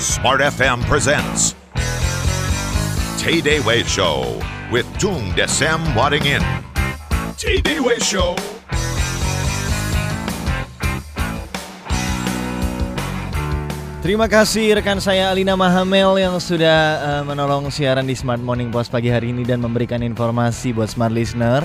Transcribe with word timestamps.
Smart 0.00 0.40
FM 0.40 0.80
presents 0.88 1.52
Tay 3.20 3.44
Day 3.44 3.60
Way 3.60 3.84
Show 3.84 4.40
with 4.72 4.88
Tung 4.96 5.28
Desem 5.36 5.76
Wadding 5.92 6.24
In. 6.24 6.40
Tay 7.36 7.60
Day 7.60 7.84
Way 7.84 8.00
Show. 8.00 8.32
Terima 14.00 14.24
kasih 14.32 14.80
rekan 14.80 14.96
saya 14.96 15.28
Alina 15.28 15.52
Mahamel 15.52 16.16
yang 16.16 16.40
sudah 16.40 16.80
uh, 17.04 17.22
menolong 17.28 17.68
siaran 17.68 18.08
di 18.08 18.16
Smart 18.16 18.40
Morning 18.40 18.72
Post 18.72 18.88
pagi 18.88 19.12
hari 19.12 19.36
ini 19.36 19.44
dan 19.44 19.60
memberikan 19.60 20.00
informasi 20.00 20.72
buat 20.72 20.88
smart 20.88 21.12
listener. 21.12 21.60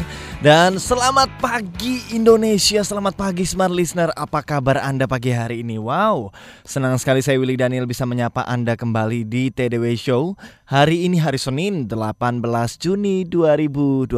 Dan 0.45 0.77
selamat 0.77 1.41
pagi 1.41 2.05
Indonesia, 2.13 2.85
selamat 2.85 3.17
pagi 3.17 3.49
smart 3.49 3.73
listener. 3.73 4.13
Apa 4.13 4.45
kabar 4.45 4.77
Anda 4.77 5.09
pagi 5.09 5.33
hari 5.33 5.65
ini? 5.65 5.81
Wow, 5.81 6.29
senang 6.61 7.01
sekali 7.01 7.25
saya 7.25 7.41
Willy 7.41 7.57
Daniel 7.57 7.89
bisa 7.89 8.05
menyapa 8.05 8.45
Anda 8.45 8.77
kembali 8.77 9.25
di 9.25 9.49
TDW 9.49 9.97
Show. 9.97 10.37
Hari 10.69 11.09
ini 11.09 11.17
hari 11.17 11.41
Senin 11.41 11.89
18 11.89 12.45
Juni 12.77 13.25
2012 13.25 14.13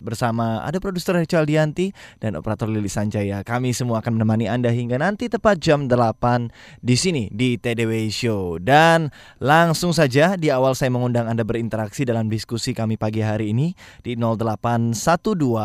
bersama 0.00 0.64
ada 0.64 0.80
produser 0.80 1.20
Richard 1.20 1.44
Dianti 1.44 1.92
dan 2.16 2.40
operator 2.40 2.64
Lili 2.64 2.88
Sanjaya. 2.88 3.44
Kami 3.44 3.76
semua 3.76 4.00
akan 4.00 4.16
menemani 4.16 4.48
Anda 4.48 4.72
hingga 4.72 4.96
nanti 4.96 5.28
tepat 5.28 5.60
jam 5.60 5.84
8 5.84 6.48
di 6.80 6.96
sini 6.96 7.28
di 7.28 7.60
TDW 7.60 8.08
Show. 8.08 8.56
Dan 8.56 9.12
langsung 9.36 9.92
saja 9.92 10.32
di 10.40 10.48
awal 10.48 10.72
saya 10.72 10.88
mengundang 10.88 11.28
Anda 11.28 11.44
berinteraksi 11.44 12.08
dalam 12.08 12.32
diskusi 12.32 12.72
kami 12.72 12.96
pagi 12.96 13.20
hari 13.20 13.52
ini 13.52 13.76
di 14.00 14.16
0812 14.16 15.57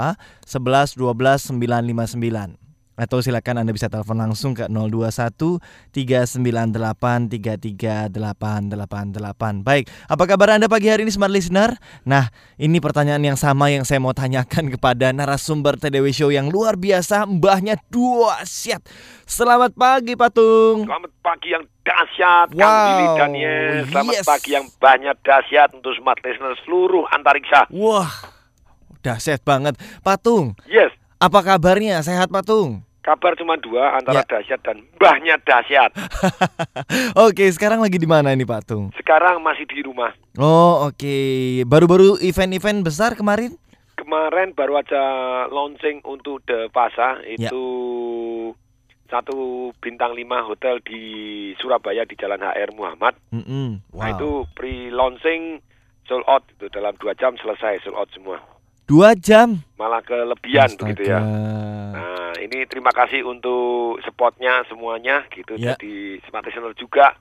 11 0.46 0.98
12 0.98 1.56
959 1.56 2.64
atau 2.94 3.26
silakan 3.26 3.66
Anda 3.66 3.74
bisa 3.74 3.90
telepon 3.90 4.22
langsung 4.22 4.54
ke 4.54 4.70
021 4.70 5.58
398 5.90 7.34
33888. 7.34 9.66
Baik, 9.66 9.90
apa 10.06 10.24
kabar 10.30 10.58
Anda 10.58 10.70
pagi 10.70 10.94
hari 10.94 11.02
ini 11.06 11.14
Smart 11.14 11.34
Listener? 11.34 11.74
Nah, 12.06 12.30
ini 12.62 12.78
pertanyaan 12.78 13.26
yang 13.26 13.38
sama 13.38 13.74
yang 13.74 13.82
saya 13.82 13.98
mau 13.98 14.14
tanyakan 14.14 14.70
kepada 14.78 15.10
narasumber 15.10 15.82
TDW 15.82 16.14
Show 16.14 16.30
yang 16.30 16.54
luar 16.54 16.78
biasa, 16.78 17.26
mbahnya 17.26 17.82
dua 17.90 18.46
siat. 18.46 18.86
Selamat 19.26 19.74
pagi 19.74 20.14
Patung. 20.14 20.86
Selamat 20.86 21.12
pagi 21.26 21.50
yang 21.50 21.66
dahsyat 21.84 22.48
Wow, 22.54 22.62
Kang 22.62 22.78
Billy 22.86 23.08
Daniel. 23.18 23.90
Selamat 23.90 24.14
yes. 24.22 24.26
pagi 24.28 24.50
yang 24.54 24.66
banyak 24.78 25.18
dahsyat 25.26 25.74
untuk 25.74 25.98
smart 25.98 26.22
listener 26.22 26.54
seluruh 26.62 27.10
antariksa. 27.10 27.66
Wah, 27.74 28.12
dahsyat 29.04 29.44
banget. 29.44 29.76
Patung, 30.00 30.56
Yes, 30.66 30.90
apa 31.18 31.44
kabarnya? 31.44 32.00
Sehat 32.00 32.32
Patung? 32.32 32.82
kabar 33.04 33.36
cuma 33.36 33.60
dua 33.60 34.00
antara 34.00 34.24
Ya. 34.24 34.40
dahsyat 34.40 34.64
dan 34.64 34.80
mbahnya 34.96 35.36
dahsyat. 35.38 35.92
Oke, 37.20 37.52
sekarang 37.52 37.84
lagi 37.84 38.00
di 38.00 38.08
mana 38.08 38.32
ini 38.32 38.48
Patung? 38.48 38.96
Sekarang 38.96 39.44
masih 39.44 39.68
di 39.68 39.84
rumah. 39.84 40.16
Oh, 40.34 40.88
oke. 40.88 41.16
Baru-baru 41.68 42.16
event-event 42.18 42.80
besar 42.82 43.14
kemarin? 43.14 43.60
Kemarin 43.94 44.52
baru 44.52 44.80
aja 44.80 45.04
launching 45.48 46.00
untuk 46.02 46.42
The 46.44 46.72
Pasa 46.72 47.20
Ya. 47.30 47.52
itu 47.52 47.64
satu 49.06 49.36
bintang 49.78 50.16
lima 50.16 50.42
hotel 50.42 50.80
di 50.80 51.02
Surabaya 51.60 52.02
di 52.02 52.16
Jalan 52.16 52.40
HR 52.40 52.72
Muhammad. 52.74 53.14
Mm-mm. 53.30 53.84
Nah 53.94 54.10
Wow. 54.10 54.14
itu 54.16 54.30
pre-launching 54.56 55.60
sold 56.04 56.26
out 56.26 56.48
itu 56.50 56.66
dalam 56.70 56.96
dua 56.98 57.14
jam 57.14 57.36
selesai 57.36 57.84
sold 57.84 57.94
out 57.94 58.10
semua. 58.10 58.40
Dua 58.84 59.16
jam. 59.16 59.64
Malah 59.80 60.04
kelebihan 60.04 60.76
begitu 60.76 61.08
ya. 61.08 61.24
Astaga. 61.24 61.96
Nah, 61.96 62.32
ini 62.44 62.68
terima 62.68 62.92
kasih 62.92 63.24
untuk 63.24 64.00
spotnya 64.04 64.68
semuanya 64.68 65.24
gitu. 65.32 65.56
Ya. 65.56 65.76
Jadi 65.76 66.20
smart 66.28 66.44
listener 66.48 66.76
juga. 66.76 67.16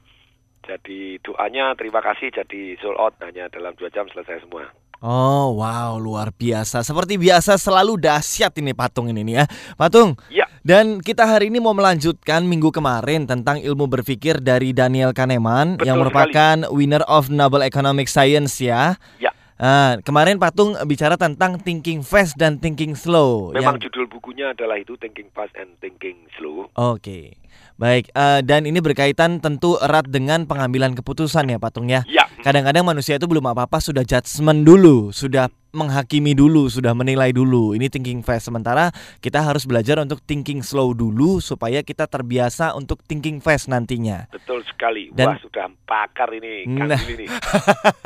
Jadi 0.62 1.18
doanya 1.22 1.74
terima 1.74 1.98
kasih 1.98 2.30
jadi 2.30 2.78
sold 2.78 2.98
out 2.98 3.14
hanya 3.22 3.50
dalam 3.50 3.74
dua 3.74 3.90
jam 3.90 4.06
selesai 4.06 4.46
semua. 4.46 4.70
Oh 5.02 5.58
wow 5.58 5.98
luar 5.98 6.30
biasa 6.30 6.86
Seperti 6.86 7.18
biasa 7.18 7.58
selalu 7.58 7.98
dahsyat 7.98 8.54
ini 8.62 8.70
patung 8.70 9.10
ini 9.10 9.26
nih 9.26 9.34
ya 9.42 9.44
Patung 9.74 10.14
Ya. 10.30 10.46
Dan 10.62 11.02
kita 11.02 11.26
hari 11.26 11.50
ini 11.50 11.58
mau 11.58 11.74
melanjutkan 11.74 12.46
minggu 12.46 12.70
kemarin 12.70 13.26
Tentang 13.26 13.58
ilmu 13.58 13.90
berpikir 13.90 14.38
dari 14.38 14.70
Daniel 14.70 15.10
Kahneman 15.10 15.74
Betul 15.74 15.90
Yang 15.90 15.96
merupakan 16.06 16.56
winner 16.70 17.02
of 17.10 17.34
Nobel 17.34 17.66
Economic 17.66 18.06
Science 18.06 18.62
ya 18.62 18.94
Ya. 19.18 19.31
Ah, 19.62 19.94
Kemarin 20.02 20.42
Patung 20.42 20.74
bicara 20.90 21.14
tentang 21.14 21.54
thinking 21.54 22.02
fast 22.02 22.34
dan 22.34 22.58
thinking 22.58 22.98
slow 22.98 23.54
Memang 23.54 23.78
yang- 23.78 23.86
judul 23.86 24.10
bukunya 24.10 24.50
adalah 24.50 24.74
itu 24.74 24.98
Thinking 24.98 25.30
Fast 25.30 25.54
and 25.54 25.78
Thinking 25.78 26.26
Slow. 26.34 26.66
Oke 26.74 27.38
Baik. 27.78 28.10
Eh, 28.10 28.40
dan 28.42 28.66
ini 28.66 28.82
berkaitan 28.82 29.38
tentu 29.38 29.78
erat 29.78 30.10
dengan 30.10 30.50
pengambilan 30.50 30.94
keputusan 30.94 31.46
ya 31.46 31.62
Patung 31.62 31.86
ya. 31.86 32.02
Ya, 32.06 32.26
Kadang-kadang 32.42 32.82
manusia 32.82 33.16
itu 33.16 33.30
belum 33.30 33.42
apa-apa 33.42 33.78
sudah 33.78 34.02
judgement 34.02 34.66
dulu, 34.66 35.10
sudah 35.10 35.46
menghakimi 35.72 36.32
dulu, 36.32 36.68
sudah 36.68 36.92
menilai 36.92 37.32
dulu. 37.32 37.72
Ini 37.72 37.88
thinking 37.88 38.20
fast. 38.20 38.46
Sementara 38.46 38.92
kita 39.18 39.40
harus 39.40 39.64
belajar 39.64 39.96
untuk 39.98 40.20
thinking 40.22 40.60
slow 40.60 40.92
dulu 40.92 41.40
supaya 41.40 41.80
kita 41.80 42.04
terbiasa 42.04 42.72
untuk 42.72 43.00
thinking 43.02 43.40
fast 43.40 43.66
nantinya. 43.66 44.28
betul 44.28 44.60
sekali. 44.62 45.08
Dan- 45.10 45.32
Wah, 45.32 45.40
sudah 45.40 45.66
pakar 45.82 46.28
ini 46.32 46.68
Kang 46.70 46.88
Nah. 46.88 47.00
Nih. 47.00 47.28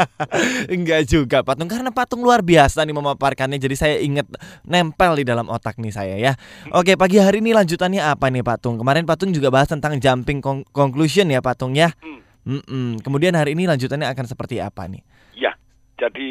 Enggak 0.72 1.02
juga 1.06 1.42
Patung 1.42 1.66
karena 1.66 1.90
Patung 1.90 2.22
luar 2.22 2.40
biasa 2.40 2.82
nih 2.82 2.94
memaparkannya. 2.94 3.58
Jadi 3.58 3.74
saya 3.74 3.96
ingat 3.98 4.26
nempel 4.62 5.18
di 5.18 5.24
dalam 5.26 5.46
otak 5.46 5.76
nih 5.76 5.90
saya 5.90 6.16
ya. 6.16 6.32
Oke, 6.70 6.94
pagi 6.94 7.18
hari 7.18 7.42
ini 7.42 7.50
lanjutannya 7.50 8.00
apa 8.00 8.30
nih 8.30 8.46
Patung? 8.46 8.78
Kemarin 8.78 9.02
Patung 9.02 9.34
juga 9.34 9.50
bahas 9.50 9.66
tentang 9.66 9.98
jumping 9.98 10.38
con- 10.38 10.64
conclusion 10.70 11.26
ya 11.26 11.42
Patung 11.42 11.74
ya. 11.74 11.90
Hmm. 11.98 12.22
Mm-mm. 12.46 13.02
Kemudian 13.02 13.34
hari 13.34 13.58
ini 13.58 13.66
lanjutannya 13.66 14.06
akan 14.06 14.22
seperti 14.24 14.62
apa 14.62 14.86
nih? 14.86 15.02
Jadi 15.96 16.30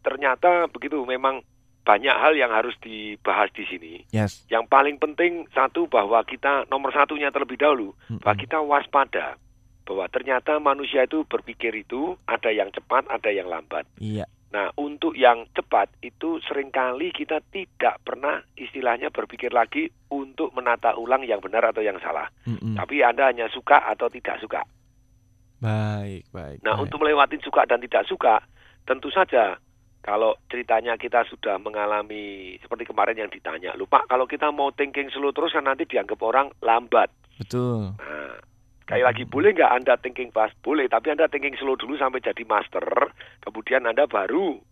ternyata 0.00 0.68
begitu 0.72 1.04
memang 1.04 1.44
banyak 1.86 2.16
hal 2.18 2.34
yang 2.34 2.50
harus 2.50 2.74
dibahas 2.82 3.46
di 3.54 3.62
sini. 3.70 3.94
Yes. 4.10 4.42
Yang 4.50 4.66
paling 4.66 4.98
penting 4.98 5.46
satu 5.54 5.86
bahwa 5.86 6.18
kita 6.26 6.66
nomor 6.66 6.90
satunya 6.90 7.30
terlebih 7.30 7.62
dahulu 7.62 7.94
Mm-mm. 8.10 8.26
bahwa 8.26 8.36
kita 8.36 8.58
waspada 8.58 9.38
bahwa 9.86 10.10
ternyata 10.10 10.58
manusia 10.58 11.06
itu 11.06 11.22
berpikir 11.30 11.70
itu 11.78 12.18
ada 12.26 12.50
yang 12.50 12.74
cepat, 12.74 13.06
ada 13.06 13.30
yang 13.30 13.46
lambat. 13.46 13.86
Iya. 14.02 14.26
Nah, 14.50 14.74
untuk 14.74 15.14
yang 15.14 15.46
cepat 15.54 15.94
itu 16.02 16.42
sering 16.42 16.74
kali 16.74 17.14
kita 17.14 17.38
tidak 17.54 18.02
pernah 18.02 18.42
istilahnya 18.58 19.14
berpikir 19.14 19.54
lagi 19.54 19.86
untuk 20.10 20.50
menata 20.58 20.98
ulang 20.98 21.22
yang 21.22 21.38
benar 21.38 21.70
atau 21.70 21.86
yang 21.86 22.02
salah. 22.02 22.26
Mm-mm. 22.50 22.74
Tapi 22.74 23.06
Anda 23.06 23.30
hanya 23.30 23.46
suka 23.54 23.86
atau 23.86 24.10
tidak 24.10 24.42
suka. 24.42 24.66
Baik, 25.62 26.26
baik. 26.34 26.58
Nah, 26.66 26.74
baik. 26.74 26.82
untuk 26.82 26.98
melewati 27.06 27.38
suka 27.46 27.62
dan 27.66 27.78
tidak 27.78 28.10
suka, 28.10 28.42
tentu 28.86 29.10
saja 29.10 29.58
kalau 30.06 30.38
ceritanya 30.46 30.94
kita 30.94 31.26
sudah 31.26 31.58
mengalami 31.58 32.54
seperti 32.62 32.86
kemarin 32.86 33.18
yang 33.18 33.30
ditanya, 33.30 33.74
lupa 33.74 34.06
kalau 34.06 34.22
kita 34.30 34.54
mau 34.54 34.70
thinking 34.70 35.10
slow 35.10 35.34
terus 35.34 35.50
kan 35.50 35.66
nanti 35.66 35.82
dianggap 35.82 36.22
orang 36.22 36.54
lambat. 36.62 37.10
betul. 37.42 37.90
Nah, 37.98 38.38
sekali 38.86 39.02
lagi 39.02 39.26
boleh 39.26 39.50
nggak 39.50 39.74
Anda 39.82 39.98
thinking 39.98 40.30
fast? 40.30 40.54
Boleh, 40.62 40.86
tapi 40.86 41.10
Anda 41.10 41.26
thinking 41.26 41.58
slow 41.58 41.74
dulu 41.74 41.98
sampai 41.98 42.22
jadi 42.22 42.46
master, 42.46 42.86
kemudian 43.42 43.82
Anda 43.84 44.06
baru 44.06 44.62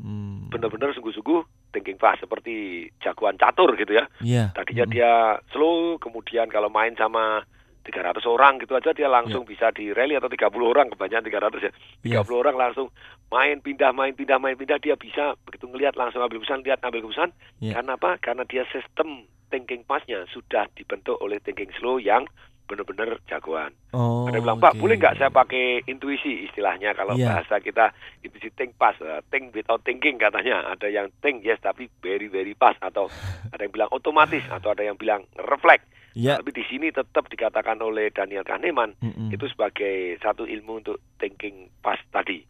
Hmm. 0.00 0.48
benar-benar 0.48 0.96
sungguh-sungguh 0.96 1.70
thinking 1.76 2.00
fast 2.00 2.24
seperti 2.24 2.88
jagoan 3.04 3.36
catur 3.36 3.76
gitu 3.76 3.92
ya. 3.92 4.08
Iya. 4.24 4.44
Tadinya 4.56 4.88
Mm-mm. 4.88 4.96
dia 4.96 5.12
slow, 5.52 6.00
kemudian 6.00 6.48
kalau 6.48 6.72
main 6.72 6.96
sama 6.96 7.44
300 7.80 8.20
orang 8.26 8.60
gitu 8.60 8.76
aja 8.76 8.92
dia 8.92 9.08
langsung 9.08 9.42
bisa 9.42 9.72
di 9.72 9.90
rally 9.90 10.14
atau 10.14 10.28
30 10.28 10.46
orang 10.62 10.86
kebanyakan 10.88 11.24
300 11.24 11.66
ya. 11.66 11.72
30 11.72 12.04
Iya. 12.04 12.20
orang 12.36 12.56
langsung 12.56 12.86
main 13.28 13.58
pindah 13.58 13.90
main 13.90 14.12
pindah 14.12 14.36
main 14.36 14.54
pindah 14.54 14.76
dia 14.78 14.94
bisa 14.94 15.34
begitu 15.42 15.64
ngelihat 15.66 15.96
langsung 15.96 16.20
ambil 16.20 16.38
keputusan 16.38 16.62
lihat 16.62 16.80
ambil 16.80 17.00
keputusan. 17.02 17.30
Iya. 17.58 17.80
Karena 17.80 17.92
apa? 17.96 18.10
Karena 18.18 18.42
dia 18.44 18.62
sistem 18.68 19.24
thinking 19.48 19.82
fast-nya 19.82 20.28
sudah 20.30 20.68
dibentuk 20.72 21.18
oleh 21.18 21.40
thinking 21.40 21.72
slow 21.74 21.96
yang 21.96 22.22
benar-benar 22.64 23.18
jagoan. 23.26 23.74
Oh. 23.90 24.30
Ada 24.30 24.38
yang 24.38 24.46
bilang, 24.46 24.62
Pak, 24.62 24.78
oke. 24.78 24.80
boleh 24.80 24.94
nggak 24.94 25.18
saya 25.18 25.26
pakai 25.26 25.82
intuisi 25.90 26.46
istilahnya 26.46 26.94
kalau 26.94 27.18
Iya. 27.18 27.42
bahasa 27.42 27.58
kita 27.58 27.90
intuisi 28.22 28.46
think 28.54 28.78
fast, 28.78 29.02
eh, 29.02 29.18
think 29.26 29.50
without 29.50 29.82
thinking 29.82 30.22
katanya. 30.22 30.62
Ada 30.70 30.86
yang 30.86 31.10
think 31.18 31.42
yes 31.42 31.58
tapi 31.58 31.90
very 31.98 32.30
very 32.30 32.54
fast 32.54 32.78
atau 32.78 33.10
ada 33.50 33.58
yang 33.58 33.74
bilang 33.74 33.90
otomatis 33.90 34.46
atau 34.46 34.70
ada 34.70 34.86
yang 34.86 34.94
bilang 34.94 35.26
reflect. 35.34 35.82
Iya. 36.14 36.42
Tapi 36.42 36.50
di 36.50 36.64
sini 36.66 36.90
tetap 36.90 37.30
dikatakan 37.30 37.78
oleh 37.78 38.10
Daniel 38.10 38.42
Kahneman 38.42 38.98
Mm-mm. 38.98 39.30
itu 39.30 39.46
sebagai 39.46 40.18
satu 40.18 40.42
ilmu 40.42 40.82
untuk 40.82 40.98
thinking 41.22 41.70
fast 41.78 42.02
tadi. 42.10 42.42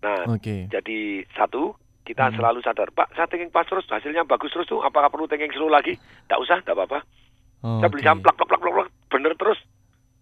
Nah, 0.00 0.24
Oke. 0.30 0.70
jadi 0.72 1.26
satu 1.36 1.76
kita 2.08 2.32
Hmm. 2.32 2.40
selalu 2.40 2.64
sadar, 2.64 2.88
Pak, 2.88 3.12
saya 3.12 3.28
thinking 3.28 3.52
fast 3.52 3.68
terus, 3.68 3.84
hasilnya 3.92 4.24
bagus 4.24 4.48
terus 4.56 4.64
tuh, 4.64 4.80
apakah 4.80 5.12
perlu 5.12 5.28
thinking 5.28 5.52
slow 5.52 5.68
lagi? 5.68 6.00
Tidak 6.00 6.40
usah, 6.40 6.64
tidak 6.64 6.80
apa-apa. 6.80 7.04
Saya 7.60 7.90
beli 7.92 8.00
saham 8.06 8.24
plak 8.24 8.38
plak 8.38 8.48
plak 8.48 8.60
plak 8.64 8.72
plak, 8.72 8.88
bener 9.12 9.32
terus, 9.36 9.58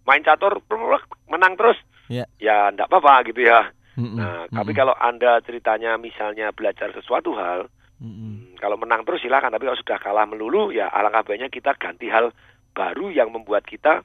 main 0.03 0.25
catur, 0.27 0.59
plak, 0.67 0.81
plak, 0.83 1.05
menang 1.31 1.55
terus. 1.55 1.79
Ya. 2.11 2.27
Ya, 2.43 2.75
tidak 2.75 2.91
apa-apa 2.91 3.31
gitu 3.31 3.47
ya. 3.47 3.71
Mm-mm. 3.95 4.19
Nah, 4.19 4.51
tapi 4.51 4.75
Mm-mm. 4.75 4.81
kalau 4.83 4.95
anda 4.99 5.39
ceritanya 5.47 5.95
misalnya 5.95 6.51
belajar 6.51 6.91
sesuatu 6.91 7.39
hal, 7.39 7.71
Mm-mm. 8.03 8.51
Hmm, 8.51 8.59
kalau 8.59 8.77
menang 8.77 9.07
terus 9.07 9.23
silakan, 9.23 9.55
tapi 9.55 9.71
kalau 9.71 9.79
sudah 9.79 9.99
kalah 10.03 10.27
melulu 10.27 10.75
ya 10.75 10.91
alangkah 10.91 11.33
baiknya 11.33 11.49
kita 11.49 11.73
ganti 11.79 12.11
hal 12.11 12.29
baru 12.77 13.09
yang 13.09 13.33
membuat 13.33 13.65
kita 13.65 14.05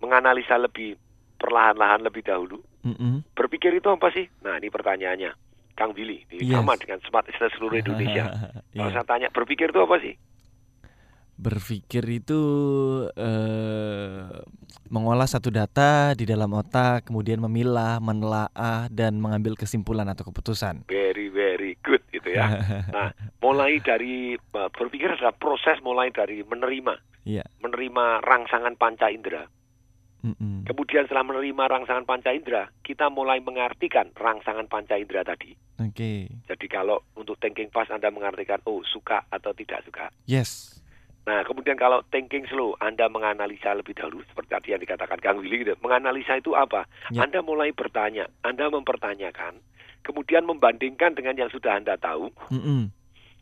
menganalisa 0.00 0.56
lebih 0.56 0.96
perlahan-lahan 1.36 2.00
lebih 2.00 2.24
dahulu. 2.24 2.64
Mm-mm. 2.80 3.20
Berpikir 3.36 3.76
itu 3.76 3.92
apa 3.92 4.08
sih? 4.08 4.24
Nah, 4.40 4.56
ini 4.56 4.72
pertanyaannya. 4.72 5.36
Kang 5.76 5.92
Billy, 5.92 6.24
Yes. 6.32 6.56
sama 6.56 6.72
dengan 6.80 7.04
smart 7.04 7.28
listener 7.28 7.52
seluruh 7.52 7.76
Indonesia. 7.76 8.24
Kalau 8.72 8.88
Iya. 8.88 8.96
saya 8.96 9.04
tanya, 9.04 9.28
berpikir 9.28 9.68
itu 9.68 9.80
apa 9.84 10.00
sih? 10.00 10.16
Berpikir 11.36 12.00
itu 12.08 12.40
eh, 13.12 14.24
mengolah 14.88 15.28
satu 15.28 15.52
data 15.52 16.16
di 16.16 16.24
dalam 16.24 16.48
otak, 16.56 17.12
kemudian 17.12 17.44
memilah, 17.44 18.00
menelaah, 18.00 18.88
dan 18.88 19.20
mengambil 19.20 19.52
kesimpulan 19.52 20.08
atau 20.08 20.24
keputusan. 20.24 20.88
Very, 20.88 21.28
very 21.28 21.76
good 21.84 21.95
ya. 22.36 22.46
Nah, 22.96 23.08
mulai 23.40 23.80
dari 23.80 24.36
uh, 24.36 24.68
berpikir 24.70 25.16
adalah 25.16 25.32
proses 25.34 25.80
mulai 25.80 26.12
dari 26.12 26.44
menerima, 26.44 27.24
Iya. 27.26 27.44
menerima 27.64 28.22
rangsangan 28.22 28.76
panca 28.78 29.08
indera. 29.10 29.48
Mm-mm. 30.26 30.66
Kemudian 30.66 31.06
setelah 31.06 31.22
menerima 31.22 31.64
rangsangan 31.70 32.02
panca 32.02 32.34
indera, 32.34 32.66
kita 32.82 33.06
mulai 33.06 33.38
mengartikan 33.38 34.10
rangsangan 34.14 34.66
panca 34.66 34.98
indera 34.98 35.22
tadi. 35.22 35.54
Oke. 35.78 36.26
Jadi 36.50 36.66
kalau 36.66 36.98
untuk 37.14 37.38
thinking 37.38 37.70
fast 37.70 37.94
Anda 37.94 38.10
mengartikan 38.10 38.58
oh 38.66 38.82
suka 38.82 39.22
atau 39.30 39.54
tidak 39.54 39.86
suka. 39.86 40.10
Yes. 40.26 40.82
Nah, 41.26 41.42
kemudian 41.42 41.74
kalau 41.74 42.06
thinking 42.14 42.46
slow, 42.46 42.78
Anda 42.78 43.10
menganalisa 43.10 43.74
lebih 43.74 43.98
dahulu 43.98 44.22
seperti 44.30 44.50
tadi 44.50 44.68
yang 44.78 44.82
dikatakan 44.82 45.18
Kang 45.18 45.42
Willy 45.42 45.66
gitu. 45.66 45.74
Menganalisa 45.82 46.38
itu 46.38 46.54
apa? 46.54 46.86
Ya. 47.10 47.26
Anda 47.26 47.42
mulai 47.42 47.74
bertanya, 47.74 48.30
Anda 48.46 48.70
mempertanyakan, 48.70 49.58
kemudian 50.06 50.46
membandingkan 50.46 51.18
dengan 51.18 51.34
yang 51.34 51.50
sudah 51.50 51.74
Anda 51.74 51.98
tahu. 51.98 52.30
Mm-mm. 52.54 52.94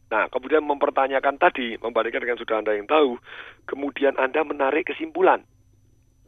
Nah, 0.09 0.25
kemudian 0.33 0.65
mempertanyakan 0.65 1.37
tadi, 1.37 1.77
membandingkan 1.77 2.25
dengan 2.25 2.41
sudah 2.41 2.57
Anda 2.65 2.73
yang 2.73 2.89
tahu, 2.89 3.21
kemudian 3.69 4.17
Anda 4.17 4.41
menarik 4.41 4.89
kesimpulan. 4.89 5.45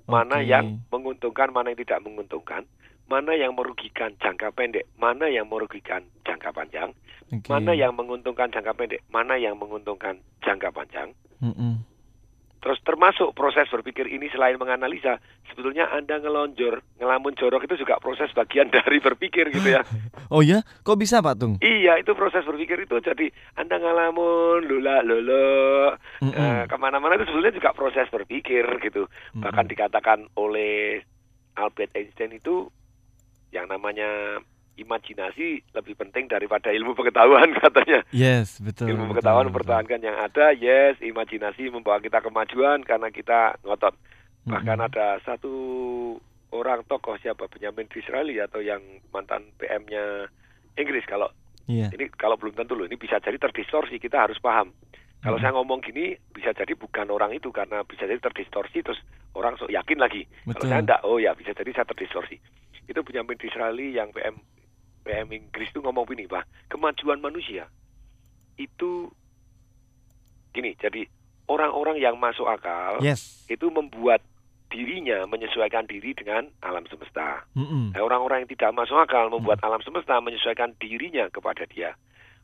Mana 0.04 0.38
Oke. 0.38 0.52
yang 0.52 0.84
menguntungkan, 0.92 1.50
mana 1.50 1.72
yang 1.72 1.80
tidak 1.82 2.00
menguntungkan, 2.04 2.62
mana 3.08 3.32
yang 3.34 3.56
merugikan 3.56 4.14
jangka 4.20 4.52
pendek, 4.54 4.86
mana 5.00 5.26
yang 5.26 5.48
merugikan 5.50 6.04
jangka 6.22 6.52
panjang, 6.52 6.94
Oke. 7.32 7.48
mana 7.50 7.72
yang 7.74 7.96
menguntungkan 7.96 8.52
jangka 8.52 8.74
pendek, 8.76 9.02
mana 9.10 9.34
yang 9.34 9.58
menguntungkan 9.58 10.20
jangka 10.44 10.70
panjang. 10.70 11.10
Mm-mm. 11.42 11.82
Terus 12.56 12.78
termasuk 12.82 13.30
proses 13.36 13.68
berpikir 13.70 14.10
ini 14.10 14.26
selain 14.32 14.58
menganalisa, 14.58 15.22
sebetulnya 15.46 15.86
Anda 15.92 16.18
ngelonjor, 16.18 16.82
ngelamun 16.98 17.38
jorok 17.38 17.68
itu 17.68 17.78
juga 17.78 18.00
proses 18.02 18.32
bagian 18.34 18.72
dari 18.76 18.98
berpikir 18.98 19.52
gitu 19.54 19.68
ya. 19.76 19.82
Oh 20.26 20.42
ya, 20.42 20.66
kok 20.82 20.98
bisa 20.98 21.22
Pak 21.22 21.38
Tung? 21.38 21.54
iya, 21.62 22.02
itu 22.02 22.10
proses 22.18 22.42
berpikir 22.42 22.82
itu 22.82 22.98
jadi 22.98 23.30
Anda 23.54 23.78
ngelamun, 23.78 24.66
lula 24.66 24.98
lolo, 25.06 25.94
Mm-mm. 26.18 26.34
eh, 26.34 26.62
ke 26.66 26.74
mana-mana 26.74 27.14
itu 27.14 27.30
sebetulnya 27.30 27.54
juga 27.54 27.70
proses 27.70 28.10
berpikir 28.10 28.66
gitu. 28.82 29.06
Bahkan 29.38 29.64
Mm-mm. 29.70 29.72
dikatakan 29.78 30.26
oleh 30.34 30.98
Albert 31.54 31.94
Einstein 31.94 32.34
itu 32.34 32.66
yang 33.54 33.70
namanya 33.70 34.42
imajinasi 34.76 35.64
lebih 35.72 35.94
penting 35.96 36.28
daripada 36.28 36.68
ilmu 36.70 36.92
pengetahuan 36.92 37.52
katanya. 37.64 38.04
Yes, 38.10 38.60
betul. 38.60 38.88
ilmu 38.88 39.08
betul, 39.08 39.10
pengetahuan 39.16 39.40
betul. 39.42 39.50
mempertahankan 39.52 40.00
yang 40.00 40.16
ada, 40.16 40.52
yes, 40.52 41.00
imajinasi 41.00 41.68
membawa 41.68 41.98
kita 41.98 42.20
kemajuan 42.20 42.84
karena 42.84 43.08
kita 43.08 43.56
ngotot. 43.64 43.96
Bahkan 44.46 44.78
Mm-mm. 44.78 44.88
ada 44.88 45.18
satu 45.20 45.52
orang 46.48 46.86
tokoh 46.86 47.18
siapa 47.18 47.50
Benjamin 47.50 47.90
Disraeli 47.90 48.38
atau 48.38 48.62
yang 48.62 48.78
mantan 49.10 49.50
PM-nya 49.58 50.30
Inggris 50.76 51.02
kalau 51.04 51.28
Iya. 51.66 51.90
ini 51.90 52.06
kalau 52.14 52.38
belum 52.38 52.54
tentu 52.54 52.78
loh 52.78 52.86
ini 52.86 52.94
bisa 52.94 53.18
jadi 53.18 53.42
terdistorsi 53.42 53.98
kita 53.98 54.22
harus 54.22 54.38
paham. 54.38 54.70
Kalau 55.18 55.34
Mm. 55.34 55.42
saya 55.42 55.52
ngomong 55.58 55.82
gini 55.82 56.14
bisa 56.30 56.54
jadi 56.54 56.78
bukan 56.78 57.10
orang 57.10 57.34
itu 57.34 57.50
karena 57.50 57.82
bisa 57.82 58.06
jadi 58.06 58.22
terdistorsi 58.22 58.86
terus 58.86 59.02
orang 59.34 59.58
sok 59.58 59.74
yakin 59.74 59.98
lagi. 59.98 60.30
Kalau 60.46 60.54
Betul. 60.54 60.68
saya 60.70 60.80
enggak, 60.86 61.00
oh 61.02 61.18
ya 61.18 61.34
bisa 61.34 61.50
jadi 61.50 61.74
saya 61.74 61.90
terdistorsi. 61.90 62.38
Itu 62.86 63.02
Benjamin 63.02 63.34
Disraeli 63.34 63.98
yang 63.98 64.14
PM 64.14 64.38
PM 65.06 65.30
Inggris 65.30 65.70
itu 65.70 65.78
ngomong 65.78 66.02
begini, 66.02 66.26
Pak, 66.26 66.42
kemajuan 66.66 67.22
manusia 67.22 67.70
itu 68.56 69.06
gini, 70.50 70.72
jadi 70.74 71.04
orang-orang 71.46 72.00
yang 72.00 72.16
masuk 72.16 72.48
akal 72.48 72.98
Yes. 72.98 73.44
itu 73.46 73.68
membuat 73.68 74.24
dirinya 74.66 75.22
menyesuaikan 75.24 75.86
diri 75.86 76.10
dengan 76.10 76.50
alam 76.58 76.82
semesta. 76.90 77.46
Mm-mm. 77.54 77.94
Nah, 77.94 78.02
orang-orang 78.02 78.42
yang 78.42 78.50
tidak 78.50 78.74
masuk 78.74 78.98
akal 78.98 79.30
membuat 79.30 79.62
Hmm. 79.62 79.70
alam 79.70 79.80
semesta 79.80 80.18
menyesuaikan 80.18 80.74
dirinya 80.76 81.30
kepada 81.30 81.62
dia. 81.64 81.94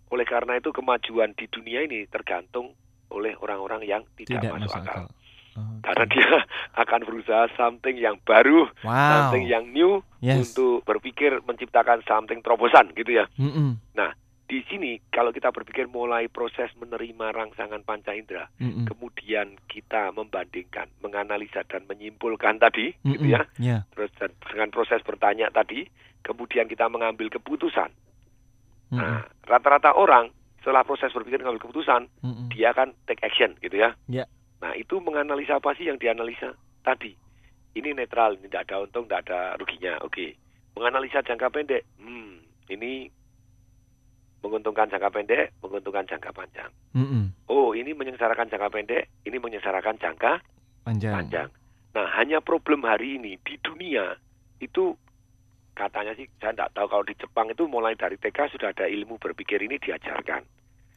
Oleh 0.06 0.22
karena 0.22 0.54
itu 0.54 0.70
kemajuan 0.70 1.34
di 1.34 1.50
dunia 1.50 1.82
ini 1.82 2.06
tergantung 2.06 2.78
oleh 3.10 3.34
orang-orang 3.36 3.82
yang 3.82 4.02
tidak, 4.14 4.38
Tidak 4.38 4.52
masuk, 4.54 4.70
masuk 4.70 4.80
akal. 4.86 5.02
akal. 5.02 5.21
Oke. 5.52 5.84
Karena 5.84 6.04
dia 6.08 6.30
akan 6.82 7.00
berusaha 7.04 7.44
something 7.54 7.96
yang 7.96 8.16
baru, 8.24 8.68
Wow. 8.82 9.10
something 9.10 9.44
yang 9.46 9.68
new 9.70 10.00
Yes. 10.22 10.38
untuk 10.54 10.86
berpikir 10.86 11.42
menciptakan 11.42 12.00
something 12.06 12.40
terobosan 12.40 12.94
gitu 12.94 13.20
ya. 13.20 13.26
Mm-mm. 13.36 13.82
Di 14.42 14.60
sini 14.68 15.00
kalau 15.08 15.32
kita 15.32 15.48
berpikir 15.48 15.88
mulai 15.88 16.28
proses 16.28 16.68
menerima 16.76 17.32
rangsangan 17.32 17.80
panca 17.88 18.12
indera, 18.12 18.52
Mm-mm. 18.60 18.84
kemudian 18.84 19.56
kita 19.64 20.12
membandingkan, 20.12 20.92
menganalisa 21.00 21.64
dan 21.64 21.88
menyimpulkan 21.88 22.60
tadi 22.60 22.92
gitu 23.00 23.24
Mm-mm. 23.24 23.32
ya. 23.32 23.48
Ya. 23.56 23.78
Terus 23.96 24.12
dan 24.20 24.28
dengan 24.44 24.68
proses 24.68 25.00
bertanya 25.00 25.48
tadi, 25.48 25.88
kemudian 26.20 26.68
kita 26.68 26.84
mengambil 26.92 27.32
keputusan. 27.32 27.96
Mm-mm. 28.92 29.00
Nah, 29.00 29.24
rata-rata 29.48 29.96
orang 29.96 30.28
setelah 30.60 30.84
proses 30.84 31.08
berpikir 31.16 31.40
mengambil 31.40 31.64
keputusan, 31.64 32.12
Mm-mm. 32.20 32.52
dia 32.52 32.76
akan 32.76 32.92
take 33.08 33.24
action 33.24 33.56
gitu 33.64 33.80
ya. 33.80 33.96
Ya. 34.04 34.28
Nah, 34.62 34.72
itu 34.78 35.02
menganalisa 35.02 35.58
apa 35.58 35.74
sih 35.74 35.90
yang 35.90 35.98
dianalisa 35.98 36.54
tadi? 36.86 37.10
Ini 37.74 37.98
netral, 37.98 38.38
ini 38.38 38.46
tidak 38.46 38.70
ada 38.70 38.86
untung, 38.86 39.10
tidak 39.10 39.26
ada 39.26 39.40
ruginya. 39.58 39.98
Oke. 40.06 40.38
Menganalisa 40.78 41.20
jangka 41.26 41.50
pendek. 41.50 41.82
Hmm, 41.98 42.38
ini 42.70 43.10
menguntungkan 44.42 44.90
jangka 44.90 45.10
pendek, 45.10 45.54
menguntungkan 45.62 46.06
jangka 46.06 46.30
panjang. 46.30 46.70
Mm-mm. 46.94 47.34
Oh, 47.50 47.74
ini 47.74 47.94
menyengsarakan 47.94 48.50
jangka 48.50 48.68
pendek, 48.70 49.10
ini 49.26 49.36
menyengsarakan 49.38 49.98
jangka 49.98 50.42
Panjang. 50.82 51.14
panjang. 51.14 51.48
Nah, 51.94 52.06
hanya 52.18 52.42
problem 52.42 52.82
hari 52.82 53.20
ini 53.20 53.38
di 53.42 53.54
dunia 53.62 54.18
itu 54.58 54.96
katanya 55.72 56.12
sih 56.18 56.26
saya 56.42 56.52
tidak 56.52 56.72
tahu 56.74 56.86
kalau 56.90 57.04
di 57.06 57.14
Jepang 57.16 57.48
itu 57.48 57.64
mulai 57.70 57.94
dari 57.94 58.18
TK 58.18 58.52
sudah 58.56 58.74
ada 58.74 58.86
ilmu 58.90 59.16
berpikir 59.22 59.62
ini 59.62 59.78
diajarkan. 59.78 60.42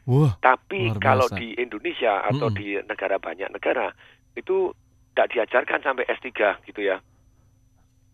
Wah. 0.05 0.37
Tapi 0.37 0.93
kalau 0.97 1.25
di 1.31 1.57
Indonesia 1.57 2.21
atau 2.21 2.47
Mm-mm. 2.47 2.57
di 2.57 2.77
negara 2.81 3.17
banyak 3.17 3.49
negara 3.49 3.89
itu 4.33 4.69
tidak 5.11 5.27
diajarkan 5.31 5.79
sampai 5.81 6.05
S3 6.05 6.29
gitu 6.63 6.81
ya. 6.83 7.01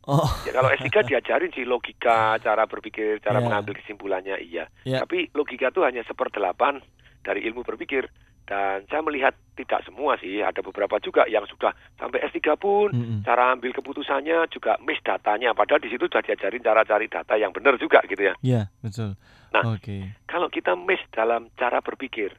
Oh. 0.08 0.26
Ya 0.48 0.52
kalau 0.52 0.70
S3 0.72 0.88
diajarin 1.10 1.52
sih 1.52 1.62
logika, 1.62 2.40
cara 2.40 2.66
berpikir, 2.66 3.22
cara 3.22 3.38
Iya. 3.38 3.46
mengambil 3.46 3.74
kesimpulannya 3.78 4.38
iya. 4.40 4.66
Ya. 4.82 5.04
Tapi 5.04 5.30
logika 5.34 5.70
itu 5.70 5.84
hanya 5.84 6.02
seperdelapan 6.04 6.82
dari 7.22 7.46
ilmu 7.46 7.62
berpikir. 7.62 8.10
Dan 8.42 8.84
saya 8.90 9.00
melihat 9.06 9.32
tidak 9.56 9.86
semua 9.86 10.18
sih, 10.18 10.42
ada 10.42 10.60
beberapa 10.60 10.98
juga 11.00 11.24
yang 11.30 11.46
sudah 11.46 11.72
sampai 11.96 12.20
S3 12.28 12.58
pun 12.58 12.90
Mm-mm. 12.92 13.22
cara 13.24 13.54
ambil 13.54 13.72
keputusannya 13.72 14.50
juga 14.50 14.76
miss 14.82 15.00
datanya 15.06 15.54
padahal 15.54 15.80
di 15.80 15.88
situ 15.88 16.10
sudah 16.10 16.20
diajarin 16.20 16.60
cara 16.60 16.82
cari 16.84 17.06
data 17.08 17.38
yang 17.38 17.54
benar 17.54 17.78
juga 17.78 18.02
gitu 18.10 18.20
ya 18.20 18.34
Ya, 18.42 18.62
betul. 18.82 19.16
Nah. 19.52 19.76
Oke. 19.76 20.16
kalau 20.32 20.48
kita 20.48 20.80
miss 20.80 21.04
dalam 21.12 21.52
cara 21.60 21.84
berpikir 21.84 22.32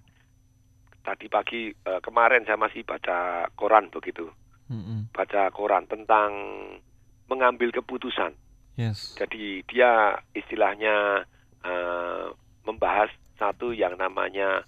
tadi 1.05 1.29
pagi 1.29 1.69
eh, 1.69 2.01
kemarin 2.01 2.47
saya 2.49 2.57
masih 2.57 2.89
baca 2.89 3.51
koran 3.53 3.93
begitu 3.93 4.33
Mm-mm. 4.73 5.13
baca 5.13 5.53
koran 5.53 5.85
tentang 5.91 6.33
mengambil 7.29 7.69
keputusan 7.75 8.33
Yes. 8.81 9.13
jadi 9.21 9.61
dia 9.69 10.17
istilahnya 10.33 11.29
eh, 11.61 12.27
membahas 12.65 13.13
satu 13.37 13.77
yang 13.77 14.01
namanya 14.01 14.65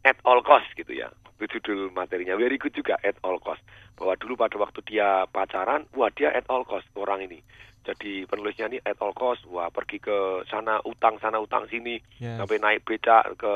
at 0.00 0.16
all 0.24 0.40
cost 0.40 0.64
gitu 0.78 0.96
ya 0.96 1.12
judul 1.44 1.92
materinya. 1.92 2.32
Very 2.40 2.56
good 2.56 2.72
juga 2.72 2.96
at 3.04 3.20
all 3.20 3.36
cost. 3.36 3.60
Bahwa 4.00 4.16
dulu 4.16 4.40
pada 4.40 4.56
waktu 4.56 4.80
dia 4.88 5.28
pacaran 5.28 5.84
wah 5.92 6.08
dia 6.08 6.32
at 6.32 6.48
all 6.48 6.64
cost 6.64 6.88
orang 6.96 7.28
ini. 7.28 7.44
Jadi 7.86 8.26
penulisnya 8.26 8.66
ini 8.66 8.78
at 8.82 8.98
all 8.98 9.14
cost 9.14 9.46
wah 9.46 9.70
pergi 9.70 10.02
ke 10.02 10.42
sana 10.50 10.80
utang 10.88 11.20
sana 11.22 11.38
utang 11.38 11.70
sini. 11.70 12.00
Yes. 12.18 12.40
sampai 12.40 12.58
naik 12.58 12.82
becak 12.82 13.38
ke 13.38 13.52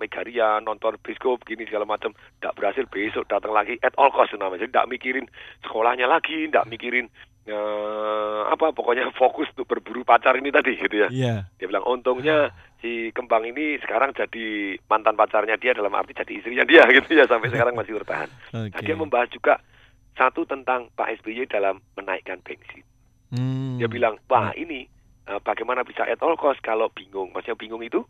Megaria 0.00 0.62
nonton 0.62 0.96
bioskop 1.02 1.44
gini 1.44 1.66
segala 1.68 1.84
macam. 1.84 2.14
Tidak 2.14 2.54
berhasil 2.54 2.86
besok 2.88 3.28
datang 3.28 3.52
lagi 3.52 3.76
at 3.84 3.92
all 3.98 4.14
cost 4.14 4.32
namanya. 4.38 4.64
Jadi 4.64 4.72
tidak 4.72 4.90
mikirin 4.94 5.26
sekolahnya 5.66 6.06
lagi 6.08 6.48
tidak 6.48 6.70
mikirin 6.70 7.10
eh, 7.44 8.40
apa 8.48 8.72
pokoknya 8.72 9.12
fokus 9.20 9.48
untuk 9.56 9.68
berburu 9.68 10.02
pacar 10.02 10.36
ini 10.36 10.48
tadi 10.48 10.76
gitu 10.76 10.96
ya 10.96 11.08
Iya. 11.12 11.34
dia 11.60 11.66
bilang 11.68 11.84
untungnya 11.84 12.50
si 12.80 13.12
kembang 13.12 13.44
ini 13.48 13.80
sekarang 13.80 14.12
jadi 14.12 14.76
mantan 14.88 15.16
pacarnya 15.16 15.56
dia 15.56 15.72
dalam 15.72 15.92
arti 15.92 16.12
jadi 16.12 16.32
istrinya 16.40 16.64
dia 16.64 16.84
gitu 16.96 17.16
ya 17.16 17.24
sampai 17.24 17.48
sekarang 17.48 17.76
masih 17.76 17.96
bertahan 18.00 18.28
nah, 18.52 18.68
dia 18.68 18.96
membahas 18.96 19.28
juga 19.28 19.60
satu 20.14 20.46
tentang 20.46 20.88
Pak 20.94 21.20
SBY 21.20 21.50
dalam 21.50 21.82
menaikkan 21.96 22.38
bensin 22.44 22.84
Hmm. 23.34 23.82
dia 23.82 23.90
bilang, 23.90 24.14
wah 24.30 24.54
ini 24.54 24.86
eh, 25.26 25.40
bagaimana 25.42 25.82
bisa 25.82 26.06
at 26.06 26.22
all 26.22 26.38
cost 26.38 26.62
kalau 26.62 26.86
bingung. 26.94 27.34
Maksudnya 27.34 27.58
bingung 27.58 27.82
itu, 27.82 28.06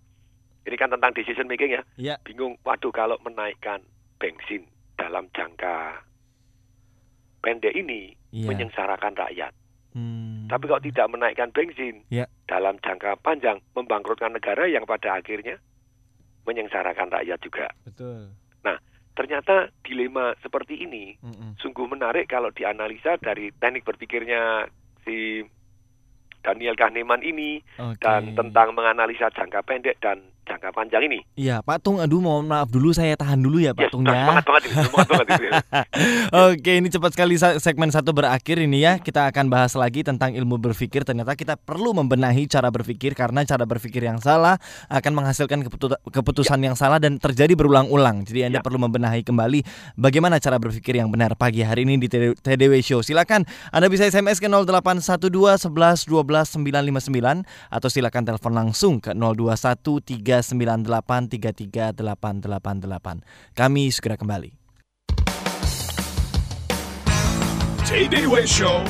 ini 0.68 0.76
kan 0.76 0.92
tentang 0.92 1.16
decision 1.16 1.48
making 1.48 1.80
ya. 1.80 1.82
Iya. 1.96 2.14
Bingung, 2.20 2.60
waduh 2.60 2.92
kalau 2.92 3.16
menaikkan 3.24 3.80
bensin 4.20 4.68
dalam 5.00 5.24
jangka 5.32 5.96
pendek 7.40 7.72
ini 7.72 8.12
Iya. 8.34 8.50
menyengsarakan 8.50 9.14
rakyat. 9.14 9.52
Hmm. 9.94 10.50
Tapi 10.50 10.64
kalau 10.66 10.82
tidak 10.82 11.06
menaikkan 11.06 11.54
bensin 11.54 12.02
Ya. 12.10 12.26
dalam 12.50 12.82
jangka 12.82 13.14
panjang 13.22 13.62
membangkrutkan 13.78 14.34
negara 14.34 14.66
yang 14.66 14.82
pada 14.82 15.22
akhirnya 15.22 15.62
menyengsarakan 16.42 17.14
rakyat 17.14 17.38
juga. 17.38 17.70
Betul. 17.86 18.34
Ternyata 19.14 19.70
dilema 19.86 20.34
seperti 20.42 20.82
ini 20.82 21.14
Mm-mm. 21.22 21.54
sungguh 21.62 21.86
menarik 21.86 22.26
kalau 22.26 22.50
dianalisa 22.50 23.14
dari 23.22 23.54
teknik 23.62 23.86
berpikirnya 23.86 24.66
si 25.06 25.46
Daniel 26.42 26.74
Kahneman 26.74 27.22
ini 27.22 27.62
Oke. 27.78 28.02
dan 28.02 28.34
tentang 28.34 28.74
menganalisa 28.74 29.30
jangka 29.30 29.62
pendek 29.62 30.02
dan 30.02 30.33
jangka 30.44 30.70
panjang 30.70 31.02
ini. 31.04 31.18
Iya, 31.34 31.60
Pak 31.60 31.80
Tung, 31.80 31.96
aduh 31.98 32.20
mohon 32.20 32.44
maaf 32.44 32.68
dulu 32.68 32.92
saya 32.92 33.16
tahan 33.16 33.40
dulu 33.40 33.58
ya 33.58 33.72
Pak 33.72 33.88
Yes, 33.88 33.92
Tung 33.92 34.04
nah, 34.04 34.12
ya. 34.12 34.20
semangat 34.22 34.44
banget 34.44 34.62
ini, 34.62 34.74
semangat 34.76 35.08
banget 35.08 35.26
ini. 35.34 35.48
Oke, 36.52 36.72
ini 36.74 36.88
cepat 36.88 37.10
sekali 37.12 37.34
segmen 37.38 37.88
satu 37.88 38.10
berakhir 38.10 38.56
ini 38.58 38.78
ya. 38.80 39.00
Kita 39.00 39.26
akan 39.26 39.48
bahas 39.48 39.72
lagi 39.72 40.04
tentang 40.04 40.32
ilmu 40.32 40.60
berpikir. 40.60 41.02
Ternyata 41.02 41.32
kita 41.32 41.56
perlu 41.56 41.94
membenahi 41.94 42.44
cara 42.44 42.68
berpikir 42.68 43.12
karena 43.12 43.42
cara 43.42 43.64
berpikir 43.64 44.04
yang 44.04 44.20
salah 44.20 44.60
akan 44.88 45.12
menghasilkan 45.14 45.64
keputu- 45.64 46.00
keputusan 46.04 46.60
yang 46.60 46.76
salah 46.76 47.00
dan 47.00 47.16
terjadi 47.16 47.56
berulang-ulang. 47.56 48.22
Jadi 48.22 48.46
Anda 48.46 48.60
Ya. 48.60 48.62
perlu 48.62 48.78
membenahi 48.78 49.24
kembali 49.24 49.64
bagaimana 49.96 50.36
cara 50.38 50.60
berpikir 50.60 50.94
yang 50.94 51.08
benar 51.08 51.34
pagi 51.34 51.64
hari 51.64 51.82
ini 51.82 51.96
di 51.96 52.06
TD- 52.06 52.36
TDW 52.38 52.84
Show. 52.84 53.00
Silakan 53.00 53.42
Anda 53.70 53.88
bisa 53.88 54.04
SMS 54.04 54.38
ke 54.38 54.46
0812 54.46 55.24
11 55.66 56.04
12 56.04 56.52
959 56.54 57.42
atau 57.72 57.88
silakan 57.88 58.22
telepon 58.24 58.52
langsung 58.52 59.00
ke 59.00 59.16
021 59.16 60.04
398 60.42 61.28
33888. 61.94 63.22
Kami 63.54 63.82
segera 63.94 64.18
kembali. 64.18 64.50
TDW 67.84 68.42
Show. 68.48 68.82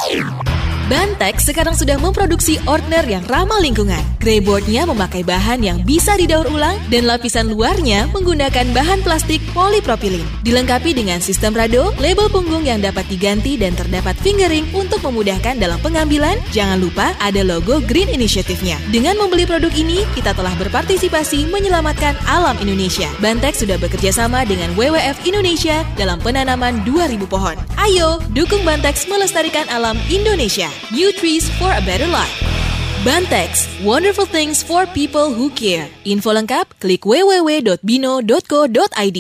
Bantex 0.88 1.44
sekarang 1.44 1.76
sudah 1.76 2.00
memproduksi 2.00 2.64
ordner 2.64 3.04
yang 3.04 3.20
ramah 3.28 3.60
lingkungan. 3.60 4.00
Greyboardnya 4.24 4.88
memakai 4.88 5.20
bahan 5.20 5.60
yang 5.60 5.84
bisa 5.84 6.16
didaur 6.16 6.48
ulang 6.48 6.80
dan 6.88 7.04
lapisan 7.04 7.52
luarnya 7.52 8.08
menggunakan 8.16 8.72
bahan 8.72 9.04
plastik 9.04 9.44
polipropilin. 9.52 10.24
Dilengkapi 10.48 10.96
dengan 10.96 11.20
sistem 11.20 11.52
rado, 11.60 11.92
label 12.00 12.32
punggung 12.32 12.64
yang 12.64 12.80
dapat 12.80 13.04
diganti 13.12 13.60
dan 13.60 13.76
terdapat 13.76 14.16
fingering 14.24 14.64
untuk 14.72 15.04
memudahkan 15.04 15.60
dalam 15.60 15.76
pengambilan. 15.84 16.40
Jangan 16.56 16.80
lupa 16.80 17.12
ada 17.20 17.44
logo 17.44 17.84
Green 17.84 18.08
Initiative-nya. 18.08 18.80
Dengan 18.88 19.20
membeli 19.20 19.44
produk 19.44 19.76
ini, 19.76 20.08
kita 20.16 20.32
telah 20.40 20.56
berpartisipasi 20.56 21.52
menyelamatkan 21.52 22.16
alam 22.32 22.56
Indonesia. 22.64 23.12
Bantex 23.20 23.60
sudah 23.60 23.76
bekerja 23.76 24.16
sama 24.16 24.48
dengan 24.48 24.72
WWF 24.80 25.20
Indonesia 25.28 25.84
dalam 26.00 26.16
penanaman 26.24 26.80
2000 26.88 27.28
pohon. 27.28 27.60
Ayo, 27.76 28.24
dukung 28.32 28.64
Bantex 28.64 29.04
melestarikan 29.12 29.68
alam 29.68 30.00
Indonesia. 30.08 30.77
New 30.94 31.12
trees 31.14 31.50
for 31.58 31.72
a 31.74 31.82
better 31.84 32.08
life. 32.08 32.58
Bantex, 33.06 33.70
wonderful 33.86 34.26
things 34.26 34.66
for 34.66 34.86
people 34.92 35.32
who 35.32 35.54
care. 35.54 35.88
Info 36.04 36.34
lengkap, 36.34 36.82
klik 36.82 37.06
www.bino.co.id. 37.06 39.20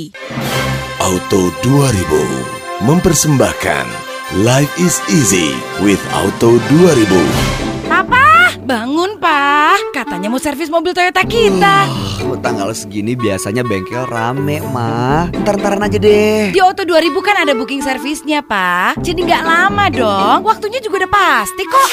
Auto 0.97 1.53
2000 1.63 2.83
mempersembahkan 2.83 3.85
Life 4.43 4.75
is 4.75 4.99
easy 5.07 5.55
with 5.79 6.03
Auto 6.11 6.59
2000. 6.67 7.87
Papa, 7.87 8.59
bangun 8.59 9.15
pak. 9.23 9.79
Katanya 9.95 10.27
mau 10.27 10.35
servis 10.35 10.67
mobil 10.67 10.91
Toyota 10.91 11.23
kita. 11.23 11.87
Oh, 11.87 12.06
tanggal 12.39 12.69
segini 12.73 13.17
biasanya 13.17 13.65
bengkel 13.65 14.05
rame, 14.07 14.61
mah. 14.71 15.33
Ntar-ntaran 15.33 15.85
aja 15.85 15.97
deh. 15.97 16.53
Di 16.53 16.59
Auto 16.61 16.85
2000 16.85 17.25
kan 17.25 17.35
ada 17.43 17.53
booking 17.57 17.81
servisnya 17.81 18.45
pak. 18.45 19.01
Jadi 19.01 19.27
nggak 19.27 19.43
lama 19.43 19.85
dong. 19.91 20.39
Waktunya 20.45 20.79
juga 20.79 21.05
udah 21.05 21.11
pasti 21.11 21.63
kok. 21.65 21.89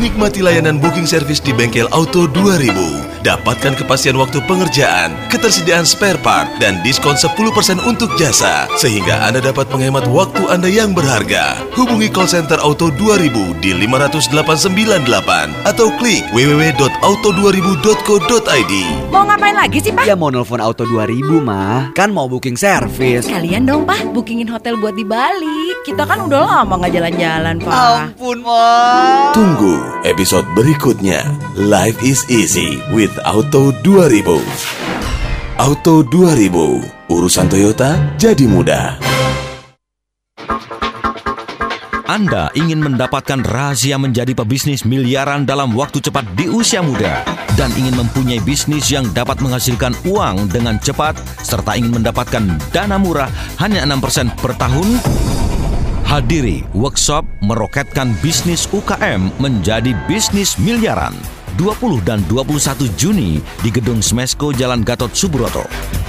Nikmati 0.00 0.40
layanan 0.40 0.80
booking 0.80 1.04
service 1.04 1.44
di 1.44 1.52
bengkel 1.52 1.84
Auto 1.92 2.24
2000. 2.24 2.72
Dapatkan 3.20 3.76
kepastian 3.76 4.16
waktu 4.16 4.40
pengerjaan, 4.48 5.12
ketersediaan 5.28 5.84
spare 5.84 6.16
part, 6.24 6.48
dan 6.56 6.80
diskon 6.80 7.20
10% 7.20 7.36
untuk 7.84 8.08
jasa. 8.16 8.64
Sehingga 8.80 9.28
Anda 9.28 9.44
dapat 9.44 9.68
menghemat 9.68 10.08
waktu 10.08 10.48
Anda 10.48 10.72
yang 10.72 10.96
berharga. 10.96 11.60
Hubungi 11.76 12.08
call 12.08 12.32
center 12.32 12.56
Auto 12.64 12.88
2000 12.88 13.60
di 13.60 13.76
50898 13.76 15.68
atau 15.68 15.92
klik 16.00 16.24
www.auto2000.co.id. 16.32 18.74
Mau 19.12 19.28
ngapain 19.28 19.59
lagi 19.60 19.78
sih 19.84 19.92
pak? 19.92 20.08
Ya 20.08 20.16
mau 20.16 20.32
nelfon 20.32 20.56
Auto 20.56 20.88
2000, 20.88 21.20
mah. 21.44 21.92
Kan 21.92 22.16
mau 22.16 22.24
booking 22.24 22.56
service. 22.56 23.28
Kalian 23.28 23.68
dong 23.68 23.84
pak, 23.84 24.08
bookingin 24.16 24.48
hotel 24.48 24.80
buat 24.80 24.96
di 24.96 25.04
Bali. 25.04 25.76
Kita 25.84 26.08
kan 26.08 26.24
udah 26.24 26.64
lama 26.64 26.80
nggak 26.80 26.92
jalan-jalan 26.96 27.56
pak. 27.60 28.16
Ampun, 28.16 28.40
mah. 28.40 29.36
Tunggu 29.36 29.76
episode 30.08 30.48
berikutnya. 30.56 31.20
Life 31.60 32.00
is 32.00 32.24
easy 32.32 32.80
with 32.96 33.12
Auto 33.28 33.76
2000. 33.84 34.40
Auto 35.60 36.00
2000, 36.08 37.12
urusan 37.12 37.46
Toyota 37.52 38.16
jadi 38.16 38.48
mudah. 38.48 38.96
Anda 42.08 42.50
ingin 42.58 42.80
mendapatkan 42.80 43.44
rahasia 43.44 44.00
menjadi 44.00 44.34
pebisnis 44.34 44.88
miliaran 44.88 45.46
dalam 45.46 45.70
waktu 45.76 46.02
cepat 46.02 46.26
di 46.34 46.50
usia 46.50 46.82
muda 46.82 47.22
dan 47.60 47.68
ingin 47.76 47.92
mempunyai 47.92 48.40
bisnis 48.40 48.88
yang 48.88 49.04
dapat 49.12 49.36
menghasilkan 49.44 49.92
uang 50.08 50.48
dengan 50.48 50.80
cepat 50.80 51.12
serta 51.44 51.76
ingin 51.76 52.00
mendapatkan 52.00 52.40
dana 52.72 52.96
murah 52.96 53.28
hanya 53.60 53.84
6% 53.84 54.32
per 54.40 54.56
tahun? 54.56 54.96
Hadiri 56.08 56.64
workshop 56.72 57.28
meroketkan 57.44 58.16
bisnis 58.24 58.64
UKM 58.72 59.28
menjadi 59.36 59.92
bisnis 60.08 60.56
miliaran 60.56 61.12
20 61.58 62.06
dan 62.06 62.20
21 62.28 62.86
Juni 62.94 63.40
di 63.64 63.70
Gedung 63.72 64.04
Smesko 64.04 64.54
Jalan 64.54 64.84
Gatot 64.84 65.14
Subroto 65.16 65.66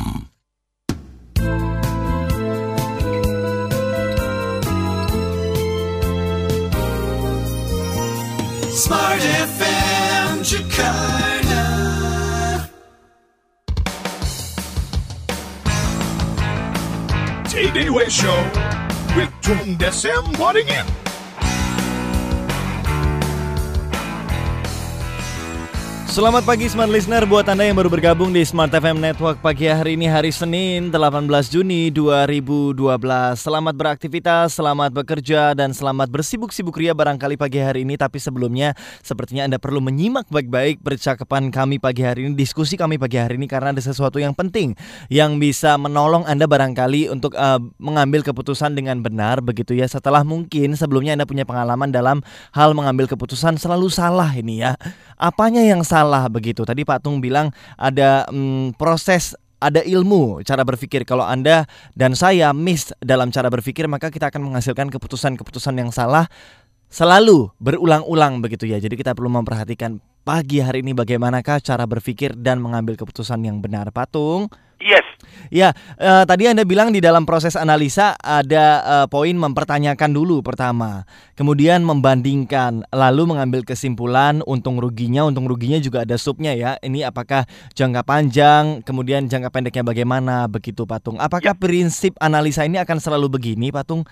Smart 8.79 9.19
FM 9.19 10.39
Jakarta. 10.39 11.63
Way 17.91 18.07
Show 18.07 18.39
with 19.17 19.31
Tung 19.41 19.75
Desem 19.77 20.23
Waddingin. 20.39 21.08
Selamat 26.19 26.43
pagi 26.43 26.67
Smart 26.67 26.91
Listener 26.91 27.23
buat 27.23 27.47
Anda 27.47 27.63
yang 27.63 27.79
baru 27.79 27.87
bergabung 27.87 28.35
di 28.35 28.43
Smart 28.43 28.75
FM 28.75 28.99
Network 28.99 29.39
pagi 29.39 29.71
hari 29.71 29.95
ini 29.95 30.03
hari 30.03 30.35
Senin 30.35 30.91
18 30.91 31.31
Juni 31.47 31.87
2012. 31.95 32.75
Selamat 33.39 33.71
beraktivitas, 33.71 34.59
selamat 34.59 34.91
bekerja 34.91 35.55
dan 35.55 35.71
selamat 35.71 36.11
bersibuk-sibuk 36.11 36.75
ria 36.75 36.91
barangkali 36.91 37.39
pagi 37.39 37.63
hari 37.63 37.87
ini 37.87 37.95
tapi 37.95 38.19
sebelumnya 38.19 38.75
sepertinya 38.99 39.47
Anda 39.47 39.63
perlu 39.63 39.79
menyimak 39.79 40.27
baik-baik 40.27 40.83
percakapan 40.83 41.55
kami 41.55 41.79
pagi 41.79 42.03
hari 42.03 42.27
ini, 42.27 42.35
diskusi 42.35 42.75
kami 42.75 42.99
pagi 42.99 43.15
hari 43.15 43.39
ini 43.39 43.47
karena 43.47 43.71
ada 43.71 43.79
sesuatu 43.79 44.19
yang 44.19 44.35
penting 44.35 44.75
yang 45.07 45.39
bisa 45.39 45.79
menolong 45.79 46.27
Anda 46.27 46.51
barangkali 46.51 47.15
untuk 47.15 47.31
uh, 47.39 47.63
mengambil 47.79 48.27
keputusan 48.27 48.75
dengan 48.75 48.99
benar 48.99 49.39
begitu 49.39 49.71
ya 49.71 49.87
setelah 49.87 50.27
mungkin 50.27 50.75
sebelumnya 50.75 51.15
Anda 51.15 51.23
punya 51.23 51.47
pengalaman 51.47 51.95
dalam 51.95 52.19
hal 52.51 52.75
mengambil 52.75 53.07
keputusan 53.07 53.55
selalu 53.55 53.87
salah 53.87 54.35
ini 54.35 54.67
ya. 54.67 54.75
Apanya 55.15 55.63
yang 55.63 55.83
salah 55.83 56.08
salah 56.09 56.25
begitu. 56.25 56.65
Tadi 56.65 56.81
Pak 56.81 57.05
Tung 57.05 57.21
bilang 57.21 57.53
ada 57.77 58.25
mm, 58.25 58.73
proses 58.81 59.37
ada 59.61 59.85
ilmu 59.85 60.41
cara 60.41 60.65
berpikir. 60.65 61.05
Kalau 61.05 61.21
Anda 61.21 61.69
dan 61.93 62.17
saya 62.17 62.49
miss 62.49 62.89
dalam 62.97 63.29
cara 63.29 63.53
berpikir, 63.53 63.85
maka 63.85 64.09
kita 64.09 64.33
akan 64.33 64.49
menghasilkan 64.49 64.89
keputusan-keputusan 64.89 65.77
yang 65.77 65.93
salah 65.93 66.25
selalu 66.89 67.53
berulang-ulang 67.61 68.41
begitu 68.41 68.65
ya. 68.65 68.81
Jadi 68.81 68.97
kita 68.97 69.13
perlu 69.13 69.29
memperhatikan 69.29 70.01
pagi 70.25 70.65
hari 70.65 70.81
ini 70.81 70.97
bagaimanakah 70.97 71.61
cara 71.61 71.85
berpikir 71.85 72.33
dan 72.33 72.57
mengambil 72.57 72.97
keputusan 72.97 73.45
yang 73.45 73.61
benar. 73.61 73.93
Patung. 73.93 74.49
Yes. 74.81 75.05
Ya, 75.47 75.71
uh, 75.95 76.27
tadi 76.27 76.51
Anda 76.51 76.67
bilang 76.67 76.91
di 76.91 76.99
dalam 76.99 77.23
proses 77.23 77.55
analisa 77.55 78.19
ada 78.19 78.65
uh, 78.83 79.07
poin 79.07 79.33
mempertanyakan 79.33 80.11
dulu 80.11 80.43
pertama, 80.43 81.07
kemudian 81.39 81.81
membandingkan, 81.87 82.83
lalu 82.91 83.31
mengambil 83.31 83.63
kesimpulan 83.63 84.43
untung 84.43 84.77
ruginya, 84.83 85.23
untung 85.23 85.47
ruginya 85.47 85.79
juga 85.79 86.03
ada 86.03 86.19
subnya 86.19 86.51
ya. 86.51 86.75
Ini 86.83 87.07
apakah 87.07 87.47
jangka 87.73 88.03
panjang, 88.03 88.83
kemudian 88.83 89.31
jangka 89.31 89.49
pendeknya 89.49 89.83
bagaimana 89.87 90.45
begitu 90.51 90.83
Patung? 90.83 91.15
Apakah 91.17 91.55
ya. 91.55 91.59
prinsip 91.59 92.19
analisa 92.19 92.67
ini 92.67 92.77
akan 92.77 92.97
selalu 92.99 93.39
begini 93.39 93.71
Patung? 93.71 94.03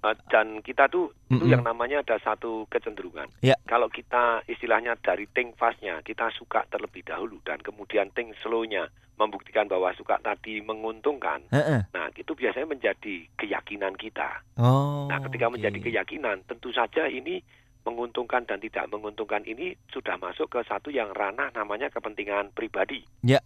Uh, 0.00 0.16
dan 0.32 0.64
kita 0.64 0.88
tuh 0.88 1.12
mm 1.12 1.28
-mm. 1.28 1.36
itu 1.36 1.44
yang 1.52 1.60
namanya 1.60 2.00
ada 2.00 2.16
satu 2.24 2.64
kecenderungan. 2.72 3.28
Yeah. 3.44 3.60
Kalau 3.68 3.92
kita 3.92 4.40
istilahnya 4.48 4.96
dari 4.96 5.28
think 5.28 5.60
fast-nya 5.60 6.00
kita 6.00 6.32
suka 6.32 6.64
terlebih 6.72 7.04
dahulu 7.04 7.36
dan 7.44 7.60
kemudian 7.60 8.08
think 8.16 8.32
slow-nya 8.40 8.88
membuktikan 9.20 9.68
bahwa 9.68 9.92
suka 9.92 10.16
tadi 10.24 10.64
menguntungkan. 10.64 11.44
Uh 11.52 11.60
-uh. 11.60 11.80
Nah, 11.92 12.08
itu 12.16 12.32
biasanya 12.32 12.72
menjadi 12.72 13.28
keyakinan 13.36 13.92
kita. 14.00 14.40
Oh, 14.56 15.04
nah, 15.12 15.20
ketika 15.28 15.52
okay. 15.52 15.54
menjadi 15.60 15.78
keyakinan, 15.84 16.40
tentu 16.48 16.72
saja 16.72 17.04
ini 17.04 17.44
menguntungkan 17.84 18.48
dan 18.48 18.60
tidak 18.60 18.88
menguntungkan 18.88 19.44
ini 19.44 19.76
sudah 19.92 20.16
masuk 20.16 20.48
ke 20.48 20.60
satu 20.64 20.88
yang 20.88 21.12
ranah 21.12 21.52
namanya 21.52 21.92
kepentingan 21.92 22.56
pribadi. 22.56 23.04
Ya. 23.20 23.40
Yeah. 23.40 23.44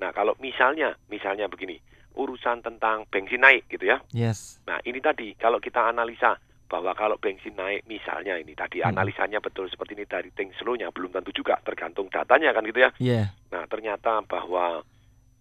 Nah, 0.00 0.16
kalau 0.16 0.32
misalnya, 0.40 0.96
misalnya 1.12 1.44
begini, 1.52 1.76
urusan 2.16 2.64
tentang 2.64 3.04
bensin 3.12 3.44
naik 3.44 3.68
gitu 3.68 3.84
ya. 3.84 4.00
Yes. 4.16 4.58
Nah, 4.64 4.80
ini 4.88 4.98
tadi 5.04 5.36
kalau 5.36 5.60
kita 5.60 5.92
analisa 5.92 6.40
bahwa 6.70 6.94
kalau 6.94 7.18
bensin 7.18 7.52
naik 7.58 7.82
misalnya 7.90 8.38
ini 8.38 8.54
tadi 8.54 8.78
hmm. 8.78 8.94
analisanya 8.94 9.42
betul 9.42 9.66
seperti 9.66 9.98
ini 9.98 10.06
dari 10.06 10.30
think 10.30 10.54
slow-nya 10.54 10.94
belum 10.94 11.10
tentu 11.10 11.34
juga 11.34 11.58
tergantung 11.66 12.06
datanya 12.08 12.54
kan 12.54 12.62
gitu 12.62 12.80
ya. 12.80 12.90
Yeah. 13.02 13.34
Nah, 13.50 13.66
ternyata 13.66 14.22
bahwa 14.24 14.86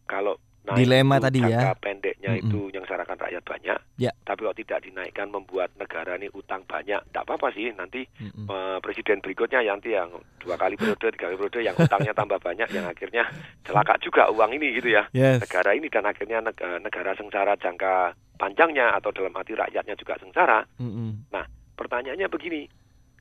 kalau 0.10 0.34
naik 0.60 0.76
dilema 0.82 1.16
itu, 1.16 1.24
tadi 1.24 1.40
jangka 1.40 1.56
ya 1.64 1.74
pendeknya 1.78 2.32
Mm-mm. 2.34 2.42
itu 2.44 2.60
yang 2.70 2.84
sarakan 2.84 3.16
rakyat 3.16 3.44
banyak 3.44 3.80
Ya. 3.96 4.12
tapi 4.22 4.40
kalau 4.42 4.54
tidak 4.54 4.80
dinaikkan 4.82 5.28
membuat 5.28 5.70
negara 5.76 6.16
ini 6.16 6.28
utang 6.32 6.64
banyak 6.64 7.00
tidak 7.06 7.24
apa-apa 7.24 7.48
sih 7.52 7.70
nanti 7.72 8.04
Mm-mm. 8.18 8.44
eh, 8.46 8.78
presiden 8.80 9.20
berikutnya 9.20 9.62
nanti 9.62 9.92
yang 9.92 10.12
dua 10.38 10.56
kali 10.56 10.76
periode 10.76 11.00
tiga 11.10 11.28
kali 11.28 11.38
periode 11.38 11.60
yang 11.62 11.76
utangnya 11.76 12.12
tambah 12.12 12.40
banyak 12.40 12.68
yang 12.70 12.86
akhirnya 12.86 13.24
celaka 13.62 13.96
juga 14.00 14.28
uang 14.28 14.52
ini 14.52 14.74
gitu 14.74 14.90
ya 14.90 15.04
Yes. 15.12 15.40
negara 15.40 15.72
ini 15.72 15.88
dan 15.88 16.04
akhirnya 16.04 16.42
neg- 16.42 16.60
eh, 16.60 16.80
negara 16.80 17.12
sengsara 17.14 17.54
jangka 17.56 17.94
panjangnya 18.36 18.96
atau 18.96 19.12
dalam 19.12 19.32
hati 19.34 19.54
rakyatnya 19.54 19.96
juga 19.96 20.18
sengsara 20.18 20.64
Mm-mm. 20.76 21.28
Nah, 21.30 21.44
pertanyaannya 21.76 22.28
begini, 22.28 22.68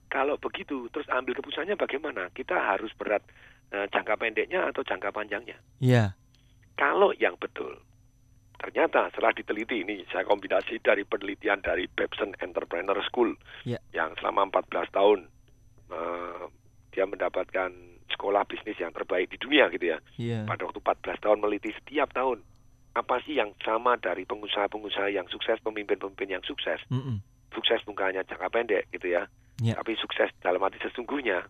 kalau 0.06 0.34
begitu 0.36 0.86
terus 0.88 1.06
ambil 1.08 1.34
keputusannya 1.34 1.74
bagaimana? 1.74 2.30
Kita 2.30 2.54
harus 2.56 2.90
berat 2.94 3.22
eh, 3.68 3.86
jangka 3.88 4.14
pendeknya 4.14 4.66
atau 4.66 4.80
jangka 4.80 5.10
panjangnya? 5.10 5.54
Iya. 5.78 6.14
Kalau 6.78 7.10
yang 7.18 7.34
betul, 7.36 7.74
ternyata 8.56 9.10
setelah 9.10 9.34
diteliti 9.34 9.82
ini 9.82 10.06
saya 10.08 10.22
kombinasi 10.22 10.78
dari 10.78 11.02
penelitian 11.02 11.58
dari 11.58 11.90
Babson 11.90 12.38
Entrepreneur 12.38 12.94
School 13.04 13.34
Ya. 13.66 13.82
yang 13.90 14.14
selama 14.16 14.46
14 14.48 14.86
tahun 14.94 15.18
eh, 15.90 16.42
dia 16.94 17.04
mendapatkan 17.04 17.70
sekolah 18.08 18.46
bisnis 18.46 18.78
yang 18.78 18.94
terbaik 18.94 19.28
di 19.28 19.38
dunia 19.38 19.66
gitu 19.68 19.90
ya. 19.90 19.98
Iya. 20.16 20.38
Pada 20.46 20.64
waktu 20.64 20.78
14 20.80 21.18
tahun 21.18 21.38
meliti 21.42 21.74
setiap 21.76 22.14
tahun 22.14 22.40
apa 22.94 23.22
sih 23.22 23.38
yang 23.38 23.54
sama 23.62 23.94
dari 23.94 24.26
pengusaha-pengusaha 24.26 25.10
yang 25.12 25.26
sukses, 25.30 25.58
pemimpin-pemimpin 25.62 26.34
yang 26.34 26.42
sukses? 26.42 26.82
Mm-mm. 26.90 27.22
Sukses 27.54 27.78
bukan 27.86 28.10
hanya 28.10 28.26
jangka 28.26 28.50
pendek 28.50 28.90
gitu 28.90 29.14
ya, 29.14 29.26
Ya. 29.62 29.74
tapi 29.78 29.94
sukses 29.98 30.30
dalam 30.42 30.58
arti 30.62 30.82
sesungguhnya, 30.82 31.46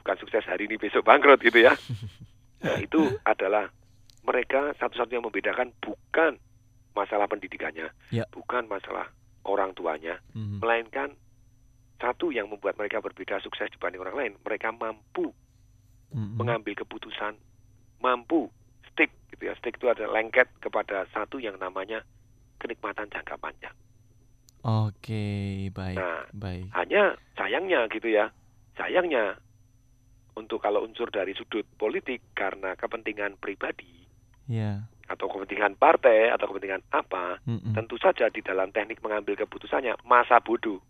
bukan 0.00 0.16
sukses 0.20 0.44
hari 0.44 0.68
ini 0.68 0.76
besok 0.76 1.04
bangkrut 1.04 1.40
gitu 1.40 1.60
ya. 1.60 1.72
Nah, 2.64 2.80
itu 2.80 2.96
adalah 3.28 3.68
mereka 4.24 4.72
satu-satunya 4.80 5.20
membedakan 5.20 5.70
bukan 5.78 6.40
masalah 6.96 7.28
pendidikannya, 7.28 7.92
Ya. 8.08 8.24
bukan 8.32 8.64
masalah 8.66 9.10
orang 9.44 9.76
tuanya, 9.76 10.18
Mhm. 10.32 10.64
melainkan 10.64 11.12
satu 12.00 12.32
yang 12.32 12.48
membuat 12.48 12.76
mereka 12.76 12.98
berbeda 12.98 13.38
sukses 13.40 13.70
dibanding 13.70 14.00
orang 14.00 14.16
lain, 14.16 14.32
mereka 14.40 14.72
mampu 14.72 15.30
Mm-mm. 16.10 16.36
mengambil 16.38 16.74
keputusan, 16.74 17.34
mampu 17.98 18.48
stick 18.90 19.10
gitu 19.34 19.50
ya. 19.50 19.54
Stick 19.58 19.76
itu 19.76 19.90
adalah 19.90 20.20
lengket 20.20 20.46
kepada 20.60 21.04
satu 21.10 21.42
yang 21.42 21.58
namanya 21.58 22.02
kenikmatan 22.62 23.10
jangka 23.10 23.34
panjang. 23.36 23.74
Oke, 24.64 25.68
baik, 25.70 25.98
Nah, 26.00 26.24
baik. 26.32 26.72
Hanya 26.72 27.18
sayangnya 27.36 27.84
gitu 27.92 28.08
ya. 28.08 28.32
Sayangnya 28.80 29.36
untuk 30.34 30.64
kalau 30.64 30.82
unsur 30.82 31.12
dari 31.12 31.36
sudut 31.36 31.68
politik 31.76 32.24
karena 32.32 32.72
kepentingan 32.74 33.36
pribadi 33.36 34.03
Ya. 34.44 34.84
atau 35.04 35.28
kepentingan 35.28 35.76
partai 35.76 36.32
atau 36.32 36.48
kepentingan 36.48 36.80
apa, 36.88 37.36
Mm-mm. 37.44 37.76
tentu 37.76 38.00
saja 38.00 38.32
di 38.32 38.40
dalam 38.40 38.72
teknik 38.72 39.04
mengambil 39.04 39.36
keputusannya 39.36 40.00
masa 40.08 40.40
bodoh. 40.40 40.80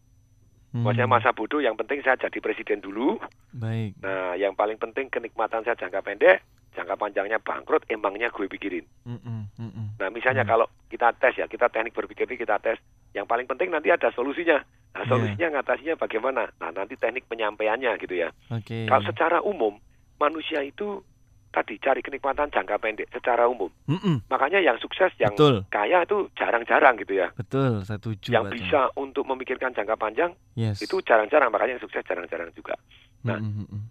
Hmm. 0.71 0.87
Maksudnya 0.87 1.11
masa 1.11 1.31
bodoh 1.31 1.59
yang 1.59 1.75
penting 1.75 1.99
saya 2.03 2.14
jadi 2.19 2.38
presiden 2.38 2.79
dulu. 2.79 3.19
Baik. 3.51 3.99
Nah, 3.99 4.35
yang 4.35 4.55
paling 4.55 4.79
penting 4.79 5.11
kenikmatan 5.11 5.62
saya 5.62 5.75
jangka 5.75 6.03
pendek, 6.03 6.43
jangka 6.75 6.95
panjangnya 6.95 7.38
bangkrut, 7.38 7.87
emangnya 7.87 8.31
gue 8.31 8.47
pikirin. 8.47 8.87
Mm-mm, 9.03 9.51
mm-mm. 9.55 9.87
Nah, 9.99 10.09
misalnya 10.11 10.47
Hmm. 10.47 10.51
kalau 10.51 10.67
kita 10.90 11.11
tes 11.14 11.35
ya, 11.35 11.47
kita 11.47 11.67
teknik 11.67 11.95
berpikir 11.95 12.27
ini 12.27 12.38
kita 12.38 12.59
tes. 12.59 12.79
Yang 13.14 13.27
paling 13.27 13.47
penting 13.47 13.71
nanti 13.71 13.90
ada 13.90 14.11
solusinya. 14.11 14.62
Nah, 14.95 15.03
Iya. 15.03 15.11
solusinya 15.11 15.49
ngatasinya 15.59 15.95
bagaimana? 15.95 16.51
Nah, 16.59 16.71
nanti 16.71 16.95
teknik 16.95 17.27
penyampaiannya 17.27 17.99
gitu 17.99 18.14
ya. 18.14 18.31
Oke. 18.51 18.87
Kalau 18.87 19.03
secara 19.03 19.38
umum, 19.43 19.79
manusia 20.19 20.62
itu 20.62 21.03
tadi 21.55 21.79
cari 21.79 22.03
kenikmatan 22.03 22.51
jangka 22.51 22.83
pendek 22.83 23.07
secara 23.14 23.47
umum. 23.47 23.71
Mm-mm. 23.87 24.27
Makanya 24.27 24.59
yang 24.59 24.75
sukses, 24.83 25.14
yang 25.23 25.31
Betul. 25.38 25.62
kaya 25.71 26.03
itu 26.03 26.27
jarang-jarang 26.35 26.99
gitu 26.99 27.14
ya. 27.14 27.31
Betul, 27.38 27.87
saya 27.87 28.03
setuju. 28.03 28.35
yang 28.35 28.51
bisa 28.51 28.90
untuk 28.99 29.23
memikirkan 29.23 29.71
jangka 29.71 29.95
panjang 29.95 30.35
Yes. 30.59 30.83
itu 30.83 30.99
jarang-jarang, 31.07 31.55
makanya 31.55 31.79
yang 31.79 31.85
sukses 31.87 32.03
jarang-jarang 32.03 32.51
juga. 32.59 32.75
Nah, 33.23 33.38
Mm-mm, 33.38 33.71
mm-mm. 33.71 33.83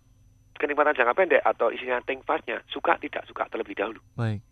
kenikmatan 0.60 0.92
jangka 0.94 1.16
pendek 1.16 1.42
atau 1.42 1.72
isinya 1.72 2.04
think 2.04 2.28
fast-nya, 2.28 2.60
suka 2.68 3.00
tidak 3.00 3.24
suka 3.24 3.48
terlebih 3.48 3.80
dahulu. 3.80 4.04
Baik. 4.20 4.44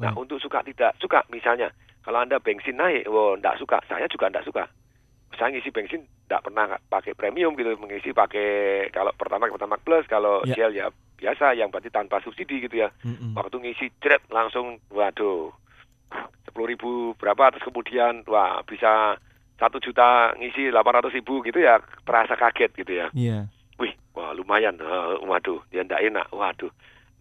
Nah, 0.00 0.10
Baik. 0.10 0.24
untuk 0.24 0.40
suka 0.40 0.64
tidak 0.64 0.96
suka, 0.98 1.22
misalnya 1.28 1.68
kalau 2.00 2.24
Anda 2.24 2.40
bensin 2.40 2.80
naik, 2.80 3.04
wow, 3.06 3.36
tidak 3.36 3.60
suka, 3.60 3.78
saya 3.86 4.08
juga 4.08 4.32
tidak 4.32 4.44
suka. 4.48 4.64
Saya 5.34 5.50
ngisi 5.50 5.70
bensin 5.74 6.06
tidak 6.26 6.46
pernah 6.46 6.78
pakai 6.86 7.12
premium 7.14 7.58
gitu, 7.58 7.74
mengisi 7.78 8.14
pakai 8.14 8.86
kalau 8.90 9.10
pertama 9.18 9.50
pertama 9.50 9.76
plus, 9.78 10.06
kalau 10.06 10.42
Ya. 10.46 10.54
Shell 10.54 10.72
ya 10.74 10.86
biasa, 11.14 11.54
yang 11.54 11.70
berarti 11.70 11.88
tanpa 11.88 12.20
subsidi 12.20 12.62
gitu 12.62 12.82
ya. 12.82 12.88
Mm-mm. 13.02 13.34
Waktu 13.34 13.56
ngisi 13.60 13.86
jret 13.98 14.22
langsung, 14.28 14.78
waduh, 14.90 15.50
sepuluh 16.44 16.68
ribu 16.70 16.90
berapa, 17.16 17.50
terus 17.50 17.66
kemudian 17.66 18.22
wah 18.26 18.62
bisa 18.62 19.18
satu 19.54 19.78
juta 19.78 20.34
ngisi 20.34 20.70
800 20.70 21.14
ribu 21.14 21.38
gitu 21.42 21.62
ya 21.62 21.78
terasa 22.02 22.34
kaget 22.34 22.70
gitu 22.74 22.92
ya. 22.94 23.06
Iya. 23.14 23.38
Wih, 23.78 23.94
wah 24.14 24.34
lumayan. 24.34 24.74
Eh, 24.78 25.14
waduh, 25.26 25.62
dia 25.70 25.82
ndak 25.82 26.02
enak. 26.02 26.26
Waduh. 26.30 26.70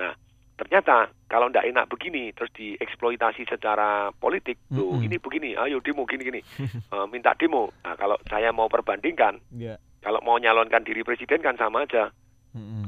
Nah, 0.01 0.13
ternyata 0.58 1.10
kalau 1.29 1.49
ndak 1.49 1.65
enak 1.65 1.86
begini 1.89 2.34
terus 2.34 2.49
dieksploitasi 2.58 3.45
secara 3.45 4.10
politik, 4.17 4.58
tuh 4.69 4.97
Mm-mm. 4.97 5.06
ini 5.06 5.17
begini, 5.17 5.49
ayo 5.58 5.77
demo 5.82 6.06
gini-gini, 6.06 6.41
Eh, 6.93 7.06
minta 7.10 7.34
demo. 7.38 7.69
Nah, 7.86 7.93
kalau 7.97 8.17
saya 8.29 8.49
mau 8.49 8.69
perbandingkan, 8.69 9.38
Iya. 9.53 9.77
kalau 10.01 10.21
mau 10.21 10.38
nyalonkan 10.38 10.82
diri 10.82 11.01
presiden 11.01 11.41
kan 11.41 11.58
sama 11.58 11.86
aja. 11.86 12.10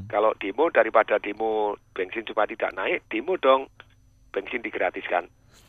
Kalau 0.06 0.30
demo 0.36 0.70
daripada 0.70 1.18
demo 1.18 1.74
bensin 1.90 2.22
supaya 2.22 2.46
tidak 2.46 2.70
naik, 2.72 3.02
demo 3.06 3.34
dong 3.36 3.66
bensin 4.30 4.60
digratiskan. 4.60 5.26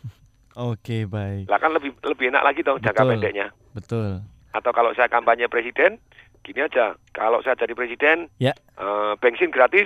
Oke, 0.55 1.05
baik. 1.05 1.45
Lah 1.45 1.57
kan 1.57 1.69
lebih 1.69 1.93
lebih 2.01 2.29
enak 2.29 2.43
lagi 2.43 2.61
dong 2.61 2.77
jangka 2.77 3.03
pendeknya. 3.03 3.49
Betul. 3.71 4.21
Atau 4.49 4.71
kalau 4.71 4.89
saya 4.91 5.05
kampanye 5.05 5.45
presiden, 5.45 6.01
gini 6.41 6.61
aja, 6.61 6.93
kalau 7.11 7.41
saya 7.41 7.53
jadi 7.55 7.73
presiden, 7.73 8.29
Ya. 8.37 8.53
eh, 8.75 9.13
bensin 9.17 9.49
gratis, 9.49 9.85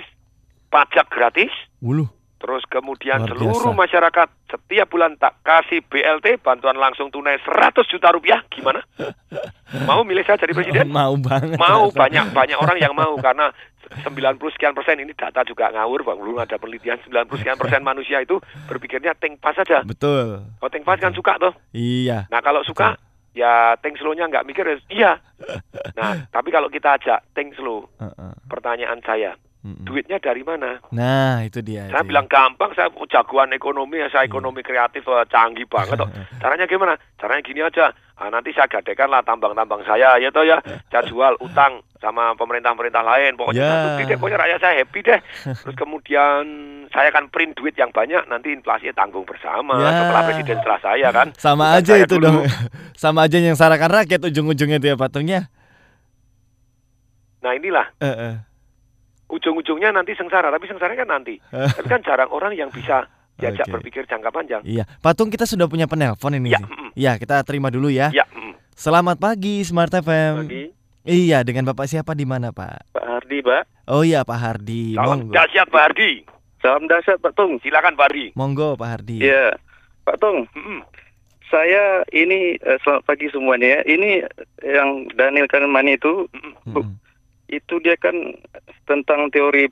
pajak 0.68 1.08
gratis, 1.08 1.52
Wuluh. 1.78 2.08
terus 2.36 2.64
kemudian 2.66 3.20
Luar 3.20 3.30
seluruh 3.30 3.68
biasa. 3.68 3.82
masyarakat 3.84 4.28
setiap 4.48 4.86
bulan 4.88 5.12
tak 5.16 5.36
kasih 5.42 5.84
BLT 5.84 6.40
bantuan 6.40 6.74
langsung 6.74 7.08
tunai 7.08 7.36
100 7.38 7.84
juta 7.84 8.08
rupiah, 8.08 8.40
gimana? 8.48 8.80
Mau 9.88 10.04
milih 10.04 10.24
saya 10.24 10.36
jadi 10.36 10.52
presiden? 10.52 10.88
Mau 10.88 11.16
banget. 11.16 11.56
Mau 11.56 11.88
banyak 11.88 12.32
banyak 12.32 12.56
orang 12.56 12.76
yang 12.76 12.92
mau 12.92 13.16
karena 13.16 13.48
90 13.90 14.54
sekian 14.54 14.72
persen 14.72 14.98
ini 14.98 15.12
data 15.12 15.42
juga 15.42 15.70
ngawur 15.70 16.02
bang 16.02 16.18
belum 16.18 16.38
ada 16.38 16.56
penelitian 16.56 16.98
90 17.02 17.40
sekian 17.40 17.58
persen 17.58 17.82
manusia 17.90 18.18
itu 18.18 18.38
berpikirnya 18.66 19.14
tank 19.14 19.38
pas 19.38 19.52
saja 19.52 19.82
Betul. 19.82 20.42
kalau 20.58 20.70
tank 20.70 20.84
pas 20.84 20.98
kan 20.98 21.12
suka 21.12 21.36
tuh 21.38 21.52
Iya. 21.72 22.26
nah 22.28 22.40
kalau 22.40 22.62
suka 22.62 22.94
ya 23.32 23.74
tank 23.80 23.96
slow-nya 23.96 24.28
nggak 24.28 24.44
mikir 24.44 24.64
ya 24.64 24.76
iya 24.88 25.12
nah 25.98 26.14
tapi 26.28 26.48
kalau 26.48 26.68
kita 26.68 26.96
ajak 26.96 27.24
tank 27.32 27.56
slow 27.56 27.88
Heeh. 27.98 28.32
pertanyaan 28.46 29.00
saya 29.00 29.32
Mm-mm. 29.62 29.86
duitnya 29.86 30.18
dari 30.18 30.42
mana 30.42 30.82
Nah, 30.90 31.40
itu 31.40 31.62
dia. 31.62 31.86
saya 31.86 32.02
itu 32.02 32.10
bilang 32.10 32.26
gampang 32.26 32.74
saya 32.74 32.90
jagoan 33.06 33.50
ekonomi 33.50 33.94
ya 33.96 34.08
saya 34.08 34.26
ekonomi 34.26 34.58
kreatif 34.58 35.02
wah, 35.04 35.22
canggih 35.24 35.64
banget 35.64 35.94
toh 35.96 36.10
caranya 36.42 36.66
gimana 36.66 36.92
caranya 37.14 37.40
gini 37.40 37.62
aja 37.62 37.94
ah, 38.16 38.26
nanti 38.26 38.50
saya 38.50 38.66
gadekan 38.66 39.06
lah 39.06 39.22
tambang-tambang 39.22 39.80
saya 39.82 40.18
ya 40.18 40.28
toh 40.28 40.42
ya 40.42 40.58
saya 40.88 41.02
jual 41.04 41.38
utang 41.38 41.78
sama 41.96 42.34
pemerintah-pemerintah 42.34 43.00
lain 43.00 43.34
pokoknya 43.34 43.62
Ya. 43.62 43.70
satu 43.70 44.02
deh 44.02 44.16
pokoknya 44.16 44.38
rakyat 44.40 44.58
saya 44.60 44.74
happy 44.76 45.00
deh 45.00 45.20
terus 45.54 45.76
kemudian 45.76 46.42
saya 46.90 47.08
akan 47.08 47.30
print 47.30 47.54
duit 47.54 47.72
yang 47.72 47.88
banyak 47.88 48.18
nanti 48.26 48.50
inflasinya 48.50 48.90
tanggung 48.96 49.22
bersama 49.22 49.78
Ya. 49.78 49.94
setelah 49.96 50.22
presiden 50.26 50.56
setelah 50.58 50.80
saya 50.80 51.08
kan 51.08 51.26
Sama 51.38 51.70
Bukan 51.70 51.78
aja 51.78 51.94
itu 51.96 52.14
dulu. 52.16 52.26
dong. 52.26 52.36
Sama 52.98 53.20
aja 53.22 53.38
yang 53.38 53.54
sarakan 53.54 53.94
rakyat 53.94 54.20
ujung-ujungnya 54.24 54.76
itu 54.76 54.88
ya 54.88 54.96
patungnya. 54.96 55.46
nah 57.38 57.50
inilah 57.52 57.86
Eh, 57.98 58.06
eh. 58.06 58.34
Ujung-ujungnya 59.32 59.90
nanti 59.90 60.12
sengsara 60.12 60.52
tapi 60.52 60.68
sengsara 60.68 60.92
kan 60.92 61.08
nanti 61.08 61.40
tapi 61.76 61.88
kan 61.88 62.04
jarang 62.04 62.28
orang 62.28 62.52
yang 62.52 62.68
bisa 62.68 63.08
diajak 63.34 63.64
Oke. 63.64 63.72
berpikir 63.74 64.04
jangka 64.04 64.28
panjang 64.28 64.60
Iya, 64.62 64.84
Patung 65.00 65.26
kita 65.26 65.42
sudah 65.42 65.66
punya 65.66 65.88
penelpon 65.88 66.36
ini. 66.36 66.52
Ya, 66.52 66.60
sih. 66.60 66.68
mm. 66.68 66.90
Iya, 66.94 67.12
kita 67.16 67.40
terima 67.42 67.72
dulu 67.72 67.88
ya. 67.88 68.12
ya 68.12 68.22
mm. 68.28 68.54
Selamat 68.72 69.16
pagi 69.16 69.64
Smart 69.64 69.90
FM. 69.90 70.46
Pagi. 70.46 70.64
Iya, 71.02 71.40
dengan 71.40 71.66
Bapak 71.66 71.88
siapa 71.88 72.12
di 72.12 72.22
mana, 72.22 72.52
Pak? 72.52 72.92
Pak 72.92 73.02
Hardi, 73.02 73.40
Pak. 73.40 73.88
Oh 73.88 74.04
iya, 74.04 74.22
Pak 74.22 74.38
Hardi. 74.38 74.94
salam 74.94 75.26
Monggo. 75.26 75.34
dahsyat 75.34 75.66
Pak 75.66 75.82
Hardi 75.82 76.12
Salam 76.60 76.84
dahsyat, 76.86 77.18
Pak 77.18 77.32
Tung. 77.34 77.58
silakan 77.58 77.96
Pak 77.96 78.06
Hardi 78.06 78.26
Monggo, 78.34 78.76
Pak 78.76 78.88
Hardi. 78.92 79.18
Iya, 79.18 79.58
Pak 80.04 80.16
Tung. 80.18 80.46
Mm-mm. 80.52 80.78
Saya 81.48 82.04
ini 82.08 82.54
eh, 82.54 82.78
selamat 82.80 83.02
pagi 83.04 83.26
semuanya 83.28 83.66
ya. 83.74 83.80
Ini 83.86 84.10
yang 84.62 84.88
Daniel 85.12 85.44
Kahneman 85.46 85.84
itu 85.86 86.28
Mm-mm. 86.64 86.94
Itu 87.52 87.74
dia 87.78 87.94
kan 87.94 88.16
tentang 88.84 89.28
teori 89.28 89.68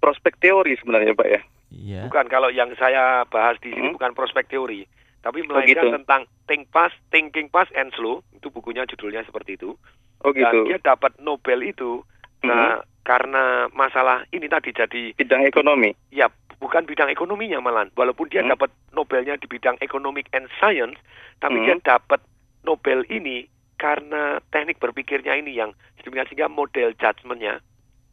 prospek 0.00 0.40
teori 0.40 0.72
sebenarnya, 0.80 1.12
Pak 1.12 1.28
ya. 1.28 1.40
Iya. 1.68 2.00
Bukan 2.08 2.26
kalau 2.26 2.48
yang 2.48 2.72
saya 2.74 3.28
bahas 3.28 3.60
di 3.60 3.68
sini 3.68 3.92
Hmm? 3.92 3.94
bukan 3.94 4.16
prospek 4.16 4.48
teori, 4.48 4.88
tapi 5.20 5.44
Oh, 5.44 5.52
melainkan 5.52 5.84
gitu. 5.84 5.94
tentang 5.94 6.24
think 6.48 6.64
fast, 6.72 6.96
thinking 7.12 7.52
fast 7.52 7.68
and 7.76 7.92
slow. 7.92 8.24
Itu 8.32 8.48
bukunya 8.48 8.88
judulnya 8.88 9.20
seperti 9.22 9.60
itu. 9.60 9.76
Oh 10.24 10.32
Dan 10.32 10.40
gitu. 10.42 10.58
dia 10.66 10.78
dapat 10.80 11.12
Nobel 11.20 11.62
itu 11.62 12.00
nah, 12.40 12.80
karena 13.04 13.68
masalah 13.70 14.24
ini 14.30 14.48
tadi 14.48 14.70
jadi 14.70 15.12
Bidang 15.14 15.44
ekonomi. 15.44 15.90
ya 16.08 16.26
bukan 16.56 16.86
bidang 16.86 17.10
ekonominya 17.10 17.60
malah. 17.60 17.86
Walaupun 17.94 18.26
dia 18.26 18.40
Hmm. 18.40 18.50
dapat 18.50 18.72
Nobelnya 18.90 19.36
di 19.36 19.46
bidang 19.46 19.76
economic 19.78 20.26
and 20.32 20.48
science, 20.56 20.96
tapi 21.38 21.60
Hmm. 21.60 21.66
dia 21.66 21.76
dapat 21.84 22.18
Nobel 22.64 23.04
ini 23.06 23.46
karena 23.78 24.42
teknik 24.50 24.82
berpikirnya 24.82 25.38
ini 25.38 25.54
yang 25.54 25.72
sehingga 26.02 26.50
model 26.50 26.92
judgementnya 26.98 27.62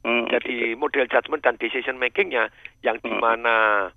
Hmm, 0.05 0.29
jadi 0.29 0.77
model 0.77 1.09
judgment 1.09 1.41
dan 1.41 1.57
decision 1.57 1.97
makingnya 1.97 2.53
yang 2.85 3.01
Hmm. 3.01 3.09
di 3.09 3.11
mana 3.17 3.89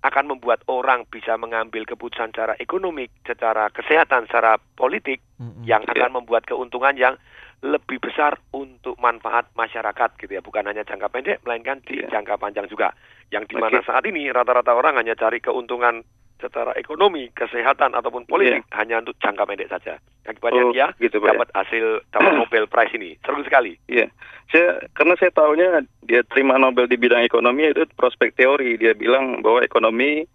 akan 0.00 0.32
membuat 0.32 0.64
orang 0.72 1.04
bisa 1.12 1.36
mengambil 1.36 1.84
keputusan 1.84 2.32
secara 2.32 2.56
ekonomik, 2.56 3.12
secara 3.28 3.68
kesehatan, 3.68 4.24
secara 4.24 4.56
politik 4.80 5.20
Mm-mm. 5.36 5.68
yang 5.68 5.84
Iya. 5.84 6.00
akan 6.00 6.16
membuat 6.16 6.48
keuntungan 6.48 6.96
yang 6.96 7.20
lebih 7.60 8.00
besar 8.00 8.40
untuk 8.56 8.96
manfaat 8.96 9.52
masyarakat 9.52 10.16
gitu 10.16 10.32
ya, 10.32 10.40
bukan 10.40 10.64
hanya 10.64 10.80
jangka 10.80 11.12
pendek 11.12 11.44
melainkan 11.44 11.84
di 11.84 12.00
Iya. 12.00 12.08
jangka 12.08 12.40
panjang 12.40 12.64
juga. 12.64 12.96
Yang 13.28 13.52
di 13.52 13.56
mana 13.60 13.84
Oke. 13.84 13.92
saat 13.92 14.08
ini 14.08 14.32
rata-rata 14.32 14.72
orang 14.72 14.96
hanya 14.96 15.12
cari 15.12 15.44
keuntungan 15.44 16.00
secara 16.40 16.72
ekonomi, 16.74 17.28
kesehatan 17.32 17.92
ataupun 17.94 18.24
politik 18.26 18.64
hanya 18.74 18.98
untuk 18.98 19.14
jangka 19.20 19.44
pendek 19.46 19.70
saja. 19.70 20.00
Akibatnya 20.26 20.60
Iya. 20.60 20.66
Oh, 20.66 20.72
dia 20.72 20.88
gitu, 20.98 21.16
Pak. 21.20 21.26
ya. 21.26 21.30
dapat 21.36 21.48
hasil 21.54 21.84
dapat 22.10 22.32
Nobel 22.36 22.64
Prize 22.66 22.94
ini. 22.96 23.10
Seru 23.22 23.40
sekali. 23.44 23.76
Iya. 23.86 24.08
Saya 24.50 24.82
karena 24.98 25.14
saya 25.20 25.30
tahunya 25.30 25.68
dia 26.04 26.20
terima 26.26 26.58
Nobel 26.58 26.90
di 26.90 26.98
bidang 26.98 27.22
ekonomi 27.22 27.68
itu 27.68 27.84
prospek 27.94 28.34
teori. 28.34 28.74
Dia 28.80 28.96
bilang 28.96 29.44
bahwa 29.44 29.62
ekonomi 29.62 30.26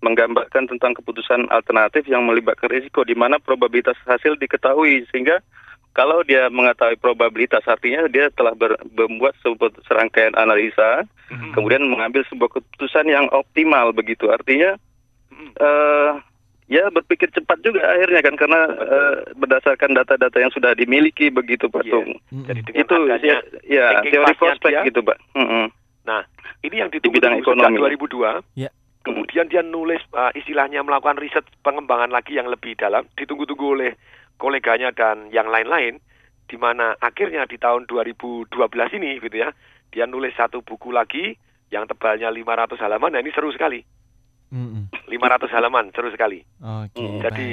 menggambarkan 0.00 0.64
tentang 0.72 0.96
keputusan 0.96 1.52
alternatif 1.52 2.08
yang 2.08 2.24
melibatkan 2.24 2.72
risiko 2.72 3.04
di 3.04 3.12
mana 3.12 3.36
probabilitas 3.36 4.00
hasil 4.08 4.40
diketahui 4.40 5.04
sehingga 5.12 5.44
kalau 5.92 6.22
dia 6.24 6.48
mengetahui 6.48 6.96
probabilitas 6.96 7.60
artinya 7.68 8.08
dia 8.08 8.32
telah 8.32 8.56
ber- 8.56 8.80
membuat 8.96 9.36
sebuah 9.44 9.74
serangkaian 9.84 10.32
analisa 10.40 11.04
kemudian 11.52 11.84
mengambil 11.84 12.24
sebuah 12.32 12.48
keputusan 12.48 13.12
yang 13.12 13.28
optimal 13.28 13.92
begitu 13.92 14.32
artinya 14.32 14.80
eh 15.58 16.12
ya 16.70 16.86
berpikir 16.94 17.26
cepat 17.34 17.58
juga 17.66 17.82
akhirnya 17.82 18.22
kan 18.22 18.34
karena 18.38 18.60
eh, 18.70 19.14
berdasarkan 19.34 19.90
data-data 19.98 20.38
yang 20.38 20.54
sudah 20.54 20.70
dimiliki 20.78 21.26
begitu 21.28 21.66
Pak 21.66 21.82
Iya. 21.82 21.92
Tung. 21.98 22.10
Mm-mm. 22.30 22.44
Jadi 22.46 22.60
dengan 22.62 22.80
Itu 22.86 22.94
adanya 22.94 23.36
ya, 23.66 23.86
ya 23.98 24.06
teori 24.06 24.34
prospek 24.38 24.70
dia, 24.70 24.86
gitu 24.86 25.00
Pak. 25.02 25.18
Mm-mm. 25.34 25.66
Nah, 26.06 26.22
ini 26.62 26.76
yang 26.78 26.88
Di 26.88 27.02
ditunggu 27.02 27.18
bidang 27.18 27.34
sejak 27.42 27.44
ekonomi. 27.44 27.76
2002. 27.98 28.46
Ya. 28.54 28.70
Kemudian 29.00 29.48
dia 29.48 29.64
nulis 29.64 30.00
uh, 30.12 30.30
istilahnya 30.36 30.84
melakukan 30.84 31.16
riset 31.16 31.42
pengembangan 31.64 32.12
lagi 32.12 32.36
yang 32.36 32.52
lebih 32.52 32.76
dalam, 32.76 33.08
ditunggu-tunggu 33.16 33.66
oleh 33.80 33.92
koleganya 34.36 34.92
dan 34.92 35.32
yang 35.32 35.48
lain-lain, 35.48 35.98
di 36.46 36.56
mana 36.60 36.92
akhirnya 37.00 37.48
di 37.48 37.56
tahun 37.56 37.88
2012 37.88 38.52
ini 39.00 39.16
gitu 39.24 39.36
ya, 39.40 39.56
dia 39.88 40.04
nulis 40.04 40.36
satu 40.36 40.60
buku 40.60 40.92
lagi 40.92 41.32
yang 41.72 41.88
tebalnya 41.88 42.28
500 42.28 42.76
halaman. 42.76 43.16
Nah 43.16 43.20
ini 43.24 43.32
seru 43.32 43.48
sekali, 43.56 43.80
Mm-mm. 44.50 44.90
500 45.06 45.46
halaman 45.48 45.90
seru 45.90 46.10
sekali. 46.10 46.42
Oke. 46.58 46.98
Jadi 47.20 47.48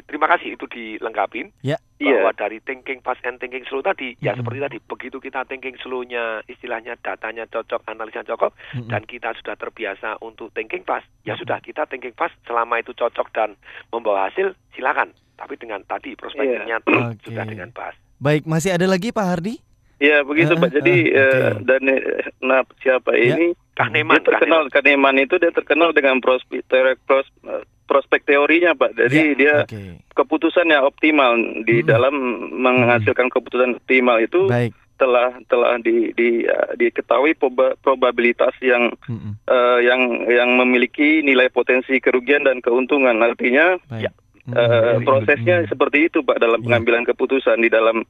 baik. 0.00 0.08
terima 0.08 0.26
kasih 0.26 0.56
itu 0.56 0.64
dilengkapin 0.66 1.52
Ya. 1.60 1.76
bahwa 1.98 2.32
Iya. 2.32 2.38
dari 2.38 2.58
thinking 2.60 3.00
fast 3.00 3.20
and 3.22 3.36
thinking 3.36 3.62
slow 3.64 3.80
tadi 3.80 4.16
ya 4.16 4.32
Mm-mm. 4.32 4.40
seperti 4.40 4.58
tadi 4.58 4.76
begitu 4.80 5.16
kita 5.18 5.44
thinking 5.44 5.76
slow-nya 5.76 6.40
istilahnya 6.46 6.96
datanya 6.96 7.44
cocok 7.44 7.84
analisa 7.86 8.20
cocok 8.22 8.56
Mm-mm. 8.72 8.88
dan 8.88 9.04
kita 9.04 9.36
sudah 9.36 9.54
terbiasa 9.54 10.16
untuk 10.18 10.48
thinking 10.50 10.80
fast 10.82 11.04
ya 11.22 11.36
sudah 11.36 11.60
kita 11.60 11.84
thinking 11.84 12.12
fast 12.14 12.32
selama 12.42 12.80
itu 12.80 12.90
cocok 12.90 13.28
dan 13.30 13.52
membawa 13.88 14.26
hasil 14.26 14.52
silakan 14.72 15.12
tapi 15.36 15.56
dengan 15.56 15.84
tadi 15.84 16.12
prospeknya 16.12 16.80
Oke. 16.84 17.20
sudah 17.22 17.44
dengan 17.44 17.68
pas 17.70 17.92
Baik, 18.16 18.44
masih 18.44 18.76
ada 18.76 18.84
lagi 18.84 19.08
Pak 19.10 19.24
Hardi? 19.24 19.56
Ya 20.00 20.24
begitu 20.24 20.56
Pak. 20.56 20.72
Jadi 20.72 21.12
ah, 21.12 21.20
eh, 21.20 21.50
oke. 21.52 21.60
dan 21.62 21.82
eh, 21.86 22.00
nah 22.40 22.64
siapa 22.80 23.12
Ya. 23.12 23.36
ini? 23.36 23.52
Kahneman 23.76 24.16
Dia 24.16 24.26
terkenal 24.26 24.62
Kahneman 24.68 25.16
itu 25.16 25.36
dia 25.36 25.52
terkenal 25.52 25.92
dengan 25.92 26.18
prospek 26.18 26.64
teori 26.66 26.96
pros- 27.02 27.36
eh, 27.44 27.60
prospek 27.84 28.24
teorinya 28.24 28.72
Pak. 28.72 28.96
Jadi 28.96 29.18
Ya, 29.20 29.36
dia 29.36 29.54
Oke. 29.62 30.00
keputusan 30.14 30.66
yang 30.66 30.84
optimal 30.84 31.36
di 31.62 31.80
Mm-mm. 31.80 31.86
dalam 31.86 32.14
menghasilkan 32.56 33.28
keputusan 33.28 33.76
optimal 33.76 34.16
itu 34.18 34.48
Baik. 34.48 34.72
telah 34.96 35.36
telah 35.46 35.76
di, 35.76 36.12
di 36.12 36.44
uh, 36.44 36.72
diketahui 36.74 37.32
proba- 37.34 37.76
probabilitas 37.76 38.52
yang 38.60 38.92
Mm-mm. 39.04 39.36
uh, 39.44 39.80
yang 39.80 40.00
yang 40.28 40.56
memiliki 40.56 41.20
nilai 41.20 41.48
potensi 41.48 41.96
kerugian 41.98 42.44
dan 42.44 42.60
keuntungan. 42.60 43.16
Artinya 43.18 43.76
Baik. 43.84 44.12
uh, 44.48 44.56
Mm-mm. 44.96 45.04
prosesnya 45.04 45.64
seperti 45.66 46.08
itu 46.08 46.20
Pak 46.20 46.36
dalam 46.38 46.60
Iya. 46.60 46.64
pengambilan 46.68 47.04
keputusan 47.04 47.60
di 47.60 47.68
dalam 47.68 48.00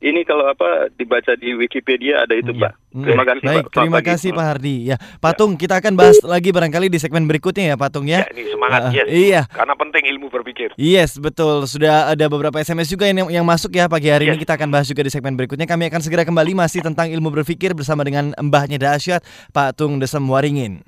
ini 0.00 0.24
kalau 0.24 0.48
apa 0.48 0.88
dibaca 0.96 1.36
di 1.36 1.52
Wikipedia 1.52 2.24
ada 2.24 2.32
itu, 2.32 2.56
Pak. 2.56 2.72
Terima 2.90 3.24
kasih, 3.28 3.44
Baik, 3.44 3.64
Pak. 3.68 3.72
terima 3.76 3.98
pagi. 4.00 4.08
kasih 4.08 4.30
Pak 4.32 4.46
Hardi. 4.48 4.76
Ya, 4.88 4.96
Patung 5.20 5.54
kita 5.60 5.76
akan 5.76 5.92
bahas 5.92 6.16
lagi 6.24 6.50
barangkali 6.50 6.88
di 6.88 6.96
segmen 6.96 7.28
berikutnya 7.28 7.72
ya, 7.72 7.76
Patung 7.76 8.08
ya. 8.08 8.24
Ini 8.32 8.48
semangat, 8.50 8.80
Ah, 8.80 8.92
yes. 8.96 9.06
Iya. 9.12 9.42
Karena 9.52 9.74
penting 9.76 10.02
ilmu 10.16 10.32
berpikir. 10.32 10.72
Yes, 10.80 11.20
betul. 11.20 11.68
Sudah 11.68 12.08
ada 12.08 12.24
beberapa 12.32 12.56
SMS 12.58 12.88
juga 12.88 13.04
yang 13.04 13.28
yang 13.28 13.44
masuk 13.44 13.76
ya 13.76 13.92
pagi 13.92 14.08
hari 14.08 14.32
ini 14.32 14.40
kita 14.40 14.56
akan 14.56 14.72
bahas 14.72 14.88
juga 14.88 15.04
di 15.04 15.12
segmen 15.12 15.36
berikutnya. 15.36 15.68
Kami 15.68 15.92
akan 15.92 16.00
segera 16.00 16.24
kembali 16.24 16.56
masih 16.56 16.80
tentang 16.80 17.12
ilmu 17.12 17.28
berpikir 17.30 17.76
bersama 17.76 18.00
dengan 18.00 18.32
mbahnya 18.40 18.80
dahsyat 18.80 19.20
Pak 19.52 19.76
Tung 19.76 20.00
Desem 20.00 20.24
Waringin. 20.24 20.80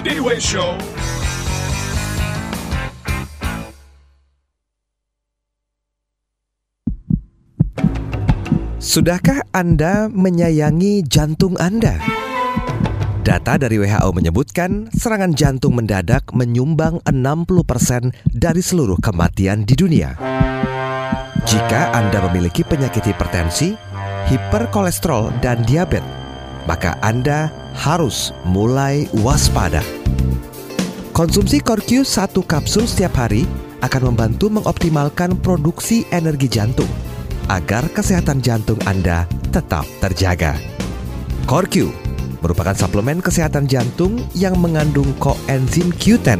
Day 0.00 0.38
Show. 0.38 0.78
Sudahkah 8.80 9.44
Anda 9.52 10.08
menyayangi 10.08 11.04
jantung 11.04 11.52
Anda? 11.60 12.00
Data 13.20 13.60
dari 13.60 13.76
WHO 13.76 14.08
menyebutkan 14.16 14.88
serangan 14.96 15.36
jantung 15.36 15.76
mendadak 15.76 16.32
menyumbang 16.32 16.96
60% 17.04 18.08
dari 18.32 18.64
seluruh 18.64 18.96
kematian 18.96 19.68
di 19.68 19.76
dunia. 19.76 20.16
Jika 21.44 21.92
Anda 21.92 22.24
memiliki 22.32 22.64
penyakit 22.64 23.04
hipertensi, 23.04 23.76
hiperkolesterol, 24.32 25.44
dan 25.44 25.60
diabetes, 25.68 26.08
maka 26.64 26.96
Anda 27.04 27.52
harus 27.76 28.32
mulai 28.48 29.04
waspada. 29.20 29.84
Konsumsi 31.12 31.60
Corq 31.60 32.00
satu 32.00 32.40
kapsul 32.48 32.88
setiap 32.88 33.12
hari 33.28 33.44
akan 33.84 34.16
membantu 34.16 34.48
mengoptimalkan 34.48 35.36
produksi 35.36 36.08
energi 36.08 36.48
jantung 36.48 37.09
agar 37.50 37.90
kesehatan 37.90 38.38
jantung 38.38 38.78
Anda 38.86 39.26
tetap 39.50 39.82
terjaga. 39.98 40.54
Corq 41.50 41.90
merupakan 42.38 42.78
suplemen 42.78 43.18
kesehatan 43.18 43.66
jantung 43.66 44.22
yang 44.38 44.54
mengandung 44.62 45.10
koenzim 45.18 45.90
Q10 45.90 46.38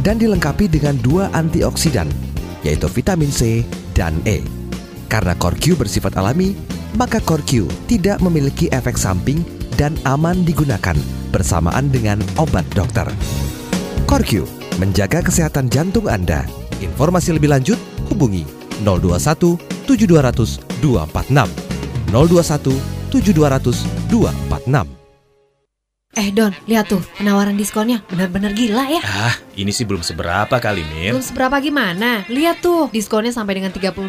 dan 0.00 0.16
dilengkapi 0.16 0.64
dengan 0.72 0.96
dua 1.04 1.28
antioksidan, 1.36 2.08
yaitu 2.64 2.88
vitamin 2.88 3.28
C 3.28 3.68
dan 3.92 4.16
E. 4.24 4.40
Karena 5.12 5.36
Corq 5.36 5.76
bersifat 5.76 6.16
alami, 6.16 6.56
maka 6.96 7.20
Corq 7.20 7.68
tidak 7.84 8.24
memiliki 8.24 8.72
efek 8.72 8.96
samping 8.96 9.44
dan 9.76 9.92
aman 10.08 10.40
digunakan 10.48 10.96
bersamaan 11.36 11.92
dengan 11.92 12.16
obat 12.40 12.64
dokter. 12.72 13.04
Corq 14.08 14.48
menjaga 14.80 15.20
kesehatan 15.20 15.68
jantung 15.68 16.08
Anda. 16.08 16.48
Informasi 16.80 17.36
lebih 17.36 17.52
lanjut 17.52 17.76
hubungi 18.08 18.48
021 18.80 19.75
7200 19.86 20.82
246 20.82 22.10
021 22.12 22.74
7200 23.10 24.10
246 24.10 24.96
Eh 26.16 26.32
Don, 26.32 26.48
lihat 26.64 26.88
tuh 26.88 27.04
penawaran 27.20 27.60
diskonnya 27.60 28.00
benar-benar 28.08 28.56
gila 28.56 28.88
ya. 28.88 29.04
Ah, 29.04 29.36
ini 29.52 29.68
sih 29.68 29.84
belum 29.84 30.00
seberapa 30.00 30.56
kali, 30.56 30.80
Mir. 30.96 31.12
Belum 31.12 31.20
seberapa 31.20 31.60
gimana? 31.60 32.24
Lihat 32.32 32.64
tuh, 32.64 32.88
diskonnya 32.88 33.36
sampai 33.36 33.60
dengan 33.60 33.68
35%. 33.68 34.00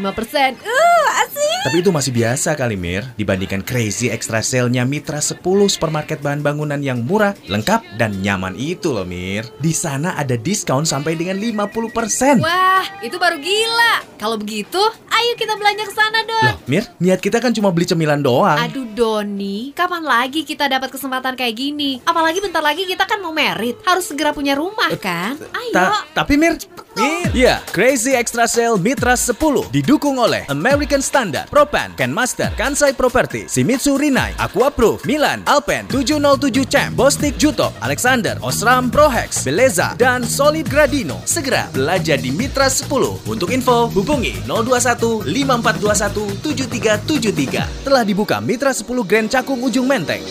Uh, 0.63 1.07
asik. 1.27 1.46
Tapi 1.67 1.83
itu 1.83 1.91
masih 1.91 2.15
biasa 2.15 2.55
kali, 2.55 2.79
Mir. 2.79 3.03
Dibandingkan 3.19 3.59
crazy 3.59 4.07
extra 4.07 4.39
sale-nya 4.39 4.87
Mitra 4.87 5.19
10 5.19 5.43
supermarket 5.67 6.23
bahan 6.23 6.39
bangunan 6.39 6.79
yang 6.79 7.03
murah, 7.03 7.35
lengkap, 7.43 7.83
dan 7.99 8.23
nyaman 8.23 8.55
itu 8.55 8.95
loh, 8.95 9.03
Mir. 9.03 9.43
Di 9.59 9.75
sana 9.75 10.15
ada 10.15 10.39
diskon 10.39 10.87
sampai 10.87 11.19
dengan 11.19 11.35
50%. 11.35 12.39
Wah, 12.39 12.87
itu 13.03 13.19
baru 13.19 13.35
gila. 13.43 13.99
Kalau 14.15 14.39
begitu, 14.39 14.79
ayo 15.11 15.31
kita 15.35 15.59
belanja 15.59 15.83
ke 15.83 15.91
sana, 15.91 16.23
Don. 16.23 16.45
Loh, 16.47 16.57
Mir, 16.71 16.87
niat 17.03 17.19
kita 17.19 17.43
kan 17.43 17.51
cuma 17.51 17.67
beli 17.75 17.83
cemilan 17.83 18.23
doang. 18.23 18.55
Aduh 18.63 18.87
Doni, 18.95 19.75
kapan 19.75 20.07
lagi 20.07 20.47
kita 20.47 20.71
dapat 20.71 20.87
kesempatan 20.87 21.35
kayak 21.35 21.51
gini? 21.51 21.99
Apalagi 22.07 22.39
bentar 22.39 22.63
lagi 22.63 22.87
kita 22.87 23.03
kan 23.03 23.19
mau 23.19 23.35
merit, 23.35 23.75
harus 23.83 24.07
segera 24.07 24.31
punya 24.31 24.55
rumah 24.55 24.87
kan? 25.03 25.35
Ayo. 25.35 25.75
Ta- 25.75 26.07
tapi 26.15 26.39
Mir, 26.39 26.55
Mir. 26.95 27.29
Ya, 27.37 27.61
Crazy 27.69 28.17
Extra 28.17 28.49
Sale 28.49 28.81
Mitra 28.81 29.13
10 29.13 29.35
didukung 29.69 30.17
oleh 30.17 30.49
American 30.49 31.03
Standard, 31.03 31.45
Propan, 31.57 31.89
Kenmaster, 31.97 32.53
Kansai 32.53 32.93
Property, 32.93 33.49
Shimizu 33.49 33.97
Rinai, 33.97 34.29
Aquaproof, 34.37 35.01
Milan, 35.09 35.41
Alpen, 35.49 35.89
707 35.89 36.69
Champ, 36.69 36.93
Bostik 36.93 37.33
Juto, 37.33 37.73
Alexander, 37.81 38.37
Osram 38.45 38.93
Prohex, 38.93 39.41
Beleza, 39.41 39.97
dan 39.97 40.21
Solid 40.21 40.69
Gradino. 40.69 41.17
Segera 41.25 41.65
belanja 41.73 42.13
di 42.13 42.29
Mitra 42.29 42.69
10. 42.69 43.25
Untuk 43.25 43.49
info, 43.49 43.89
hubungi 43.89 44.37
021 44.45 45.25
5421 45.25 46.45
7373. 46.45 47.89
Telah 47.89 48.05
dibuka 48.05 48.37
Mitra 48.37 48.69
10 48.69 48.85
Grand 49.09 49.25
Cakung 49.25 49.57
Ujung 49.65 49.89
Menteng. 49.89 50.21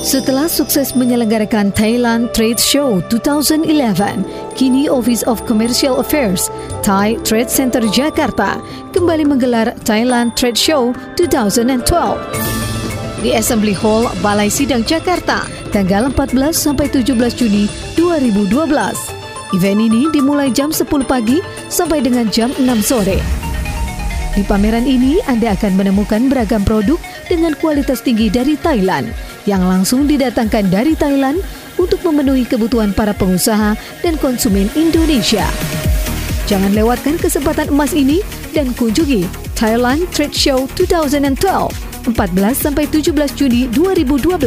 Setelah 0.00 0.48
sukses 0.48 0.96
menyelenggarakan 0.96 1.76
Thailand 1.76 2.32
Trade 2.32 2.56
Show 2.56 3.04
2011, 3.12 4.24
kini 4.56 4.88
Office 4.88 5.20
of 5.28 5.44
Commercial 5.44 6.00
Affairs 6.00 6.48
Thai 6.80 7.20
Trade 7.20 7.52
Center 7.52 7.84
Jakarta 7.84 8.64
kembali 8.96 9.28
menggelar 9.28 9.76
Thailand 9.84 10.32
Trade 10.40 10.56
Show 10.56 10.96
2012 11.20 11.84
di 13.20 13.36
Assembly 13.36 13.76
Hall 13.76 14.08
Balai 14.24 14.48
Sidang 14.48 14.80
Jakarta 14.88 15.44
tanggal 15.68 16.08
14 16.08 16.48
sampai 16.56 16.88
17 16.88 17.12
Juni 17.36 17.68
2012. 18.00 18.56
Event 19.52 19.80
ini 19.84 20.08
dimulai 20.08 20.48
jam 20.48 20.72
10 20.72 20.88
pagi 21.04 21.44
sampai 21.68 22.00
dengan 22.00 22.24
jam 22.32 22.48
6 22.56 22.64
sore. 22.80 23.20
Di 24.32 24.40
pameran 24.48 24.88
ini 24.88 25.20
Anda 25.28 25.52
akan 25.52 25.76
menemukan 25.76 26.32
beragam 26.32 26.64
produk 26.64 26.96
dengan 27.28 27.52
kualitas 27.60 28.00
tinggi 28.00 28.32
dari 28.32 28.56
Thailand 28.56 29.29
yang 29.48 29.64
langsung 29.64 30.04
didatangkan 30.04 30.68
dari 30.68 30.92
Thailand 30.96 31.40
untuk 31.80 32.00
memenuhi 32.04 32.44
kebutuhan 32.44 32.92
para 32.92 33.16
pengusaha 33.16 33.76
dan 34.04 34.14
konsumen 34.20 34.68
Indonesia. 34.76 35.48
Jangan 36.50 36.74
lewatkan 36.74 37.14
kesempatan 37.16 37.70
emas 37.70 37.94
ini 37.94 38.20
dan 38.50 38.74
kunjungi 38.74 39.24
Thailand 39.54 40.04
Trade 40.10 40.34
Show 40.34 40.66
2012 40.74 41.36
14 42.08 42.56
sampai 42.56 42.88
17 42.88 43.12
Juni 43.36 43.68
2012 43.70 44.40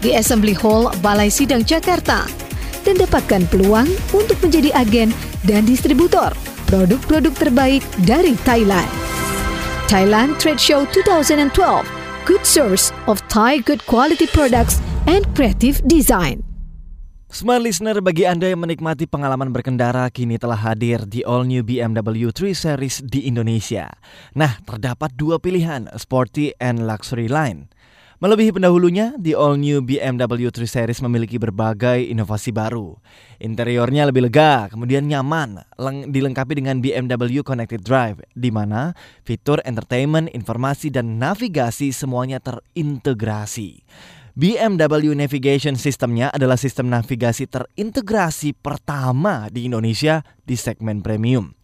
di 0.00 0.14
Assembly 0.14 0.54
Hall 0.54 0.88
Balai 1.02 1.28
Sidang 1.28 1.66
Jakarta 1.66 2.24
dan 2.84 2.94
dapatkan 3.00 3.48
peluang 3.48 3.88
untuk 4.14 4.38
menjadi 4.44 4.70
agen 4.76 5.10
dan 5.44 5.66
distributor 5.66 6.30
produk-produk 6.68 7.34
terbaik 7.36 7.82
dari 8.08 8.36
Thailand. 8.48 8.88
Thailand 9.88 10.36
Trade 10.40 10.60
Show 10.60 10.88
2012 10.90 12.03
good 12.24 12.44
source 12.48 12.88
of 13.04 13.20
Thai 13.28 13.60
good 13.60 13.84
quality 13.84 14.24
products 14.24 14.80
and 15.04 15.28
creative 15.36 15.84
design. 15.84 16.40
Smart 17.34 17.66
listener 17.66 17.98
bagi 17.98 18.24
Anda 18.24 18.54
yang 18.54 18.62
menikmati 18.62 19.10
pengalaman 19.10 19.50
berkendara 19.50 20.06
kini 20.06 20.38
telah 20.38 20.54
hadir 20.54 21.02
di 21.02 21.26
all 21.26 21.42
new 21.42 21.66
BMW 21.66 22.30
3 22.30 22.54
Series 22.54 23.02
di 23.02 23.26
Indonesia. 23.26 23.90
Nah, 24.38 24.62
terdapat 24.62 25.18
dua 25.18 25.42
pilihan, 25.42 25.90
Sporty 25.98 26.54
and 26.62 26.86
Luxury 26.86 27.26
Line. 27.26 27.73
Melebihi 28.22 28.54
pendahulunya, 28.54 29.10
di 29.18 29.34
all 29.34 29.58
new 29.58 29.82
BMW 29.82 30.46
3 30.46 30.62
Series 30.70 31.02
memiliki 31.02 31.34
berbagai 31.34 31.98
inovasi 31.98 32.54
baru. 32.54 32.94
Interiornya 33.42 34.06
lebih 34.06 34.30
lega, 34.30 34.70
kemudian 34.70 35.10
nyaman, 35.10 35.58
leng- 35.74 36.14
dilengkapi 36.14 36.54
dengan 36.54 36.78
BMW 36.78 37.42
Connected 37.42 37.82
Drive, 37.82 38.22
di 38.38 38.54
mana 38.54 38.94
fitur 39.26 39.58
entertainment, 39.66 40.30
informasi, 40.30 40.94
dan 40.94 41.18
navigasi 41.18 41.90
semuanya 41.90 42.38
terintegrasi. 42.38 43.82
BMW 44.38 45.14
Navigation 45.18 45.74
Systemnya 45.74 46.30
adalah 46.30 46.54
sistem 46.54 46.94
navigasi 46.94 47.50
terintegrasi 47.50 48.54
pertama 48.54 49.50
di 49.50 49.66
Indonesia 49.66 50.22
di 50.46 50.54
segmen 50.54 51.02
premium. 51.02 51.54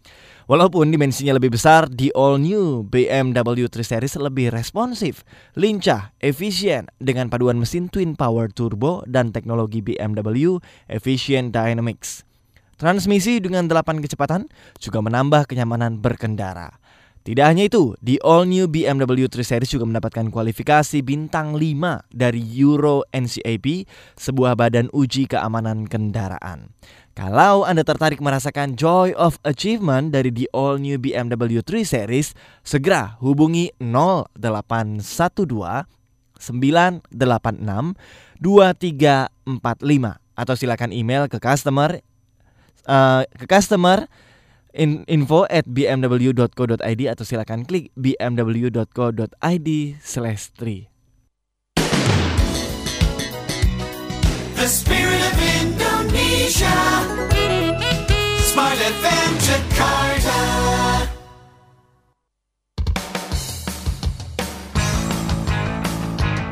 Walaupun 0.51 0.91
dimensinya 0.91 1.39
lebih 1.39 1.55
besar, 1.55 1.87
di 1.87 2.11
all 2.11 2.43
new 2.43 2.83
BMW 2.83 3.71
3 3.71 3.87
Series 3.87 4.19
lebih 4.19 4.51
responsif, 4.51 5.23
lincah, 5.55 6.11
efisien 6.19 6.91
dengan 6.99 7.31
paduan 7.31 7.55
mesin 7.55 7.87
twin 7.87 8.19
power 8.19 8.51
turbo 8.51 9.07
dan 9.07 9.31
teknologi 9.31 9.79
BMW 9.79 10.59
Efficient 10.91 11.55
Dynamics. 11.55 12.27
Transmisi 12.75 13.39
dengan 13.39 13.71
8 13.71 14.03
kecepatan 14.03 14.51
juga 14.83 14.99
menambah 14.99 15.47
kenyamanan 15.47 16.03
berkendara. 16.03 16.80
Tidak 17.31 17.47
hanya 17.47 17.71
itu, 17.71 17.95
di 18.03 18.19
all 18.27 18.43
new 18.43 18.67
BMW 18.67 19.31
3 19.31 19.47
Series 19.47 19.71
juga 19.71 19.87
mendapatkan 19.87 20.35
kualifikasi 20.35 20.99
bintang 20.99 21.55
5 21.55 22.11
dari 22.11 22.43
Euro 22.59 23.07
NCAP, 23.15 23.87
sebuah 24.19 24.59
badan 24.59 24.91
uji 24.91 25.31
keamanan 25.31 25.87
kendaraan. 25.87 26.75
Kalau 27.15 27.63
Anda 27.63 27.87
tertarik 27.87 28.19
merasakan 28.19 28.75
joy 28.75 29.15
of 29.15 29.39
achievement 29.47 30.11
dari 30.11 30.35
the 30.35 30.51
all 30.51 30.83
new 30.83 30.99
BMW 30.99 31.63
3 31.63 31.87
Series, 31.87 32.35
segera 32.67 33.15
hubungi 33.23 33.71
0812 33.79 35.87
986 36.35 37.15
2345 38.43 40.19
atau 40.19 40.55
silakan 40.59 40.91
email 40.91 41.31
ke 41.31 41.39
customer 41.39 42.03
eh, 42.91 43.23
ke 43.39 43.47
customer 43.47 44.11
in, 44.75 45.05
info 45.07 45.47
at 45.49 45.67
bmw.co.id 45.67 47.03
atau 47.07 47.25
silakan 47.25 47.67
klik 47.67 47.95
bmw.co.id 47.97 49.69
slash 50.03 50.53
3. 50.59 50.91
The 54.61 54.69
spirit 54.69 55.23
of 55.25 55.37
Indonesia. 55.65 56.79
Smart 58.45 58.77
FM 58.77 59.31
Jakarta. 59.41 60.41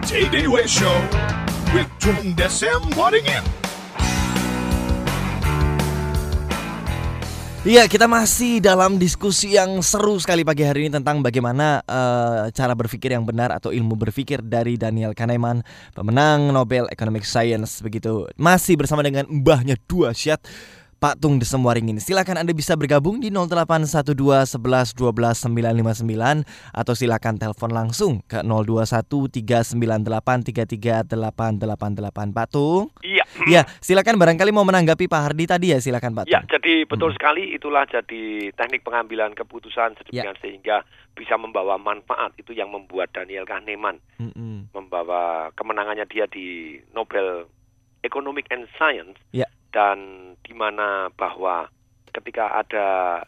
TDW 0.08 0.64
Show 0.64 0.96
with 1.76 1.90
Tung 2.00 2.32
Desem 2.32 2.80
Waddingin. 2.96 3.57
Iya, 7.68 7.84
kita 7.84 8.08
masih 8.08 8.64
dalam 8.64 8.96
diskusi 8.96 9.52
yang 9.52 9.84
seru 9.84 10.16
sekali 10.16 10.40
pagi 10.40 10.64
hari 10.64 10.88
ini 10.88 10.96
tentang 10.96 11.20
bagaimana 11.20 11.84
eh, 11.84 12.48
cara 12.48 12.72
berpikir 12.72 13.12
yang 13.12 13.28
benar 13.28 13.52
atau 13.52 13.76
ilmu 13.76 13.92
berpikir 13.92 14.40
dari 14.40 14.80
Daniel 14.80 15.12
Kahneman, 15.12 15.60
pemenang 15.92 16.48
Nobel 16.48 16.88
Economic 16.88 17.28
Science 17.28 17.84
begitu. 17.84 18.24
Masih 18.40 18.80
bersama 18.80 19.04
dengan 19.04 19.28
mbahnya 19.28 19.76
dua 19.84 20.16
syat 20.16 20.40
Pak 20.98 21.22
Tung 21.22 21.38
Desem 21.38 21.62
Waringin. 21.62 22.02
Silakan 22.02 22.42
Anda 22.42 22.50
bisa 22.50 22.74
bergabung 22.74 23.22
di 23.22 23.30
0812 23.30 24.58
11 24.58 24.98
12 24.98 25.46
959 25.46 26.42
atau 26.74 26.94
silakan 26.98 27.38
telepon 27.38 27.70
langsung 27.70 28.18
ke 28.26 28.42
021 28.42 29.06
398 29.30 30.50
33888 30.50 32.34
Pak 32.34 32.46
Tung. 32.50 32.90
Iya. 33.06 33.22
Ya, 33.46 33.62
silakan 33.78 34.18
barangkali 34.18 34.50
mau 34.50 34.66
menanggapi 34.66 35.06
Pak 35.06 35.22
Hardi 35.22 35.46
tadi 35.46 35.70
ya, 35.70 35.78
silakan 35.78 36.18
Pak 36.18 36.26
Ya, 36.26 36.42
Tung. 36.42 36.58
jadi 36.58 36.82
betul 36.84 37.14
sekali 37.14 37.54
itulah 37.54 37.86
jadi 37.86 38.50
teknik 38.58 38.82
pengambilan 38.82 39.38
keputusan 39.38 39.94
sedemikian 40.02 40.34
sehingga 40.42 40.82
bisa 41.14 41.38
membawa 41.38 41.78
manfaat 41.78 42.34
itu 42.34 42.50
yang 42.50 42.74
membuat 42.74 43.14
Daniel 43.14 43.46
Kahneman 43.46 44.02
Mm-mm. 44.18 44.66
membawa 44.74 45.54
kemenangannya 45.54 46.10
dia 46.10 46.26
di 46.26 46.78
Nobel 46.90 47.46
Economic 48.02 48.50
and 48.50 48.66
Science 48.74 49.18
Ya. 49.30 49.46
dan 49.70 50.27
di 50.48 50.56
mana 50.56 51.12
bahwa 51.12 51.68
ketika 52.08 52.56
ada 52.56 53.20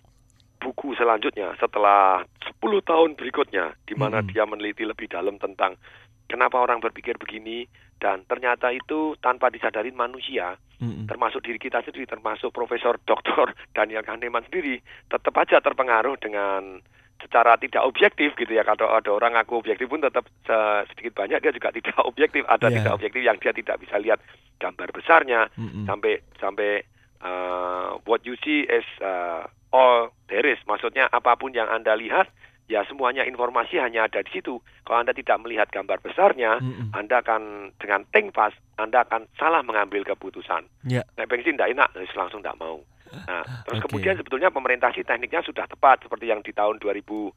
buku 0.57 0.97
selanjutnya 0.97 1.53
setelah 1.57 2.25
10 2.49 2.57
tahun 2.81 3.11
berikutnya 3.17 3.77
di 3.85 3.93
mana 3.93 4.21
dia 4.27 4.45
meneliti 4.45 4.85
lebih 4.85 5.09
dalam 5.09 5.37
tentang 5.37 5.77
kenapa 6.25 6.57
orang 6.57 6.81
berpikir 6.81 7.17
begini 7.17 7.69
dan 7.97 8.25
ternyata 8.25 8.73
itu 8.73 9.17
tanpa 9.21 9.49
disadarin 9.49 9.93
manusia 9.93 10.57
termasuk 11.05 11.45
diri 11.45 11.61
kita 11.61 11.85
sendiri 11.85 12.09
termasuk 12.09 12.53
Profesor 12.53 12.97
Dr. 13.09 13.53
Daniel 13.73 14.01
Kahneman 14.01 14.49
sendiri 14.49 14.81
tetap 15.07 15.37
aja 15.37 15.61
terpengaruh 15.61 16.17
dengan 16.17 16.81
secara 17.21 17.61
tidak 17.61 17.85
objektif 17.85 18.33
gitu 18.33 18.49
ya 18.49 18.65
kalau 18.65 18.89
ada 18.89 19.13
orang 19.13 19.37
ngaku 19.37 19.61
objektif 19.61 19.93
pun 19.93 20.01
tetap 20.01 20.25
se- 20.41 20.85
sedikit 20.89 21.21
banyak 21.21 21.45
dia 21.45 21.53
juga 21.53 21.69
tidak 21.69 21.97
objektif 22.11 22.49
ada 22.49 22.69
Iya. 22.69 22.81
tidak 22.81 22.93
objektif 22.97 23.21
yang 23.21 23.37
dia 23.37 23.53
tidak 23.53 23.77
bisa 23.77 23.97
lihat 24.01 24.21
gambar 24.57 24.89
besarnya 24.89 25.41
Mm-mm. 25.57 25.85
sampai 25.85 26.17
sampai 26.41 26.81
uh, 27.23 27.97
what 28.05 28.25
you 28.25 28.37
see 28.45 28.67
is 28.69 28.87
uh, 29.01 29.45
all 29.73 30.11
there 30.29 30.45
is 30.47 30.59
maksudnya 30.67 31.09
apa 31.11 31.37
pun 31.37 31.55
yang 31.55 31.69
anda 31.69 31.95
lihat 31.97 32.29
ya 32.71 32.87
semuanya 32.87 33.27
informasi 33.27 33.83
hanya 33.83 34.07
ada 34.07 34.23
di 34.23 34.31
situ 34.31 34.63
kalau 34.87 35.03
anda 35.03 35.11
tidak 35.11 35.43
melihat 35.43 35.67
gambar 35.75 35.99
besarnya 36.03 36.63
anda 36.95 37.19
akan 37.19 37.75
dengan 37.83 38.07
think 38.15 38.31
fast 38.31 38.55
anda 38.79 39.03
akan 39.03 39.27
salah 39.35 39.63
mengambil 39.67 40.07
keputusan 40.07 40.71
Ya. 40.87 41.03
naik 41.19 41.27
bensin 41.27 41.59
tidak 41.59 41.75
enak 41.75 41.89
terus 41.95 42.15
langsung 42.15 42.43
tidak 42.43 42.59
mau 42.63 42.79
Nah, 43.11 43.43
terus 43.67 43.83
Oke. 43.83 43.91
kemudian 43.91 44.15
sebetulnya 44.15 44.55
pemerintah 44.55 44.95
sih 44.95 45.03
tekniknya 45.03 45.43
sudah 45.43 45.67
tepat 45.67 46.07
seperti 46.07 46.31
yang 46.31 46.47
di 46.47 46.55
tahun 46.55 46.79
2005 46.79 47.35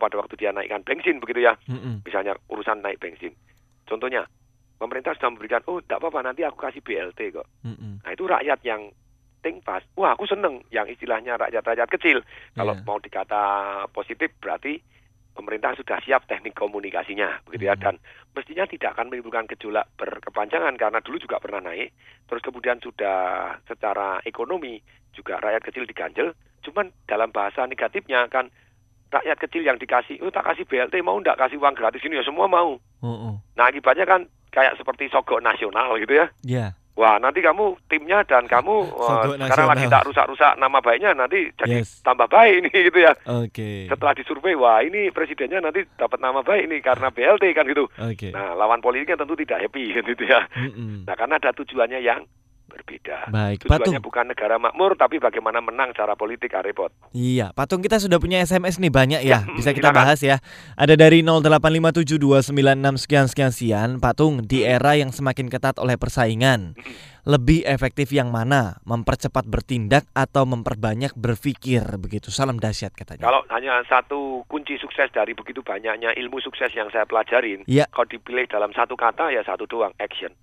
pada 0.00 0.14
waktu 0.16 0.34
dia 0.40 0.56
naikkan 0.56 0.80
bensin 0.88 1.20
begitu 1.20 1.44
ya. 1.44 1.52
Mm-mm. 1.68 2.00
Misalnya 2.00 2.32
urusan 2.48 2.80
naik 2.80 2.96
bensin. 2.96 3.36
Contohnya, 3.84 4.24
pemerintah 4.80 5.12
sudah 5.12 5.28
memberikan, 5.28 5.60
oh 5.68 5.84
tidak 5.84 6.00
apa-apa 6.00 6.32
nanti 6.32 6.48
aku 6.48 6.56
kasih 6.56 6.80
BLT 6.80 7.28
kok. 7.36 7.44
Mm-mm. 7.60 8.00
Nah 8.00 8.10
itu 8.10 8.24
rakyat 8.24 8.58
yang 8.64 8.88
think 9.42 9.60
fast. 9.60 9.84
Wah 9.94 10.14
aku 10.14 10.24
seneng 10.24 10.62
yang 10.70 10.86
istilahnya 10.86 11.36
rakyat-rakyat 11.36 11.90
kecil. 11.90 12.22
Kalau 12.54 12.74
Iya. 12.74 12.86
mau 12.86 12.96
dikata 12.96 13.42
positif 13.90 14.30
berarti 14.38 14.78
pemerintah 15.32 15.72
sudah 15.72 15.96
siap 16.04 16.28
teknik 16.28 16.52
komunikasinya 16.52 17.40
begitu 17.48 17.64
ya 17.64 17.74
dan 17.74 17.96
mestinya 18.36 18.68
tidak 18.68 18.92
akan 18.92 19.08
menimbulkan 19.08 19.48
gejolak 19.48 19.88
berkepanjangan 19.96 20.76
karena 20.76 21.00
dulu 21.00 21.16
juga 21.16 21.40
pernah 21.40 21.64
naik 21.64 21.88
terus 22.28 22.44
kemudian 22.44 22.76
sudah 22.84 23.16
secara 23.64 24.20
ekonomi 24.28 24.76
juga 25.16 25.40
rakyat 25.40 25.64
kecil 25.64 25.88
diganjel 25.88 26.36
cuman 26.60 26.92
dalam 27.08 27.32
bahasa 27.32 27.64
negatifnya 27.64 28.28
kan 28.28 28.52
rakyat 29.08 29.40
kecil 29.40 29.64
yang 29.64 29.80
dikasih 29.80 30.20
oh 30.20 30.28
tak 30.28 30.52
kasih 30.52 30.68
BLT 30.68 31.00
mau 31.00 31.16
ndak 31.16 31.40
kasih 31.40 31.56
uang 31.56 31.80
gratis 31.80 32.04
ini 32.04 32.20
ya 32.20 32.24
semua 32.28 32.44
mau 32.44 32.76
Mm-mm. 33.00 33.40
nah 33.56 33.72
akibatnya 33.72 34.04
kan 34.04 34.20
kayak 34.52 34.76
seperti 34.76 35.08
sogok 35.08 35.40
nasional 35.40 35.96
gitu 35.96 36.12
ya 36.12 36.26
Ya. 36.44 36.66
Wah, 36.92 37.16
nanti 37.16 37.40
kamu 37.40 37.88
timnya 37.88 38.20
dan 38.28 38.44
kamu 38.44 38.84
Sogok 39.08 39.40
sekarang 39.40 39.68
lagi 39.72 39.88
tak 39.88 40.04
rusak-rusak 40.04 40.60
nama 40.60 40.76
baiknya 40.84 41.16
nanti 41.16 41.48
jadi 41.56 41.80
Yes. 41.80 42.04
tambah 42.04 42.28
baik 42.28 42.52
ini 42.60 42.72
gitu 42.92 42.98
ya. 43.00 43.16
Oke. 43.24 43.88
Setelah 43.88 44.12
disurvei, 44.12 44.52
wah 44.52 44.84
ini 44.84 45.08
presidennya 45.08 45.64
nanti 45.64 45.88
dapat 45.96 46.20
nama 46.20 46.44
baik 46.44 46.68
ini 46.68 46.84
karena 46.84 47.08
BLT 47.08 47.56
kan 47.56 47.64
gitu. 47.64 47.88
Oke. 47.96 48.28
Nah, 48.28 48.52
lawan 48.52 48.84
politiknya 48.84 49.16
tentu 49.16 49.32
tidak 49.40 49.64
happy 49.64 49.88
gitu 50.12 50.24
ya. 50.28 50.44
Mm-mm. 50.52 51.08
Nah, 51.08 51.16
karena 51.16 51.40
ada 51.40 51.56
tujuannya 51.56 52.04
yang 52.04 52.28
berbeda. 52.82 53.30
Baik, 53.30 53.62
Tujuannya 53.62 54.02
Tung. 54.02 54.04
bukan 54.04 54.24
negara 54.26 54.58
makmur 54.58 54.98
tapi 54.98 55.16
bagaimana 55.16 55.62
menang 55.62 55.94
secara 55.94 56.18
politik 56.18 56.50
ah, 56.52 56.66
repot. 56.66 56.90
Iya, 57.14 57.54
Patung 57.54 57.78
kita 57.78 57.96
sudah 57.96 58.18
punya 58.18 58.42
SMS 58.42 58.82
nih 58.82 58.90
banyak 58.90 59.22
ya. 59.22 59.46
Bisa 59.54 59.70
kita 59.70 59.94
silakan. 59.94 60.00
bahas 60.02 60.18
ya. 60.20 60.36
Ada 60.74 60.98
dari 60.98 61.22
0857296 61.22 62.50
sekian 62.98 63.26
sekian 63.30 63.50
sekian. 63.54 63.88
Patung 64.02 64.42
di 64.42 64.66
era 64.66 64.98
yang 64.98 65.14
semakin 65.14 65.46
ketat 65.46 65.78
oleh 65.78 65.94
persaingan, 65.94 66.74
lebih 67.22 67.62
efektif 67.62 68.10
yang 68.10 68.34
mana? 68.34 68.82
Mempercepat 68.82 69.46
bertindak 69.46 70.10
atau 70.12 70.42
memperbanyak 70.42 71.14
berpikir 71.14 71.86
begitu. 71.96 72.34
Salam 72.34 72.58
dahsyat 72.58 72.90
katanya. 72.92 73.22
Kalau 73.22 73.46
hanya 73.54 73.78
satu 73.86 74.42
kunci 74.50 74.74
sukses 74.76 75.06
dari 75.14 75.32
begitu 75.32 75.62
banyaknya 75.62 76.10
ilmu 76.18 76.42
sukses 76.42 76.74
yang 76.74 76.90
saya 76.90 77.06
pelajarin, 77.06 77.62
Iya. 77.64 77.86
kalau 77.94 78.10
dipilih 78.10 78.50
dalam 78.50 78.74
satu 78.74 78.98
kata 78.98 79.30
ya 79.30 79.46
satu 79.46 79.70
doang, 79.70 79.94
action. 80.02 80.34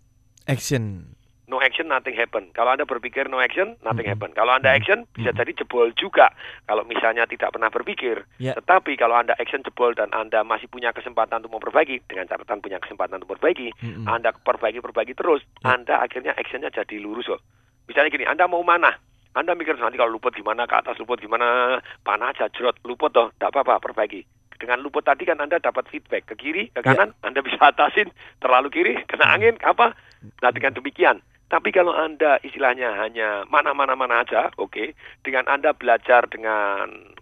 Action. 0.48 1.14
No 1.50 1.58
action 1.60 1.90
nothing 1.90 2.14
happen. 2.14 2.54
Kalau 2.54 2.78
Anda 2.78 2.86
berpikir 2.86 3.26
no 3.28 3.42
action 3.42 3.76
nothing 3.82 4.06
happen. 4.06 4.32
Kalau 4.38 4.54
Anda 4.56 4.70
action 4.70 5.10
bisa 5.18 5.34
jadi 5.34 5.52
jebol 5.58 5.92
juga. 5.98 6.30
Kalau 6.70 6.86
misalnya 6.86 7.26
tidak 7.26 7.58
pernah 7.58 7.74
berpikir. 7.74 8.24
Ya. 8.38 8.54
Tetapi 8.54 8.94
kalau 8.96 9.18
Anda 9.18 9.34
action 9.42 9.66
jebol 9.66 9.98
dan 9.98 10.14
Anda 10.14 10.46
masih 10.46 10.70
punya 10.70 10.94
kesempatan 10.94 11.42
untuk 11.42 11.58
memperbaiki 11.58 12.06
dengan 12.06 12.30
catatan 12.30 12.62
punya 12.62 12.78
kesempatan 12.78 13.18
untuk 13.20 13.36
memperbaiki, 13.36 13.74
Mm-mm. 13.82 14.06
Anda 14.06 14.32
perbaiki 14.32 14.80
perbaiki 14.80 15.18
terus, 15.18 15.42
Anda 15.66 16.00
akhirnya 16.06 16.38
actionnya 16.38 16.70
jadi 16.70 17.02
lurus 17.02 17.26
kok. 17.26 17.42
Misalnya 17.90 18.14
gini, 18.14 18.26
Anda 18.30 18.46
mau 18.46 18.62
mana? 18.62 18.94
Anda 19.34 19.58
mikir 19.58 19.78
nanti 19.78 19.98
kalau 19.98 20.14
luput 20.14 20.34
gimana, 20.38 20.70
ke 20.70 20.76
atas 20.78 20.98
luput 21.02 21.18
gimana, 21.18 21.78
panah 22.06 22.34
aja 22.34 22.50
jerot, 22.54 22.78
luput 22.86 23.14
toh, 23.14 23.34
tidak 23.38 23.54
apa-apa, 23.58 23.82
perbaiki. 23.82 24.26
Dengan 24.60 24.84
luput 24.84 25.06
tadi 25.08 25.24
kan 25.24 25.40
Anda 25.40 25.62
dapat 25.62 25.88
feedback 25.88 26.28
ke 26.28 26.36
kiri, 26.36 26.74
ke 26.76 26.84
kanan, 26.84 27.16
Anda 27.26 27.40
bisa 27.40 27.72
atasin, 27.72 28.12
terlalu 28.44 28.68
kiri, 28.74 28.94
kena 29.08 29.32
angin, 29.32 29.56
apa? 29.64 29.96
Nah 30.44 30.52
dengan 30.52 30.76
demikian, 30.76 31.24
tapi 31.50 31.74
kalau 31.74 31.98
Anda 31.98 32.38
istilahnya 32.46 32.94
hanya 33.02 33.42
mana-mana-mana 33.50 34.22
aja, 34.22 34.54
oke. 34.62 34.94
Dengan 35.26 35.50
Anda 35.50 35.74
belajar 35.74 36.30
dengan 36.30 37.18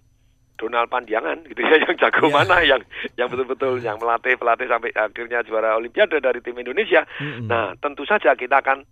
Donald 0.59 0.91
Pandiangan 0.91 1.47
gitu 1.47 1.61
ya 1.63 1.79
yang 1.85 1.95
jago 1.95 2.27
mana 2.33 2.59
yang 2.65 2.81
yang 3.15 3.29
betul-betul 3.29 3.79
yang 3.79 4.01
melatih 4.01 4.35
pelatih 4.35 4.67
sampai 4.67 4.91
akhirnya 4.91 5.45
juara 5.45 5.77
olimpiade 5.77 6.19
dari 6.19 6.43
tim 6.43 6.57
Indonesia. 6.59 7.05
Nah, 7.45 7.77
tentu 7.79 8.03
saja 8.03 8.33
kita 8.33 8.59
akan 8.59 8.83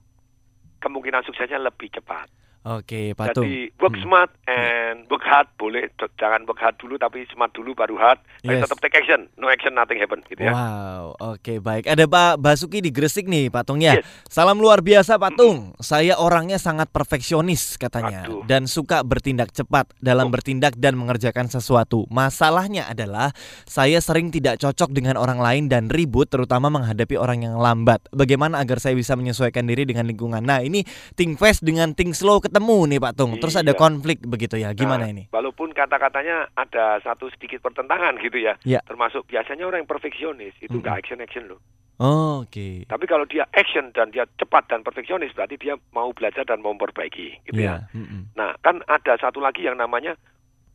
kemungkinan 0.80 1.26
suksesnya 1.26 1.60
lebih 1.60 1.92
cepat. 1.92 2.30
Oke, 2.66 3.14
Patung. 3.14 3.46
Jadi 3.46 3.70
work 3.78 3.94
smart 4.02 4.34
and 4.50 5.06
work 5.06 5.22
hard 5.22 5.46
boleh 5.54 5.86
jangan 6.18 6.50
work 6.50 6.58
hard 6.58 6.74
dulu 6.82 6.98
tapi 6.98 7.22
smart 7.30 7.54
dulu 7.54 7.78
baru 7.78 7.94
hard. 7.94 8.18
Tapi 8.42 8.58
Yes. 8.58 8.66
tetap 8.66 8.82
take 8.82 8.98
action, 8.98 9.30
no 9.38 9.54
action 9.54 9.78
nothing 9.78 10.02
happen 10.02 10.26
gitu 10.26 10.42
ya. 10.42 10.50
Wow, 10.50 11.14
oke 11.38 11.62
baik. 11.62 11.86
Ada 11.86 12.10
Pak 12.10 12.42
Basuki 12.42 12.82
di 12.82 12.90
Gresik 12.90 13.30
nih, 13.30 13.54
Patungnya. 13.54 14.02
Salam 14.26 14.58
luar 14.58 14.82
biasa, 14.82 15.22
Patung. 15.22 15.78
Saya 15.78 16.18
orangnya 16.18 16.58
sangat 16.58 16.90
perfeksionis 16.90 17.78
katanya 17.78 18.26
dan 18.50 18.66
suka 18.66 19.06
bertindak 19.06 19.54
cepat 19.54 19.94
dalam 20.02 20.34
bertindak 20.34 20.74
dan 20.82 20.98
mengerjakan 20.98 21.46
sesuatu. 21.46 22.10
Masalahnya 22.10 22.90
adalah 22.90 23.30
saya 23.70 24.02
sering 24.02 24.34
tidak 24.34 24.58
cocok 24.58 24.90
dengan 24.90 25.22
orang 25.22 25.38
lain 25.38 25.64
dan 25.70 25.86
ribut 25.86 26.34
terutama 26.34 26.74
menghadapi 26.74 27.14
orang 27.14 27.46
yang 27.46 27.62
lambat. 27.62 28.02
Bagaimana 28.10 28.58
agar 28.58 28.82
saya 28.82 28.98
bisa 28.98 29.14
menyesuaikan 29.14 29.70
diri 29.70 29.86
dengan 29.86 30.10
lingkungan? 30.10 30.42
Nah, 30.42 30.66
ini 30.66 30.82
think 31.14 31.38
fast 31.38 31.62
dengan 31.62 31.94
think 31.94 32.18
slow 32.18 32.42
ketemu 32.56 32.78
nih, 32.88 33.00
Pak 33.04 33.14
Tung. 33.20 33.32
Terus 33.36 33.60
ada 33.60 33.76
Iya. 33.76 33.82
konflik 33.84 34.24
begitu 34.24 34.56
ya. 34.56 34.72
Gimana 34.72 35.04
Nah, 35.04 35.12
ini? 35.12 35.24
Walaupun 35.28 35.76
kata-katanya 35.76 36.48
ada 36.56 37.04
satu 37.04 37.28
sedikit 37.36 37.60
pertentangan 37.60 38.16
gitu 38.24 38.40
ya. 38.40 38.56
Ya. 38.64 38.80
Termasuk 38.88 39.28
biasanya 39.28 39.68
orang 39.68 39.84
yang 39.84 39.92
perfeksionis 39.92 40.56
itu 40.64 40.80
nggak 40.80 41.04
action 41.04 41.20
action 41.20 41.52
loh. 41.52 41.60
Oh, 42.00 42.48
Oke. 42.48 42.88
Tapi 42.88 43.06
kalau 43.08 43.28
dia 43.28 43.44
action 43.52 43.92
dan 43.92 44.12
dia 44.16 44.24
cepat 44.40 44.72
dan 44.72 44.88
perfeksionis 44.88 45.36
berarti 45.36 45.60
dia 45.60 45.76
mau 45.92 46.16
belajar 46.16 46.48
dan 46.48 46.64
mau 46.64 46.72
memperbaiki 46.72 47.44
gitu 47.52 47.60
ya. 47.60 47.84
Iya. 47.92 47.92
mm-mm. 47.92 48.22
Nah, 48.40 48.56
kan 48.64 48.80
ada 48.88 49.20
satu 49.20 49.44
lagi 49.44 49.68
yang 49.68 49.76
namanya 49.76 50.16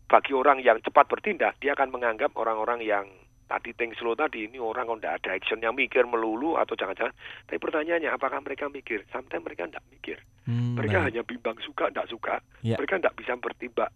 bagi 0.09 0.37
orang 0.37 0.61
yang 0.61 0.81
cepat 0.85 1.09
bertindak, 1.09 1.57
dia 1.65 1.73
akan 1.73 1.93
menganggap 1.97 2.37
orang-orang 2.37 2.85
yang 2.85 3.05
tadi 3.51 3.75
think 3.75 3.99
slow 3.99 4.15
tadi 4.15 4.47
ini 4.47 4.63
orang 4.63 4.87
kok 4.87 4.99
nggak 5.03 5.15
ada 5.19 5.31
action 5.35 5.59
yang 5.59 5.75
mikir 5.75 6.07
melulu 6.07 6.55
atau 6.55 6.79
jangan-jangan. 6.79 7.11
Tapi 7.51 7.59
pertanyaannya 7.59 8.15
apakah 8.15 8.39
mereka 8.47 8.71
mikir? 8.71 9.03
Sometimes 9.11 9.43
mereka 9.43 9.67
nggak 9.67 9.85
mikir. 9.91 10.23
Hmm, 10.47 10.79
mereka 10.79 11.03
baik. 11.03 11.07
hanya 11.11 11.23
bimbang 11.27 11.59
suka 11.67 11.91
nggak 11.91 12.07
suka. 12.07 12.39
Ya. 12.63 12.79
Mereka 12.79 13.03
nggak 13.03 13.19
bisa 13.19 13.35
bertindak 13.43 13.91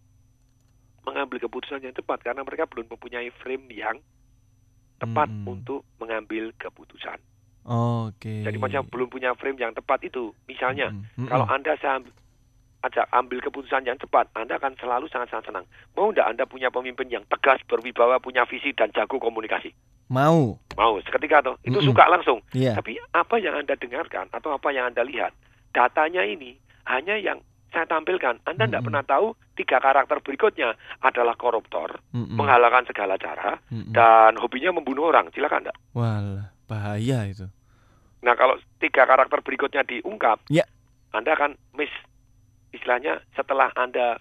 mengambil 1.07 1.37
keputusan 1.39 1.85
yang 1.85 1.95
tepat 1.95 2.19
karena 2.25 2.43
mereka 2.43 2.67
belum 2.67 2.91
mempunyai 2.91 3.31
frame 3.39 3.69
yang 3.71 3.97
tepat 4.99 5.29
Mm-mm. 5.29 5.53
untuk 5.55 5.87
mengambil 6.01 6.51
keputusan. 6.59 7.21
Oke. 7.65 8.45
Jadi 8.45 8.57
macam 8.57 8.85
belum 8.89 9.07
punya 9.09 9.33
frame 9.37 9.57
yang 9.57 9.73
tepat 9.73 10.01
itu. 10.05 10.33
Misalnya, 10.49 10.93
Mm-mm. 10.93 11.29
kalau 11.29 11.45
Anda 11.45 11.77
saya 11.77 12.01
ajak 12.85 13.09
ambil 13.09 13.41
keputusan 13.41 13.83
yang 13.89 13.97
cepat, 13.97 14.29
Anda 14.37 14.61
akan 14.61 14.77
selalu 14.77 15.09
sangat-sangat 15.09 15.49
senang. 15.49 15.65
Mau 15.97 16.13
tidak 16.13 16.29
Anda 16.29 16.43
punya 16.45 16.69
pemimpin 16.69 17.09
yang 17.09 17.25
tegas, 17.25 17.59
berwibawa, 17.65 18.21
punya 18.21 18.45
visi 18.45 18.71
dan 18.77 18.93
jago 18.93 19.17
komunikasi? 19.17 19.73
Mau. 20.13 20.61
Mau, 20.77 20.93
seketika 21.01 21.41
tuh. 21.41 21.55
Itu 21.65 21.81
Mm-mm. 21.81 21.89
suka 21.89 22.05
langsung. 22.05 22.45
Iya. 22.53 22.77
Tapi 22.77 23.01
apa 23.13 23.35
yang 23.41 23.57
Anda 23.57 23.73
dengarkan 23.73 24.29
atau 24.29 24.53
apa 24.53 24.69
yang 24.69 24.93
Anda 24.93 25.01
lihat, 25.01 25.33
datanya 25.73 26.21
ini 26.21 26.61
hanya 26.85 27.17
yang 27.17 27.41
saya 27.73 27.89
tampilkan. 27.89 28.39
Anda 28.45 28.69
tidak 28.69 28.85
pernah 28.87 29.03
tahu 29.03 29.35
tiga 29.57 29.81
karakter 29.81 30.21
berikutnya 30.21 30.77
adalah 31.01 31.33
koruptor, 31.35 31.99
Mm-mm. 32.13 32.37
menghalalkan 32.37 32.85
segala 32.87 33.17
cara, 33.17 33.59
Mm-mm. 33.73 33.91
dan 33.91 34.37
hobinya 34.37 34.71
membunuh 34.71 35.09
orang. 35.09 35.27
Silakan 35.33 35.67
enggak? 35.67 35.77
Wah, 35.91 36.53
bahaya 36.69 37.27
itu. 37.27 37.49
Nah, 38.23 38.33
kalau 38.37 38.55
tiga 38.79 39.05
karakter 39.05 39.41
berikutnya 39.41 39.83
diungkap, 39.83 40.45
Ya. 40.47 40.63
Anda 41.13 41.31
akan 41.35 41.55
miss 41.79 41.91
istilahnya 42.75 43.23
setelah 43.33 43.71
Anda 43.73 44.19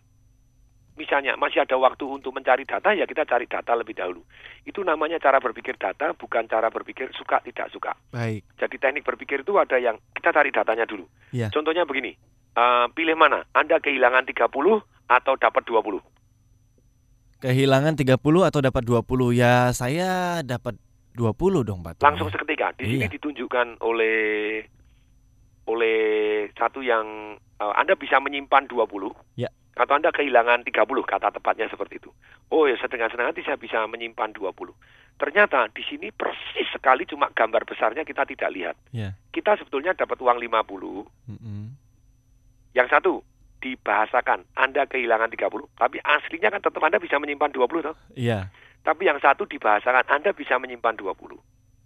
misalnya 0.95 1.35
masih 1.35 1.67
ada 1.67 1.75
waktu 1.75 2.07
untuk 2.07 2.31
mencari 2.31 2.63
data 2.63 2.95
ya 2.95 3.03
kita 3.03 3.27
cari 3.27 3.51
data 3.51 3.75
lebih 3.75 3.99
dahulu. 3.99 4.23
Itu 4.63 4.87
namanya 4.87 5.19
cara 5.19 5.43
berpikir 5.43 5.75
data 5.75 6.15
bukan 6.15 6.47
cara 6.47 6.71
berpikir 6.71 7.11
suka 7.19 7.43
tidak 7.43 7.67
suka. 7.75 7.99
Baik. 8.15 8.47
Jadi 8.59 8.77
teknik 8.79 9.03
berpikir 9.03 9.43
itu 9.43 9.53
ada 9.59 9.75
yang 9.77 9.99
kita 10.15 10.31
cari 10.31 10.55
datanya 10.55 10.87
dulu. 10.87 11.05
Ya. 11.35 11.51
Contohnya 11.51 11.83
begini, 11.83 12.15
eh, 12.55 12.87
pilih 12.95 13.19
mana? 13.19 13.43
Anda 13.51 13.83
kehilangan 13.83 14.23
30 14.31 14.87
atau 15.11 15.35
dapat 15.35 15.63
20? 15.67 15.99
Kehilangan 17.43 17.99
30 17.99 18.47
atau 18.47 18.63
dapat 18.63 18.83
20? 18.87 19.35
Ya, 19.37 19.69
saya 19.77 20.41
dapat 20.47 20.79
20 21.13 21.61
dong, 21.67 21.85
Pak. 21.85 22.01
Langsung 22.01 22.31
seketika. 22.33 22.73
Di 22.79 22.89
sini 22.89 23.05
Iya. 23.05 23.13
ditunjukkan 23.13 23.83
oleh 23.85 24.65
oleh 25.65 25.99
satu 26.57 26.85
yang 26.85 27.37
eh, 27.39 27.75
Anda 27.79 27.97
bisa 27.97 28.21
menyimpan 28.21 28.69
20 28.69 29.41
Ya. 29.41 29.49
atau 29.75 29.95
Anda 29.97 30.15
kehilangan 30.15 30.62
30 30.67 30.77
kata 31.03 31.35
tepatnya 31.35 31.67
seperti 31.73 31.99
itu. 31.99 32.11
Oh 32.53 32.69
ya 32.69 32.77
dengan 32.77 33.11
senang 33.11 33.33
hati 33.33 33.43
saya 33.43 33.57
bisa 33.59 33.83
menyimpan 33.89 34.37
20. 34.37 34.53
Ternyata 35.15 35.71
di 35.71 35.83
sini 35.87 36.11
persis 36.11 36.67
sekali 36.75 37.07
cuma 37.07 37.31
gambar 37.31 37.62
besarnya 37.65 38.03
kita 38.03 38.27
tidak 38.27 38.51
lihat. 38.51 38.77
Ya. 38.91 39.15
Kita 39.31 39.55
sebetulnya 39.59 39.95
dapat 39.95 40.19
uang 40.19 40.39
50. 40.43 41.07
Mm-mm. 41.31 41.62
Yang 42.75 42.89
satu 42.91 43.12
dibahasakan 43.62 44.45
Anda 44.59 44.85
kehilangan 44.85 45.33
30, 45.33 45.49
tapi 45.79 45.97
aslinya 46.05 46.53
kan 46.53 46.61
tetap 46.61 46.83
Anda 46.85 47.01
bisa 47.01 47.17
menyimpan 47.17 47.55
20 47.55 47.87
toh. 47.87 47.97
Iya. 48.12 48.51
Tapi 48.85 49.09
yang 49.09 49.17
satu 49.23 49.49
dibahasakan 49.49 50.05
Anda 50.12 50.37
bisa 50.37 50.61
menyimpan 50.61 51.01
20. 51.01 51.41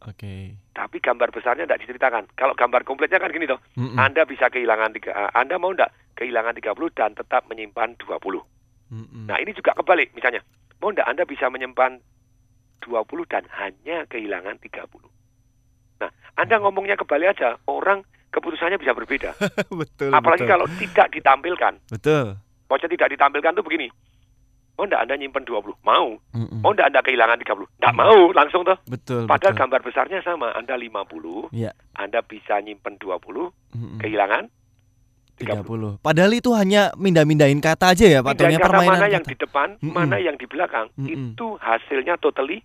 Oke. 0.07 0.55
Tapi 0.71 0.97
gambar 1.03 1.35
besarnya 1.35 1.67
tidak 1.67 1.83
diceritakan. 1.83 2.31
Kalau 2.39 2.55
gambar 2.55 2.87
kompletnya 2.87 3.19
kan 3.19 3.35
gini 3.35 3.51
toh. 3.51 3.59
Mm-mm. 3.75 3.99
Anda 3.99 4.23
bisa 4.23 4.47
kehilangan 4.47 4.95
tiga, 4.95 5.11
eh, 5.11 5.31
Anda 5.35 5.59
mau 5.59 5.75
enggak 5.75 5.91
kehilangan 6.15 6.55
30 6.55 6.95
dan 6.95 7.11
tetap 7.19 7.51
menyimpan 7.51 7.99
20. 7.99 8.15
Mm-mm. 8.95 9.27
Nah, 9.27 9.37
ini 9.43 9.51
juga 9.55 9.75
kebalik 9.75 10.15
misalnya. 10.15 10.43
Mau 10.79 10.95
enggak 10.95 11.11
Anda 11.11 11.27
bisa 11.27 11.51
menyimpan 11.51 11.99
20 12.87 13.27
dan 13.27 13.43
hanya 13.59 14.07
kehilangan 14.07 14.63
30. 14.63 14.87
Nah, 15.99 16.11
Anda 16.39 16.63
ngomongnya 16.63 16.95
kebalik 16.95 17.35
aja, 17.35 17.59
orang 17.67 18.07
keputusannya 18.31 18.79
bisa 18.79 18.95
berbeda. 18.95 19.35
betul. 19.83 20.15
Apalagi 20.15 20.47
betul. 20.47 20.53
kalau 20.55 20.67
tidak 20.79 21.09
ditampilkan. 21.11 21.75
Betul. 21.91 22.39
Maksudnya 22.71 22.95
tidak 22.95 23.11
ditampilkan 23.19 23.53
tuh 23.59 23.65
begini. 23.67 23.89
Mau 24.79 24.87
enggak 24.87 25.03
Anda 25.03 25.19
nyimpen 25.19 25.43
20? 25.43 25.75
Mau. 25.83 26.07
Mm-mm. 26.39 26.63
Mau 26.63 26.71
enggak 26.71 26.95
Anda 26.95 27.03
kehilangan 27.03 27.43
30? 27.43 27.67
Enggak 27.83 27.95
mau, 27.99 28.19
langsung 28.31 28.63
tuh. 28.63 28.79
Betul. 28.87 29.27
Padahal 29.27 29.53
betul. 29.53 29.63
gambar 29.67 29.81
besarnya 29.83 30.23
sama. 30.23 30.55
Anda 30.55 30.79
50, 30.79 31.51
Iya. 31.51 31.75
Anda 31.99 32.23
bisa 32.23 32.63
nyimpen 32.63 32.95
20, 32.95 33.51
Mm-mm. 33.75 33.99
kehilangan 33.99 34.47
30. 35.37 35.99
Padahal 35.99 36.31
itu 36.31 36.51
hanya 36.55 36.95
mindah-mindahin 36.95 37.59
kata 37.59 37.91
aja 37.91 38.07
ya, 38.07 38.21
Pak 38.23 38.39
Tony. 38.39 38.55
Permainan 38.55 38.99
mana 38.99 39.07
yang 39.09 39.23
kata. 39.23 39.31
di 39.31 39.37
depan, 39.37 39.69
Mm-mm. 39.79 39.95
mana 39.95 40.17
yang 40.19 40.35
di 40.35 40.47
belakang, 40.47 40.87
Mm-mm. 40.95 41.35
itu 41.35 41.47
hasilnya 41.59 42.15
totally 42.17 42.63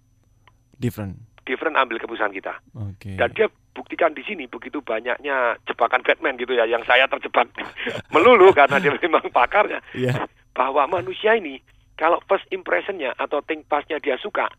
different. 0.77 1.17
different 1.43 1.75
ambil 1.75 1.99
keputusan 1.99 2.31
kita. 2.31 2.55
Oke. 2.71 3.19
Dan 3.19 3.29
dia 3.35 3.45
buktikan 3.73 4.13
di 4.13 4.23
sini 4.23 4.45
begitu 4.45 4.79
banyaknya 4.79 5.57
jebakan 5.65 5.99
Batman 5.99 6.37
gitu 6.37 6.53
ya, 6.53 6.63
yang 6.63 6.85
saya 6.85 7.03
terjebak 7.05 7.49
melulu 8.13 8.53
karena 8.53 8.77
dia 8.77 8.93
memang 8.95 9.27
pakarnya. 9.27 9.81
Iya. 9.91 10.29
Bahwa 10.53 10.85
manusia 10.87 11.33
ini 11.33 11.57
kalau 11.97 12.19
first 12.25 12.45
impressionnya 12.49 13.13
atau 13.17 13.41
think 13.45 13.65
fastnya 13.69 14.01
dia 14.01 14.17
suka, 14.17 14.49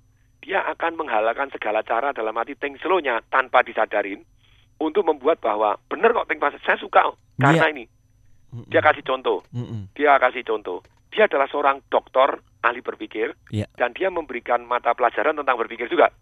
dia 0.44 0.62
akan 0.70 1.00
menghalalkan 1.00 1.50
segala 1.50 1.82
cara 1.82 2.12
dalam 2.12 2.36
arti 2.36 2.54
think 2.54 2.78
slow-nya 2.78 3.24
tanpa 3.32 3.64
disadarin 3.64 4.22
untuk 4.78 5.06
membuat 5.06 5.40
bahwa 5.40 5.78
benar 5.90 6.12
kok 6.12 6.28
think 6.30 6.40
fast 6.42 6.60
saya 6.62 6.78
suka 6.78 7.14
karena 7.40 7.66
Iya. 7.66 7.72
ini. 7.74 7.84
Dia 8.70 8.80
kasih 8.84 9.02
contoh. 9.02 9.42
Dia 9.98 10.14
kasih 10.22 10.46
contoh. 10.46 10.78
Dia 11.10 11.26
adalah 11.26 11.50
seorang 11.50 11.82
dokter 11.90 12.38
ahli 12.62 12.80
berpikir 12.82 13.34
Iya. 13.50 13.66
dan 13.74 13.90
dia 13.94 14.10
memberikan 14.10 14.62
mata 14.62 14.94
pelajaran 14.94 15.34
tentang 15.34 15.58
berpikir 15.58 15.90
juga. 15.90 16.14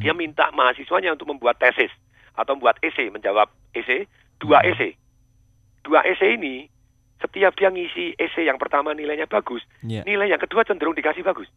Dia 0.00 0.16
minta 0.16 0.48
mahasiswanya 0.54 1.12
untuk 1.12 1.28
membuat 1.28 1.60
tesis 1.60 1.92
atau 2.32 2.56
membuat 2.56 2.80
esai, 2.80 3.10
menjawab 3.12 3.50
esai, 3.76 4.08
dua 4.40 4.64
esai. 4.64 4.96
Dua 5.84 6.00
esai 6.08 6.40
ini 6.40 6.70
setiap 7.18 7.52
dia 7.54 7.68
ngisi 7.68 8.14
esai 8.14 8.46
yang 8.46 8.56
pertama 8.56 8.94
nilainya 8.94 9.26
bagus, 9.26 9.62
Iya. 9.82 10.02
nilai 10.02 10.28
yang 10.28 10.38
kedua 10.38 10.62
cenderung 10.62 10.94
dikasih 10.94 11.22
bagus. 11.22 11.50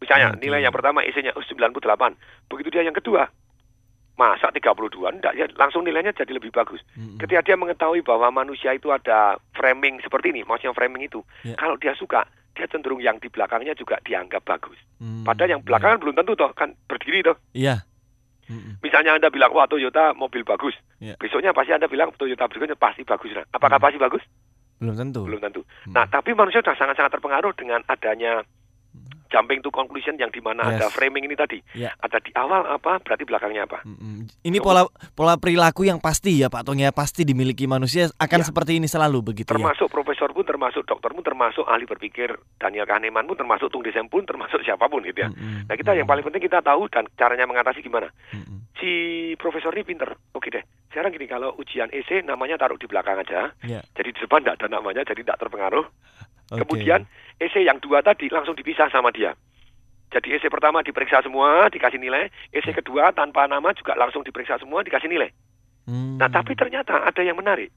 Misalnya 0.00 0.32
Oke. 0.32 0.40
nilai 0.40 0.60
yang 0.60 0.72
pertama 0.72 1.04
esainya 1.04 1.36
oh, 1.36 1.44
98, 1.44 2.16
begitu 2.48 2.68
dia 2.70 2.80
yang 2.82 2.96
kedua 2.96 3.28
masa 4.16 4.52
32 4.52 4.76
enggak 5.08 5.32
ya 5.32 5.48
langsung 5.56 5.80
nilainya 5.80 6.12
jadi 6.12 6.32
lebih 6.32 6.52
bagus. 6.52 6.80
Ketika 7.16 7.40
dia 7.40 7.56
mengetahui 7.56 8.00
bahwa 8.00 8.28
manusia 8.30 8.72
itu 8.72 8.88
ada 8.88 9.40
framing 9.52 10.00
seperti 10.00 10.32
ini, 10.32 10.44
maksudnya 10.44 10.76
framing 10.76 11.04
itu. 11.04 11.24
Ya. 11.40 11.56
Kalau 11.56 11.80
dia 11.80 11.96
suka, 11.96 12.28
dia 12.52 12.68
cenderung 12.68 13.00
yang 13.00 13.16
di 13.16 13.28
belakangnya 13.28 13.72
juga 13.72 13.96
dianggap 14.04 14.44
bagus. 14.44 14.76
Hmm, 15.00 15.24
Padahal 15.24 15.56
yang 15.56 15.62
belakangan 15.64 16.00
belum 16.00 16.16
tentu 16.16 16.36
toh, 16.36 16.52
kan 16.52 16.76
berdiri 16.84 17.24
toh. 17.24 17.36
Iya. 17.52 17.84
Misalnya 18.82 19.14
Anda 19.14 19.30
bilang, 19.30 19.54
wah 19.54 19.64
Toyota 19.64 20.10
mobil 20.12 20.42
bagus. 20.42 20.74
Ya. 20.98 21.14
Besoknya 21.16 21.54
pasti 21.54 21.70
Anda 21.70 21.86
bilang 21.86 22.10
Toyota 22.18 22.50
berikutnya 22.50 22.74
pasti 22.74 23.06
bagus. 23.06 23.30
Nah, 23.30 23.46
apakah 23.54 23.78
Hmm. 23.78 23.86
pasti 23.86 23.98
bagus? 24.02 24.22
Belum 24.80 24.96
tentu. 24.96 25.28
Belum 25.28 25.40
tentu. 25.44 25.60
Nah, 25.92 26.08
tapi 26.08 26.32
manusia 26.32 26.64
sudah 26.64 26.72
sangat-sangat 26.72 27.12
terpengaruh 27.12 27.52
dengan 27.52 27.84
adanya 27.84 28.40
jumping 29.30 29.62
to 29.62 29.70
conclusion 29.70 30.18
yang 30.18 30.28
di 30.28 30.42
mana. 30.42 30.66
Yes. 30.74 30.82
ada 30.82 30.86
framing 30.92 31.24
ini 31.24 31.38
tadi. 31.38 31.58
Ya. 31.72 31.94
Ada 32.02 32.18
di 32.20 32.34
awal 32.34 32.66
apa, 32.66 32.98
berarti 33.00 33.24
belakangnya 33.24 33.64
apa. 33.64 33.86
Ini 34.44 34.58
pola 34.60 34.84
pola 35.14 35.38
perilaku 35.38 35.86
yang 35.86 36.02
pasti 36.02 36.36
ya 36.36 36.50
Pak 36.50 36.66
Tony 36.66 36.84
ya 36.84 36.92
pasti 36.92 37.22
dimiliki 37.22 37.64
manusia 37.70 38.10
akan 38.18 38.40
seperti 38.42 38.76
ini 38.82 38.90
selalu 38.90 39.32
begitu 39.32 39.54
ya. 39.54 39.56
Termasuk 39.56 39.88
profesor 39.88 40.34
pun, 40.34 40.44
termasuk 40.44 40.82
dokter 40.84 41.14
pun, 41.14 41.22
termasuk 41.22 41.64
ahli 41.64 41.86
berpikir 41.86 42.34
Daniel 42.58 42.84
Kahneman 42.84 43.24
pun, 43.24 43.38
termasuk 43.38 43.70
Tung 43.70 43.86
Desem 43.86 44.10
pun, 44.10 44.26
termasuk 44.26 44.60
siapa 44.66 44.90
pun 44.90 45.00
gitu 45.06 45.24
ya. 45.24 45.30
Nah 45.66 45.74
kita 45.78 45.94
yang 45.94 46.10
paling 46.10 46.26
penting 46.26 46.42
kita 46.42 46.60
tahu 46.60 46.90
dan 46.90 47.06
caranya 47.14 47.46
mengatasi 47.46 47.80
gimana. 47.80 48.10
Si 48.80 48.90
profesor 49.36 49.70
ini 49.76 49.84
pinter. 49.84 50.08
Oke 50.32 50.48
deh. 50.48 50.64
Sekarang 50.90 51.14
gini 51.14 51.28
kalau 51.30 51.54
ujian 51.60 51.92
EC 51.92 52.26
namanya 52.26 52.58
taruh 52.58 52.80
di 52.80 52.88
belakang 52.88 53.20
aja. 53.20 53.52
Ya. 53.62 53.84
Jadi 53.94 54.10
di 54.16 54.20
depan 54.24 54.42
tidak 54.42 54.64
ada 54.64 54.80
namanya, 54.80 55.06
jadi 55.06 55.22
tidak 55.22 55.38
terpengaruh. 55.38 55.86
Oke. 56.50 56.66
Kemudian 56.66 57.06
EC 57.38 57.62
yang 57.62 57.78
dua 57.78 58.02
tadi 58.02 58.26
langsung 58.28 58.54
dipisah 58.54 58.90
sama 58.90 59.10
dia. 59.10 59.32
Jadi 60.10 60.34
EC 60.34 60.50
pertama 60.50 60.82
diperiksa 60.82 61.22
semua, 61.22 61.70
dikasih 61.70 62.02
nilai. 62.02 62.26
EC 62.50 62.74
kedua 62.74 63.14
tanpa 63.14 63.46
nama 63.46 63.70
juga 63.70 63.94
langsung 63.94 64.26
diperiksa 64.26 64.58
semua, 64.58 64.82
dikasih 64.82 65.06
nilai. 65.06 65.30
Hmm. 65.86 66.18
Nah, 66.18 66.26
tapi 66.26 66.58
ternyata 66.58 67.06
ada 67.06 67.22
yang 67.22 67.38
menarik. 67.38 67.70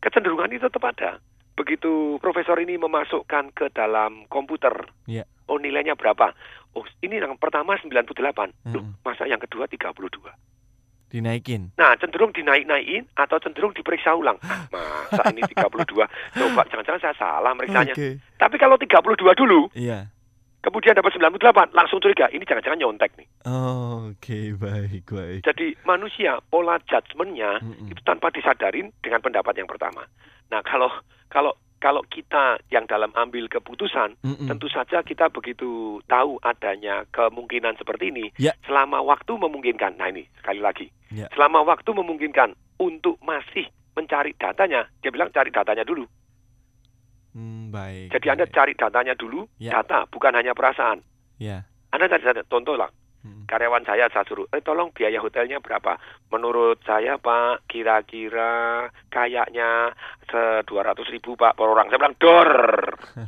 Kecenderungan 0.00 0.50
itu 0.50 0.66
tetap 0.66 0.82
ada. 0.82 1.20
Begitu 1.52 2.16
profesor 2.18 2.56
ini 2.58 2.80
memasukkan 2.80 3.52
ke 3.52 3.68
dalam 3.76 4.24
komputer, 4.32 4.72
Ya. 5.04 5.28
oh 5.46 5.60
nilainya 5.60 5.92
berapa? 5.94 6.32
Oh, 6.72 6.88
ini 7.04 7.20
yang 7.20 7.36
pertama 7.36 7.76
98. 7.76 8.56
Loh, 8.72 8.80
Hmm. 8.80 8.96
masa 9.04 9.28
yang 9.28 9.38
kedua 9.38 9.68
32. 9.68 10.32
Dinaikin. 11.12 11.76
Nah, 11.76 11.92
cenderung 12.00 12.32
dinaik-naikin 12.32 13.04
atau 13.12 13.36
cenderung 13.36 13.76
diperiksa 13.76 14.16
ulang. 14.16 14.40
Ah, 14.40 14.64
masa 15.12 15.28
ini 15.28 15.44
32? 15.44 16.08
Coba 16.32 16.64
jangan-jangan 16.72 17.00
saya 17.04 17.14
salah 17.20 17.52
meriksanya. 17.52 17.92
Oke. 17.92 18.16
Tapi 18.40 18.56
kalau 18.56 18.80
32 18.80 19.36
dulu, 19.36 19.68
Iya. 19.76 20.08
kemudian 20.64 20.96
dapat 20.96 21.12
98, 21.12 21.76
langsung 21.76 22.00
curiga, 22.00 22.32
ini 22.32 22.48
jangan-jangan 22.48 22.80
nyontek 22.80 23.12
nih. 23.20 23.28
Oh, 23.44 24.08
Oke, 24.12 24.54
baik, 24.56 25.08
baik. 25.12 25.40
Jadi 25.44 25.76
manusia 25.84 26.38
pola 26.48 26.78
judgementnya 26.88 27.60
itu 27.88 28.00
tanpa 28.04 28.32
disadarin 28.32 28.88
dengan 29.02 29.20
pendapat 29.20 29.56
yang 29.58 29.68
pertama. 29.68 30.04
Nah 30.50 30.60
kalau 30.62 30.90
kalau 31.32 31.56
kalau 31.82 32.06
kita 32.06 32.62
yang 32.70 32.86
dalam 32.86 33.10
ambil 33.18 33.50
keputusan, 33.50 34.14
Mm-mm. 34.22 34.46
tentu 34.46 34.70
saja 34.70 35.02
kita 35.02 35.26
begitu 35.34 35.98
tahu 36.06 36.38
adanya 36.38 37.02
kemungkinan 37.10 37.74
seperti 37.74 38.14
ini. 38.14 38.30
Ya. 38.38 38.54
Selama 38.62 39.02
waktu 39.02 39.34
memungkinkan, 39.34 39.98
nah 39.98 40.06
ini 40.06 40.30
sekali 40.38 40.62
lagi, 40.62 40.86
Ya. 41.10 41.26
selama 41.34 41.66
waktu 41.66 41.90
memungkinkan 41.90 42.54
untuk 42.78 43.18
masih 43.18 43.66
mencari 43.98 44.30
datanya, 44.38 44.86
dia 45.02 45.10
bilang 45.10 45.34
cari 45.34 45.50
datanya 45.50 45.82
dulu. 45.82 46.06
Hmm, 47.34 47.74
baik. 47.74 48.14
Jadi 48.14 48.26
anda 48.30 48.46
cari 48.46 48.78
datanya 48.78 49.18
dulu, 49.18 49.50
Ya. 49.58 49.82
data 49.82 50.06
bukan 50.06 50.38
hanya 50.38 50.54
perasaan. 50.54 51.02
Ya. 51.42 51.66
Anda 51.90 52.06
cari 52.06 52.22
data, 52.22 52.46
contoh 52.46 52.78
lah, 52.78 52.94
karyawan 53.22 53.86
saya 53.86 54.10
saya 54.10 54.26
suruh, 54.26 54.50
eh 54.50 54.64
tolong 54.64 54.90
biaya 54.90 55.22
hotelnya 55.22 55.62
berapa? 55.62 56.00
Menurut 56.32 56.82
saya 56.82 57.20
Pak, 57.20 57.68
kira-kira 57.70 58.88
kayaknya 59.12 59.94
se 60.26 60.66
200 60.66 61.12
ribu 61.12 61.38
Pak 61.38 61.54
per 61.54 61.68
orang. 61.68 61.86
Saya 61.92 62.00
bilang 62.02 62.18
dor. 62.18 62.50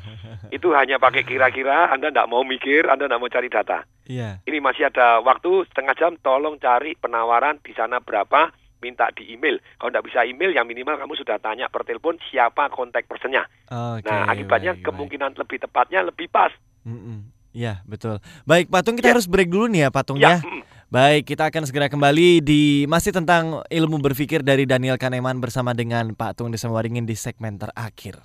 Itu 0.57 0.75
hanya 0.75 0.97
pakai 0.99 1.23
kira-kira, 1.23 1.93
Anda 1.93 2.11
tidak 2.11 2.31
mau 2.31 2.43
mikir, 2.43 2.91
Anda 2.91 3.07
tidak 3.07 3.21
mau 3.21 3.31
cari 3.31 3.49
data. 3.53 3.79
Iya. 4.09 4.43
Ini 4.45 4.59
masih 4.59 4.91
ada 4.91 5.21
waktu 5.23 5.69
setengah 5.71 5.95
jam, 5.95 6.13
tolong 6.21 6.59
cari 6.59 6.99
penawaran 6.99 7.63
di 7.63 7.73
sana 7.77 8.01
berapa, 8.03 8.51
minta 8.85 9.09
di 9.17 9.33
email. 9.33 9.61
Kalau 9.81 9.91
tidak 9.93 10.07
bisa 10.09 10.21
email, 10.29 10.53
yang 10.53 10.69
minimal 10.69 11.01
kamu 11.01 11.17
sudah 11.17 11.41
tanya 11.41 11.73
per 11.73 11.89
telepon 11.89 12.21
siapa 12.29 12.69
kontak 12.69 13.09
personnya. 13.09 13.49
Oke. 13.69 14.05
nah, 14.05 14.29
akibatnya 14.29 14.77
baik, 14.77 14.81
baik. 14.81 14.87
kemungkinan 14.93 15.31
lebih 15.41 15.59
tepatnya 15.65 16.01
lebih 16.05 16.29
pas. 16.29 16.53
Mm-mm. 16.85 17.34
Iya, 17.55 17.87
betul. 17.87 18.19
Baik, 18.43 18.67
Patung 18.67 18.99
kita 18.99 19.15
harus 19.15 19.31
break 19.31 19.47
dulu 19.47 19.71
nih 19.71 19.87
ya, 19.87 19.89
Patung 19.95 20.19
ya. 20.19 20.43
Ya. 20.43 20.65
Baik, 20.91 21.23
kita 21.31 21.47
akan 21.49 21.63
segera 21.71 21.87
kembali 21.87 22.43
di 22.43 22.83
masih 22.91 23.15
tentang 23.15 23.63
ilmu 23.71 24.03
berpikir 24.03 24.43
dari 24.43 24.67
Daniel 24.67 24.99
Kahneman 24.99 25.39
bersama 25.39 25.71
dengan 25.71 26.11
Pak 26.19 26.39
Tung 26.39 26.51
Desemwaringin 26.51 27.07
di 27.07 27.15
segmen 27.15 27.55
terakhir. 27.55 28.19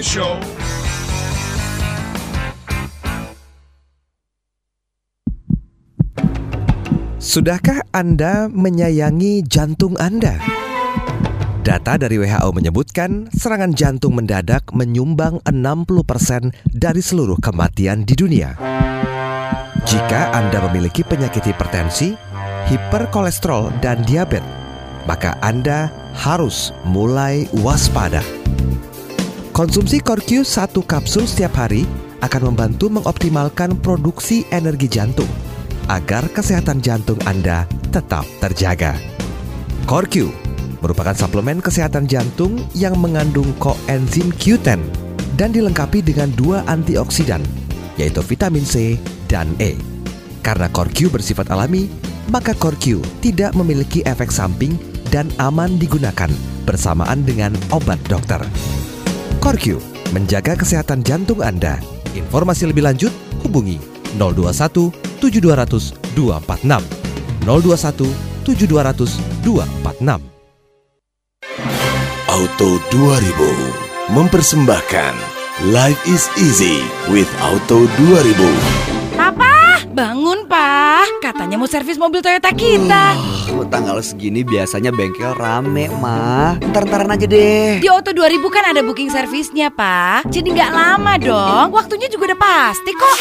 Show. 0.00 0.40
Sudahkah 7.20 7.84
Anda 7.92 8.48
menyayangi 8.48 9.44
jantung 9.44 10.00
Anda? 10.00 10.40
Data 11.64 11.96
dari 11.96 12.20
WHO 12.20 12.52
menyebutkan 12.52 13.32
serangan 13.32 13.72
jantung 13.72 14.12
mendadak 14.12 14.68
menyumbang 14.76 15.40
60% 15.48 16.52
dari 16.68 17.00
seluruh 17.00 17.40
kematian 17.40 18.04
di 18.04 18.12
dunia. 18.12 18.52
Jika 19.88 20.28
Anda 20.36 20.60
memiliki 20.68 21.00
penyakit 21.00 21.40
hipertensi, 21.40 22.12
hiperkolesterol, 22.68 23.80
dan 23.80 24.04
diabetes, 24.04 24.44
maka 25.08 25.40
Anda 25.40 25.88
harus 26.12 26.68
mulai 26.84 27.48
waspada. 27.64 28.20
Konsumsi 29.56 30.04
Corq 30.04 30.44
1 30.44 30.44
kapsul 30.84 31.24
setiap 31.24 31.56
hari 31.56 31.88
akan 32.20 32.52
membantu 32.52 32.92
mengoptimalkan 32.92 33.80
produksi 33.80 34.44
energi 34.52 34.92
jantung 34.92 35.32
agar 35.88 36.28
kesehatan 36.28 36.84
jantung 36.84 37.16
Anda 37.24 37.64
tetap 37.88 38.28
terjaga. 38.44 39.00
Corq 39.88 40.43
merupakan 40.84 41.16
suplemen 41.16 41.64
kesehatan 41.64 42.04
jantung 42.04 42.60
yang 42.76 43.00
mengandung 43.00 43.48
koenzim 43.56 44.28
Q10 44.36 44.76
dan 45.40 45.50
dilengkapi 45.56 46.04
dengan 46.04 46.28
dua 46.36 46.60
antioksidan, 46.68 47.40
yaitu 47.96 48.20
vitamin 48.20 48.68
C 48.68 49.00
dan 49.24 49.48
E. 49.56 49.80
Karena 50.44 50.68
Corq 50.68 51.08
bersifat 51.08 51.48
alami, 51.48 51.88
maka 52.28 52.52
Corq 52.52 53.00
tidak 53.24 53.56
memiliki 53.56 54.04
efek 54.04 54.28
samping 54.28 54.76
dan 55.08 55.32
aman 55.40 55.80
digunakan 55.80 56.28
bersamaan 56.68 57.24
dengan 57.24 57.56
obat 57.72 57.96
dokter. 58.04 58.44
Corq 59.40 59.80
menjaga 60.12 60.52
kesehatan 60.60 61.00
jantung 61.00 61.40
Anda. 61.40 61.80
Informasi 62.12 62.68
lebih 62.70 62.84
lanjut 62.84 63.10
hubungi 63.42 63.80
021 64.20 64.92
7200 65.18 66.14
246 66.14 67.42
021 67.42 68.44
7200 68.44 69.42
246 69.42 70.33
Auto 72.34 72.82
2000 72.90 74.10
mempersembahkan 74.10 75.14
Life 75.70 76.02
is 76.02 76.26
easy 76.34 76.82
with 77.06 77.30
Auto 77.38 77.86
2000. 77.94 79.14
Papa, 79.14 79.86
bangun 79.94 80.42
pak. 80.50 81.22
Katanya 81.22 81.62
mau 81.62 81.70
servis 81.70 81.94
mobil 81.94 82.18
Toyota 82.26 82.50
kita. 82.50 83.14
Oh, 83.54 83.62
tanggal 83.62 84.02
segini 84.02 84.42
biasanya 84.42 84.90
bengkel 84.90 85.30
rame, 85.38 85.86
mah. 86.02 86.58
Ntar-ntaran 86.58 87.14
aja 87.14 87.22
deh. 87.30 87.78
Di 87.78 87.86
Auto 87.86 88.10
2000 88.10 88.42
kan 88.50 88.66
ada 88.66 88.82
booking 88.82 89.14
servisnya 89.14 89.70
pak. 89.70 90.26
Jadi 90.26 90.58
nggak 90.58 90.74
lama 90.74 91.14
dong. 91.22 91.70
Waktunya 91.70 92.10
juga 92.10 92.34
udah 92.34 92.40
pasti 92.42 92.90
kok. 92.98 93.18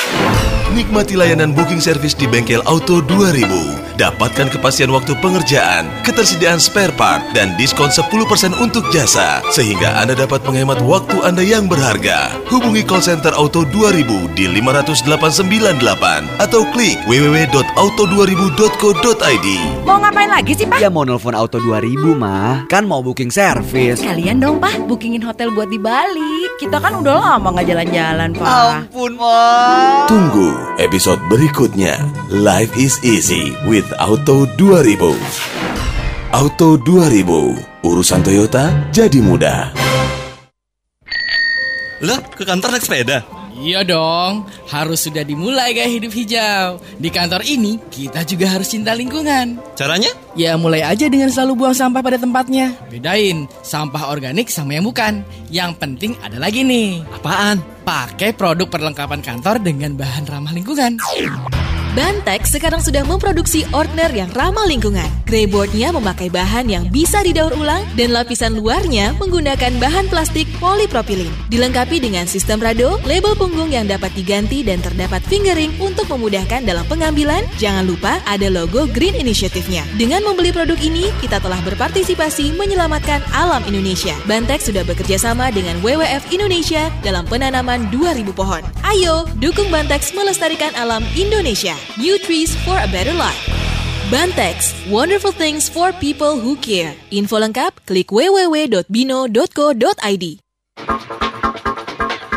Nikmati 0.74 1.14
layanan 1.14 1.53
booking 1.53 1.86
service 1.86 2.18
di 2.18 2.26
bengkel 2.26 2.66
Auto 2.66 2.97
2000. 3.05 3.92
Dapatkan 3.93 4.49
kepastian 4.49 4.89
waktu 4.89 5.13
pengerjaan, 5.21 5.85
ketersediaan 6.01 6.57
spare 6.57 6.89
part, 6.97 7.21
dan 7.37 7.53
diskon 7.61 7.93
10% 7.93 8.09
untuk 8.57 8.89
jasa. 8.89 9.45
Sehingga 9.53 10.01
Anda 10.01 10.17
dapat 10.17 10.41
menghemat 10.49 10.81
waktu 10.81 11.21
Anda 11.21 11.45
yang 11.45 11.69
berharga. 11.69 12.33
Hubungi 12.49 12.81
call 12.81 13.05
center 13.05 13.37
Auto 13.37 13.61
2000 13.69 14.33
di 14.33 14.49
50898 14.49 16.41
atau 16.41 16.65
klik 16.73 16.97
www.auto2000.co.id. 17.05 19.47
Mau 19.85 20.01
ngapain 20.01 20.33
lagi 20.33 20.57
sih 20.57 20.65
pak? 20.65 20.81
Ya 20.81 20.89
mau 20.89 21.05
nelfon 21.05 21.37
Auto 21.37 21.61
2000, 21.61 22.17
mah. 22.17 22.65
Kan 22.73 22.89
mau 22.89 23.05
booking 23.05 23.29
service. 23.29 24.01
Kalian 24.01 24.41
dong 24.41 24.57
pak, 24.57 24.89
bookingin 24.89 25.21
hotel 25.21 25.53
buat 25.53 25.69
di 25.69 25.77
Bali. 25.77 26.49
Kita 26.57 26.81
kan 26.81 26.97
udah 26.97 27.37
lama 27.37 27.53
nggak 27.53 27.69
jalan-jalan 27.69 28.33
pak. 28.33 28.89
Ampun, 28.89 29.21
mah. 29.21 30.09
Tunggu 30.09 30.81
episode 30.81 31.21
berikutnya. 31.29 31.93
Life 32.33 32.73
is 32.73 32.97
easy 33.05 33.53
with 33.69 33.82
Auto 33.99 34.47
2000. 34.55 36.31
Auto 36.31 36.79
2000, 36.79 37.84
urusan 37.84 38.21
Toyota 38.23 38.71
jadi 38.95 39.19
mudah. 39.19 39.75
Lah, 41.99 42.19
ke 42.31 42.47
kantor 42.47 42.79
naik 42.79 42.84
sepeda? 42.88 43.27
Iya 43.53 43.86
dong, 43.86 44.49
harus 44.71 45.05
sudah 45.05 45.21
dimulai 45.27 45.75
gaya 45.75 45.91
hidup 45.91 46.09
hijau. 46.15 46.79
Di 46.97 47.11
kantor 47.11 47.43
ini, 47.43 47.77
kita 47.91 48.23
juga 48.23 48.55
harus 48.55 48.71
cinta 48.71 48.95
lingkungan. 48.95 49.61
Caranya? 49.75 50.09
Ya 50.34 50.55
mulai 50.55 50.81
aja 50.81 51.05
dengan 51.11 51.29
selalu 51.29 51.63
buang 51.63 51.75
sampah 51.75 52.01
pada 52.01 52.17
tempatnya. 52.17 52.73
Bedain, 52.88 53.45
sampah 53.61 54.09
organik 54.09 54.47
sama 54.49 54.79
yang 54.79 54.88
bukan. 54.88 55.21
Yang 55.51 55.71
penting 55.77 56.11
ada 56.23 56.39
lagi 56.39 56.65
nih. 56.65 57.03
Apaan? 57.19 57.61
Pakai 57.84 58.31
produk 58.34 58.65
perlengkapan 58.71 59.21
kantor 59.21 59.59
dengan 59.59 59.93
bahan 59.99 60.25
ramah 60.25 60.55
lingkungan. 60.55 60.97
Bantex 61.93 62.49
sekarang 62.49 62.81
sudah 62.81 63.05
memproduksi 63.05 63.69
ordner 63.69 64.09
yang 64.09 64.25
ramah 64.33 64.65
lingkungan. 64.65 65.05
Greyboardnya 65.29 65.93
memakai 65.93 66.25
bahan 66.25 66.65
yang 66.65 66.89
bisa 66.89 67.21
didaur 67.21 67.53
ulang 67.53 67.85
dan 67.93 68.09
lapisan 68.09 68.57
luarnya 68.57 69.13
menggunakan 69.21 69.77
bahan 69.77 70.09
plastik 70.09 70.49
polipropilin. 70.57 71.29
Dilengkapi 71.53 72.01
dengan 72.01 72.25
sistem 72.25 72.57
rado, 72.65 72.97
label 73.05 73.37
punggung 73.37 73.69
yang 73.69 73.85
dapat 73.85 74.09
diganti 74.17 74.65
dan 74.65 74.81
terdapat 74.81 75.21
fingering 75.29 75.69
untuk 75.77 76.09
memudahkan 76.09 76.65
dalam 76.65 76.81
pengambilan. 76.89 77.45
Jangan 77.61 77.85
lupa 77.85 78.17
ada 78.25 78.49
logo 78.49 78.89
Green 78.89 79.13
Initiative-nya. 79.13 79.85
Dengan 79.93 80.25
membeli 80.25 80.49
produk 80.49 80.81
ini, 80.81 81.13
kita 81.21 81.37
telah 81.45 81.61
berpartisipasi 81.61 82.57
menyelamatkan 82.57 83.21
alam 83.37 83.61
Indonesia. 83.69 84.17
Bantex 84.25 84.65
sudah 84.65 84.81
bekerja 84.81 85.21
sama 85.21 85.53
dengan 85.53 85.77
WWF 85.85 86.33
Indonesia 86.33 86.89
dalam 87.05 87.21
penanaman 87.29 87.85
2000 87.93 88.33
pohon. 88.33 88.65
Ayo, 88.81 89.29
dukung 89.37 89.69
Bantex 89.69 90.09
melestarikan 90.17 90.73
alam 90.73 91.05
Indonesia. 91.13 91.82
New 91.99 92.17
trees 92.19 92.55
for 92.65 92.77
a 92.79 92.88
better 92.89 93.13
life. 93.13 93.49
Bantex, 94.11 94.73
wonderful 94.89 95.31
things 95.34 95.69
for 95.69 95.91
people 95.97 96.38
who 96.38 96.55
care. 96.59 96.93
Info 97.09 97.39
lengkap 97.39 97.73
klik 97.88 98.11
www.bino.co.id. 98.13 100.25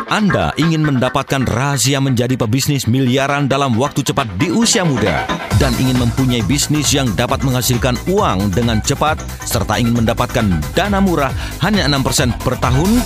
Anda 0.07 0.55
ingin 0.55 0.87
mendapatkan 0.87 1.43
rahasia 1.51 1.99
menjadi 1.99 2.39
pebisnis 2.39 2.87
miliaran 2.87 3.51
dalam 3.51 3.75
waktu 3.75 4.07
cepat 4.07 4.39
di 4.39 4.55
usia 4.55 4.87
muda 4.87 5.27
dan 5.59 5.75
ingin 5.83 5.99
mempunyai 5.99 6.47
bisnis 6.47 6.95
yang 6.95 7.11
dapat 7.19 7.43
menghasilkan 7.43 7.99
uang 8.07 8.55
dengan 8.55 8.79
cepat 8.79 9.19
serta 9.43 9.83
ingin 9.83 9.99
mendapatkan 9.99 10.47
dana 10.79 11.03
murah 11.03 11.35
hanya 11.59 11.91
6% 11.91 12.39
per 12.39 12.55
tahun? 12.63 13.03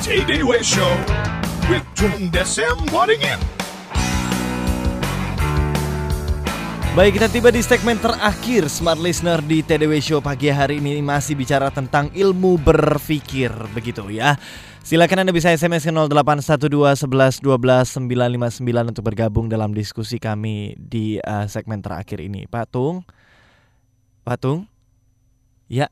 TDW 0.05 0.61
Show 0.61 0.93
with 1.73 1.81
Tung 1.97 2.29
Desem 2.29 2.77
Waddingin. 2.93 3.41
Baik, 6.93 7.17
kita 7.17 7.33
tiba 7.33 7.49
di 7.49 7.65
segmen 7.65 7.97
terakhir 7.97 8.69
Smart 8.69 9.01
Listener 9.01 9.41
di 9.41 9.65
TDW 9.65 9.97
Show 10.05 10.21
pagi 10.21 10.53
hari 10.53 10.77
ini 10.77 11.01
masih 11.01 11.41
bicara 11.41 11.73
tentang 11.73 12.13
ilmu 12.13 12.61
berpikir 12.61 13.49
begitu 13.73 14.13
ya. 14.13 14.37
Silakan 14.85 15.25
Anda 15.25 15.33
bisa 15.33 15.49
SMS 15.49 15.89
ke 15.89 15.93
0812 15.97 16.69
11 17.09 17.41
12 17.41 18.05
959 18.61 18.93
untuk 18.93 19.05
bergabung 19.09 19.49
dalam 19.49 19.73
diskusi 19.73 20.21
kami 20.21 20.77
di 20.77 21.17
uh, 21.25 21.49
segmen 21.49 21.81
terakhir 21.81 22.21
ini. 22.21 22.45
Pak 22.45 22.77
Tung. 22.77 23.09
Pak 24.21 24.37
Tung. 24.37 24.69
Ya. 25.65 25.89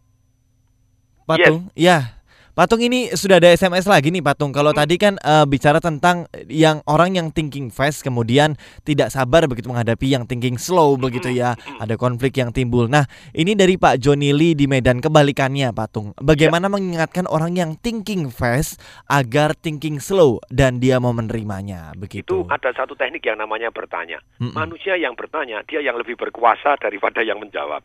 Pak 1.24 1.40
Yes. 1.40 1.48
Tung. 1.48 1.62
Ya. 1.72 2.20
Patung 2.52 2.84
ini 2.84 3.08
sudah 3.08 3.40
ada 3.40 3.48
SMS 3.48 3.88
lagi 3.88 4.12
nih 4.12 4.20
Patung. 4.20 4.52
Kalau 4.52 4.76
tadi 4.76 5.00
kan 5.00 5.16
eh, 5.24 5.48
bicara 5.48 5.80
tentang 5.80 6.28
yang 6.52 6.84
orang 6.84 7.16
yang 7.16 7.32
thinking 7.32 7.72
fast 7.72 8.04
kemudian 8.04 8.60
tidak 8.84 9.08
sabar 9.08 9.48
begitu 9.48 9.72
menghadapi 9.72 10.12
yang 10.12 10.28
thinking 10.28 10.60
slow 10.60 11.00
begitu 11.00 11.32
ya. 11.32 11.56
Ada 11.80 11.96
konflik 11.96 12.36
yang 12.36 12.52
timbul. 12.52 12.92
Nah, 12.92 13.08
ini 13.32 13.56
dari 13.56 13.80
Pak 13.80 13.96
Joni 14.04 14.36
Lee 14.36 14.52
di 14.52 14.68
Medan 14.68 15.00
kebalikannya 15.00 15.72
Patung. 15.72 16.12
Bagaimana 16.20 16.68
mengingatkan 16.68 17.24
orang 17.24 17.56
yang 17.56 17.80
thinking 17.80 18.28
fast 18.28 18.76
agar 19.08 19.56
thinking 19.56 19.96
slow 19.96 20.36
dan 20.52 20.76
dia 20.76 21.00
mau 21.00 21.16
menerimanya 21.16 21.96
begitu. 21.96 22.44
Itu 22.44 22.52
ada 22.52 22.68
satu 22.76 22.92
teknik 22.92 23.24
yang 23.24 23.40
namanya 23.40 23.72
bertanya. 23.72 24.20
Mm-mm. 24.44 24.52
Manusia 24.52 25.00
yang 25.00 25.16
bertanya, 25.16 25.64
dia 25.64 25.80
yang 25.80 25.96
lebih 25.96 26.20
berkuasa 26.20 26.76
daripada 26.76 27.24
yang 27.24 27.40
menjawab. 27.40 27.80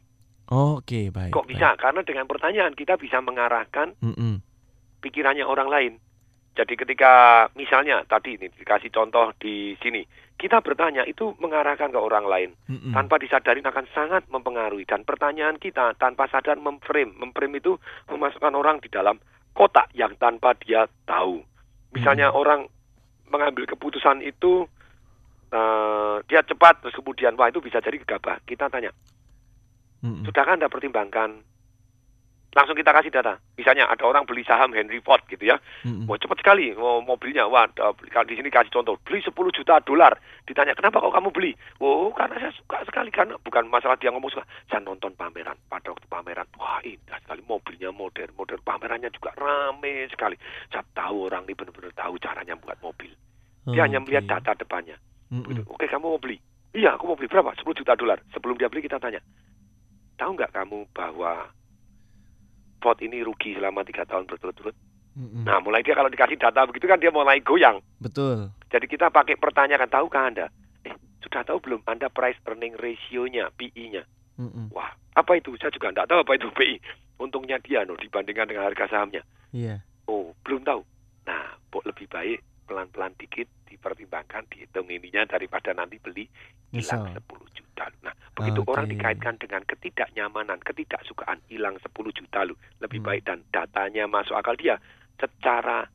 Oke, 0.47 1.11
baik. 1.11 1.35
Kok 1.35 1.47
bisa? 1.47 1.75
Karena 1.75 2.03
dengan 2.07 2.23
pertanyaan 2.23 2.71
kita 2.71 2.95
bisa 2.95 3.19
mengarahkan 3.19 3.99
Mm-mm. 3.99 4.46
Pikirannya 5.01 5.45
orang 5.45 5.69
lain. 5.69 5.93
Jadi 6.57 6.73
ketika 6.73 7.45
misalnya 7.53 8.01
tadi 8.09 8.33
ini 8.33 8.49
dikasih 8.49 8.89
contoh 8.89 9.29
di 9.37 9.77
sini, 9.77 10.01
kita 10.41 10.61
bertanya 10.65 11.05
itu 11.05 11.37
mengarahkan 11.37 11.93
ke 11.93 11.99
orang 12.01 12.25
lain 12.25 12.49
Mm-mm. 12.65 12.97
tanpa 12.97 13.21
disadari 13.21 13.61
akan 13.61 13.85
sangat 13.93 14.25
mempengaruhi 14.29 14.85
dan 14.89 15.05
pertanyaan 15.05 15.61
kita 15.61 15.93
tanpa 16.01 16.25
sadar 16.29 16.57
memframe, 16.57 17.13
memframe 17.13 17.61
itu 17.61 17.77
memasukkan 18.09 18.57
orang 18.57 18.81
di 18.81 18.89
dalam 18.89 19.21
kotak 19.53 19.89
yang 19.93 20.17
tanpa 20.17 20.57
dia 20.57 20.89
tahu. 21.05 21.45
Misalnya 21.93 22.33
orang 22.33 22.69
mengambil 23.29 23.65
keputusan 23.65 24.21
itu 24.21 24.65
eh, 25.53 26.15
dia 26.25 26.41
cepat 26.41 26.81
terus 26.81 26.97
kemudian 26.97 27.37
wah 27.37 27.49
itu 27.49 27.61
bisa 27.61 27.81
jadi 27.81 27.97
gegabah. 28.01 28.41
Kita 28.45 28.69
tanya, 28.69 28.93
sudahkah 30.25 30.57
anda 30.57 30.69
pertimbangkan? 30.69 31.41
Langsung 32.57 32.73
kita 32.73 32.89
kasih 32.89 33.13
data. 33.13 33.37
Misalnya 33.53 33.85
ada 33.85 34.01
orang 34.01 34.25
beli 34.25 34.41
saham 34.41 34.73
Henry 34.73 34.97
Ford 34.97 35.21
gitu 35.29 35.45
ya. 35.45 35.61
Wah 36.09 36.17
cepat 36.17 36.41
sekali 36.41 36.73
oh, 36.73 37.05
mobilnya. 37.05 37.45
Wah 37.45 37.69
di 37.69 38.33
sini 38.33 38.49
kasih 38.49 38.73
contoh 38.73 38.97
beli 39.05 39.21
10 39.21 39.29
juta 39.53 39.77
dolar. 39.85 40.17
Ditanya 40.49 40.73
kenapa 40.73 40.97
kok 40.97 41.13
kamu 41.13 41.29
beli? 41.29 41.53
Oh 41.77 42.09
karena 42.17 42.41
saya 42.41 42.53
suka 42.57 42.81
sekali 42.89 43.13
karena 43.13 43.37
bukan 43.45 43.69
masalah 43.69 43.93
dia 44.01 44.09
ngomong 44.09 44.33
suka. 44.33 44.41
Saya 44.73 44.81
nonton 44.81 45.13
pameran 45.13 45.53
pada 45.69 45.93
waktu 45.93 46.09
pameran. 46.09 46.49
Wah 46.57 46.81
indah 46.81 47.21
sekali 47.21 47.45
mobilnya 47.45 47.93
modern, 47.93 48.33
modern 48.33 48.61
pamerannya 48.65 49.13
juga 49.13 49.37
rame 49.37 50.09
sekali. 50.09 50.33
Saya 50.73 50.81
tahu 50.97 51.29
orang 51.29 51.45
ini 51.45 51.53
benar-benar 51.53 51.93
tahu 51.93 52.17
caranya 52.17 52.57
buat 52.57 52.81
mobil. 52.81 53.13
Dia 53.69 53.85
hanya 53.85 54.01
melihat 54.01 54.25
data 54.25 54.57
depannya. 54.57 54.97
Begitu. 55.29 55.61
Oke 55.69 55.85
kamu 55.85 56.09
mau 56.09 56.17
beli? 56.17 56.41
Iya 56.73 56.97
aku 56.97 57.05
mau 57.05 57.17
beli 57.19 57.29
berapa? 57.29 57.53
10 57.53 57.69
juta 57.77 57.93
dolar. 57.93 58.17
Sebelum 58.33 58.57
dia 58.57 58.65
beli 58.65 58.81
kita 58.81 58.97
tanya. 58.97 59.21
Tahu 60.17 60.33
nggak 60.33 60.57
kamu 60.57 60.89
bahwa 60.97 61.53
Ford 62.81 62.99
ini 63.01 63.25
rugi 63.25 63.57
selama 63.57 63.81
tiga 63.83 64.05
tahun 64.05 64.29
berturut-turut? 64.29 64.75
Nah, 65.17 65.57
mulai 65.65 65.81
dia 65.81 65.97
kalau 65.97 66.13
dikasih 66.13 66.37
data 66.37 66.61
begitu 66.69 66.85
kan 66.85 67.01
dia 67.01 67.09
mulai 67.09 67.41
goyang. 67.41 67.81
Betul. 67.97 68.53
Jadi 68.69 68.85
kita 68.85 69.09
pakai 69.09 69.33
pertanyaan, 69.33 69.89
tahukah 69.89 70.29
Anda? 70.29 70.45
Eh, 70.85 70.93
sudah 71.25 71.41
tahu 71.41 71.57
belum 71.57 71.81
Anda 71.89 72.05
price 72.13 72.37
earning 72.45 72.77
ratio-nya, 72.77 73.49
PE-nya? 73.57 74.05
Mm-mm. 74.37 74.69
Wah, 74.69 74.93
apa 75.17 75.41
itu? 75.41 75.57
Saya 75.57 75.73
juga 75.73 75.89
tidak 75.89 76.13
tahu 76.13 76.21
apa 76.21 76.33
itu 76.37 76.47
PI. 76.53 76.77
Untungnya 77.17 77.57
dia 77.57 77.81
no, 77.81 77.97
dibandingkan 77.97 78.45
dengan 78.45 78.69
harga 78.69 78.85
sahamnya. 78.85 79.25
Iya. 79.49 79.81
Oh, 80.05 80.37
belum 80.45 80.61
tahu. 80.61 80.85
Nah, 81.25 81.57
lebih 81.81 82.05
baik 82.13 82.45
pelan-pelan 82.69 83.17
dikit 83.17 83.49
dipertimbangkan, 83.67 84.47
dihitung 84.49 84.87
ininya 84.87 85.27
daripada 85.27 85.75
nanti 85.75 85.99
beli 85.99 86.25
hilang 86.71 87.11
Misal. 87.11 87.19
10 87.19 87.57
juta. 87.59 87.85
Nah, 88.01 88.15
begitu 88.33 88.63
Oke. 88.63 88.69
orang 88.73 88.87
dikaitkan 88.89 89.35
dengan 89.37 89.61
ketidaknyamanan, 89.67 90.59
ketidaksukaan 90.63 91.43
hilang 91.51 91.75
10 91.77 91.91
juta 92.15 92.39
lu, 92.47 92.55
lebih 92.79 93.03
baik 93.03 93.27
dan 93.27 93.43
datanya 93.51 94.07
masuk 94.07 94.33
akal 94.33 94.55
dia 94.55 94.79
secara 95.19 95.85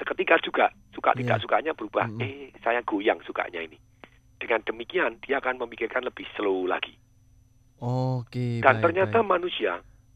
seketika 0.00 0.40
juga 0.40 0.66
suka 0.96 1.12
tidak 1.12 1.38
sukanya 1.44 1.72
berubah. 1.76 2.08
Eh, 2.20 2.52
saya 2.64 2.80
goyang 2.80 3.20
sukanya 3.24 3.60
ini. 3.60 3.76
Dengan 4.40 4.64
demikian 4.64 5.20
dia 5.20 5.36
akan 5.36 5.60
memikirkan 5.60 6.00
lebih 6.00 6.24
slow 6.32 6.64
lagi. 6.64 6.96
Oke. 7.80 8.60
Dan 8.60 8.80
baik, 8.80 8.84
ternyata 8.84 9.20
baik. 9.20 9.28
manusia 9.28 9.72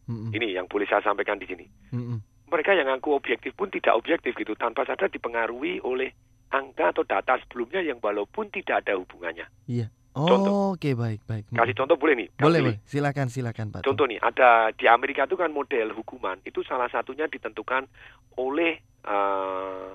Mm-mm. 0.09 0.32
ini 0.36 0.57
yang 0.57 0.68
boleh 0.68 0.88
saya 0.88 1.05
sampaikan 1.05 1.40
di 1.40 1.48
sini. 1.48 1.64
Mm-mm. 1.92 2.18
Mereka 2.48 2.76
yang 2.76 2.88
ngaku 2.88 3.16
objektif 3.16 3.57
pun 3.57 3.72
tidak 3.72 3.96
objektif 3.96 4.36
gitu 4.36 4.52
tanpa 4.57 4.84
sadar 4.84 5.09
dipengaruhi 5.09 5.80
oleh 5.84 6.12
angka 6.55 6.94
atau 6.94 7.02
data 7.02 7.34
sebelumnya 7.42 7.82
yang 7.82 7.98
walaupun 7.98 8.46
tidak 8.55 8.86
ada 8.86 8.94
hubungannya. 8.94 9.50
Iya. 9.66 9.90
Contoh. 10.14 10.78
Oke, 10.78 10.94
baik, 10.94 11.26
baik. 11.26 11.50
Mm. 11.50 11.59
Kasih 11.59 11.74
contoh 11.74 11.98
boleh 11.98 12.14
nih? 12.14 12.28
Boleh, 12.38 12.61
boleh. 12.62 12.78
Silakan, 12.86 13.26
silakan, 13.26 13.74
Pak. 13.74 13.82
Contoh 13.82 14.07
nih, 14.07 14.22
ada 14.22 14.70
di 14.70 14.86
Amerika 14.86 15.26
itu 15.26 15.34
kan 15.34 15.50
model 15.50 15.90
hukuman 15.90 16.38
itu 16.46 16.62
salah 16.62 16.86
satunya 16.86 17.26
ditentukan 17.26 17.90
oleh 18.38 18.78
eh, 19.02 19.90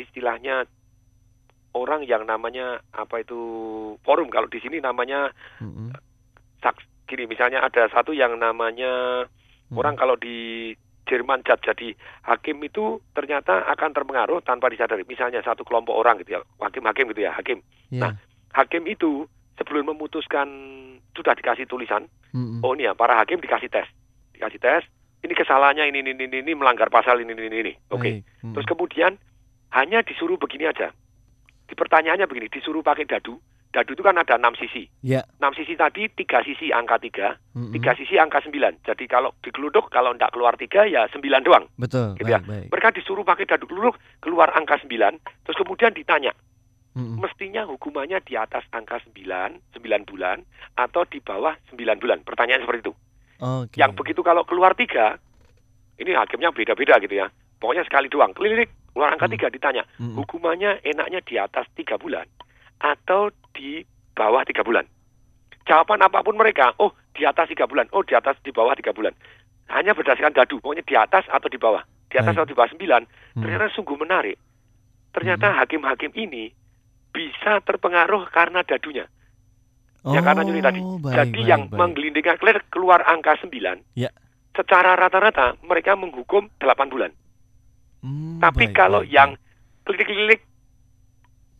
istilahnya 0.00 0.64
orang 1.76 2.08
yang 2.08 2.24
namanya 2.24 2.80
apa 2.96 3.20
itu 3.20 3.36
forum 4.00 4.32
kalau 4.32 4.48
di 4.48 4.56
sini 4.64 4.80
namanya 4.80 5.28
saks 6.64 6.88
gini 7.04 7.28
misalnya 7.28 7.60
ada 7.60 7.92
satu 7.92 8.16
yang 8.16 8.40
namanya 8.40 9.24
orang 9.76 9.94
kalau 9.94 10.16
di 10.16 10.72
Jerman 11.06 11.46
judge 11.46 11.62
jadi. 11.64 11.94
Hakim 12.26 12.60
itu 12.66 12.98
ternyata 13.14 13.62
akan 13.70 13.94
terpengaruh 13.94 14.42
tanpa 14.42 14.66
disadari. 14.68 15.06
Misalnya 15.06 15.40
satu 15.40 15.62
kelompok 15.62 15.94
orang 15.94 16.18
gitu 16.20 16.36
ya. 16.36 16.40
Hakim-hakim 16.58 17.14
gitu 17.14 17.22
ya 17.24 17.32
hakim. 17.32 17.62
Iya. 17.94 18.02
nah 18.02 18.12
hakim 18.58 18.82
itu 18.90 19.30
sebelum 19.54 19.94
memutuskan 19.94 20.48
sudah 21.14 21.38
dikasih 21.38 21.70
tulisan 21.70 22.10
Mm-mm. 22.34 22.60
oh 22.66 22.74
ini 22.74 22.90
ya 22.90 22.92
para 22.92 23.14
hakim 23.16 23.38
dikasih 23.38 23.70
tes. 23.70 23.86
Dikasih 24.34 24.58
tes 24.58 24.82
ini 25.24 25.32
kesalahannya 25.32 25.88
ini 25.88 26.02
ini 26.02 26.12
ini, 26.18 26.38
ini 26.44 26.52
melanggar 26.52 26.90
pasal 26.92 27.22
ini 27.22 27.32
ini 27.32 27.48
ini 27.48 27.72
oke. 27.88 28.02
Baik. 28.02 28.26
Mm. 28.44 28.52
terus 28.58 28.66
kemudian 28.66 29.12
hanya 29.72 30.02
disuruh 30.02 30.36
begini 30.36 30.68
aja. 30.68 30.92
Di 31.66 31.74
pertanyaannya 31.74 32.26
begini 32.30 32.50
disuruh 32.50 32.82
pakai 32.82 33.06
dadu 33.08 33.38
dadu 33.76 33.92
itu 33.92 34.00
kan 34.00 34.16
ada 34.16 34.40
enam 34.40 34.56
sisi 34.56 34.88
Ya. 35.04 35.20
enam 35.36 35.52
sisi 35.52 35.76
tadi 35.76 36.08
tiga 36.08 36.40
sisi 36.40 36.72
angka 36.72 36.96
tiga 36.96 37.36
Mm-mm. 37.52 37.76
tiga 37.76 37.92
sisi 37.92 38.16
angka 38.16 38.40
sembilan 38.40 38.80
jadi 38.80 39.04
kalau 39.04 39.36
digeluduk 39.44 39.92
kalau 39.92 40.16
tidak 40.16 40.32
keluar 40.32 40.56
tiga 40.56 40.88
ya 40.88 41.04
sembilan 41.12 41.44
doang 41.44 41.68
Betul. 41.76 42.16
gitu 42.16 42.32
ya 42.32 42.40
baik, 42.40 42.48
baik. 42.48 42.68
mereka 42.72 42.88
disuruh 42.96 43.20
pakai 43.20 43.44
dadu 43.44 43.68
geluduk 43.68 44.00
keluar 44.24 44.48
angka 44.56 44.80
sembilan 44.80 45.20
terus 45.44 45.60
kemudian 45.60 45.92
ditanya 45.92 46.32
Mm-mm. 46.96 47.20
mestinya 47.20 47.68
hukumannya 47.68 48.24
di 48.24 48.40
atas 48.40 48.64
angka 48.72 48.96
sembilan 49.04 49.76
sembilan 49.76 50.02
bulan 50.08 50.40
atau 50.80 51.04
di 51.04 51.20
bawah 51.20 51.52
sembilan 51.68 52.00
bulan 52.00 52.18
pertanyaan 52.24 52.64
seperti 52.64 52.80
itu 52.88 52.94
Oke. 53.44 53.76
yang 53.76 53.92
begitu 53.92 54.24
kalau 54.24 54.48
keluar 54.48 54.72
tiga 54.72 55.20
ini 56.00 56.16
hakimnya 56.16 56.48
beda-beda 56.56 56.96
gitu 57.04 57.20
ya 57.20 57.28
pokoknya 57.60 57.84
sekali 57.84 58.08
doang 58.08 58.32
kelilik 58.32 58.72
keluar 58.96 59.12
angka 59.12 59.28
tiga 59.28 59.52
ditanya 59.52 59.84
hukumannya 60.00 60.80
enaknya 60.88 61.20
di 61.20 61.36
atas 61.36 61.68
tiga 61.76 62.00
bulan 62.00 62.24
atau 62.80 63.28
di 63.56 63.80
bawah 64.12 64.44
tiga 64.44 64.60
bulan. 64.60 64.84
Jawaban 65.66 66.04
apa 66.04 66.22
pun 66.22 66.36
mereka, 66.38 66.76
oh 66.78 66.92
di 67.16 67.24
atas 67.26 67.48
tiga 67.50 67.64
bulan, 67.66 67.88
oh 67.90 68.04
di 68.04 68.12
atas 68.14 68.36
di 68.44 68.52
bawah 68.52 68.76
tiga 68.76 68.92
bulan. 68.92 69.16
Hanya 69.72 69.96
berdasarkan 69.96 70.36
dadu, 70.36 70.62
pokoknya 70.62 70.84
di 70.86 70.94
atas 70.94 71.26
atau 71.26 71.48
di 71.50 71.58
bawah, 71.58 71.82
di 72.06 72.16
atas 72.20 72.38
atau 72.38 72.46
di 72.46 72.54
bawah 72.54 72.70
sembilan. 72.70 73.02
Ternyata 73.34 73.74
sungguh 73.74 73.98
menarik. 73.98 74.38
Ternyata 75.10 75.58
hakim-hakim 75.64 76.12
ini 76.14 76.52
bisa 77.10 77.58
terpengaruh 77.64 78.28
karena 78.30 78.60
dadunya. 78.62 79.08
ya 80.06 80.22
karena 80.22 80.46
nyuri 80.46 80.62
tadi. 80.62 80.78
Oh, 80.78 81.02
baik, 81.02 81.18
Jadi 81.18 81.40
baik, 81.42 81.50
yang 81.50 81.62
baik. 81.66 81.74
menggelindingkan 81.74 82.36
clear 82.38 82.62
keluar 82.70 83.02
angka 83.10 83.34
sembilan, 83.42 83.82
Ya. 83.98 84.14
secara 84.54 84.94
rata-rata 84.94 85.58
mereka 85.66 85.98
menghukum 85.98 86.46
8 86.62 86.86
bulan. 86.86 87.10
Tapi 88.38 88.70
baik, 88.70 88.76
kalau 88.78 89.02
baik, 89.02 89.10
yang 89.10 89.34
kelilik-kelilik 89.82 90.46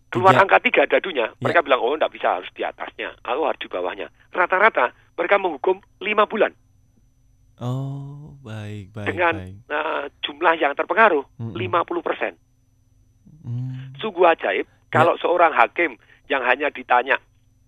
keluar 0.08 0.34
angka 0.34 0.62
tiga 0.62 0.86
dadunya, 0.86 1.28
Ya. 1.28 1.38
mereka 1.40 1.60
bilang 1.60 1.80
oh 1.82 1.92
enggak 1.92 2.14
bisa 2.14 2.38
harus 2.38 2.48
di 2.54 2.62
atasnya, 2.62 3.12
atau 3.20 3.44
harus 3.44 3.58
di 3.58 3.68
bawahnya. 3.68 4.06
Rata-rata 4.30 4.90
mereka 5.16 5.36
menghukum 5.36 5.80
lima 6.00 6.24
bulan 6.24 6.52
Oh, 7.56 8.36
baik, 8.44 8.92
baik, 8.92 9.08
dengan 9.08 9.34
baik. 9.40 9.56
eh, 9.64 10.04
jumlah 10.20 10.54
yang 10.60 10.76
terpengaruh 10.76 11.24
Mm-mm. 11.40 11.56
50 11.56 12.04
persen. 12.04 12.36
Mm. 13.40 13.96
Sungguh 13.96 14.28
ajaib 14.28 14.68
Ya. 14.68 14.92
kalau 14.92 15.16
seorang 15.16 15.56
hakim 15.56 15.96
yang 16.28 16.44
hanya 16.44 16.68
ditanya 16.68 17.16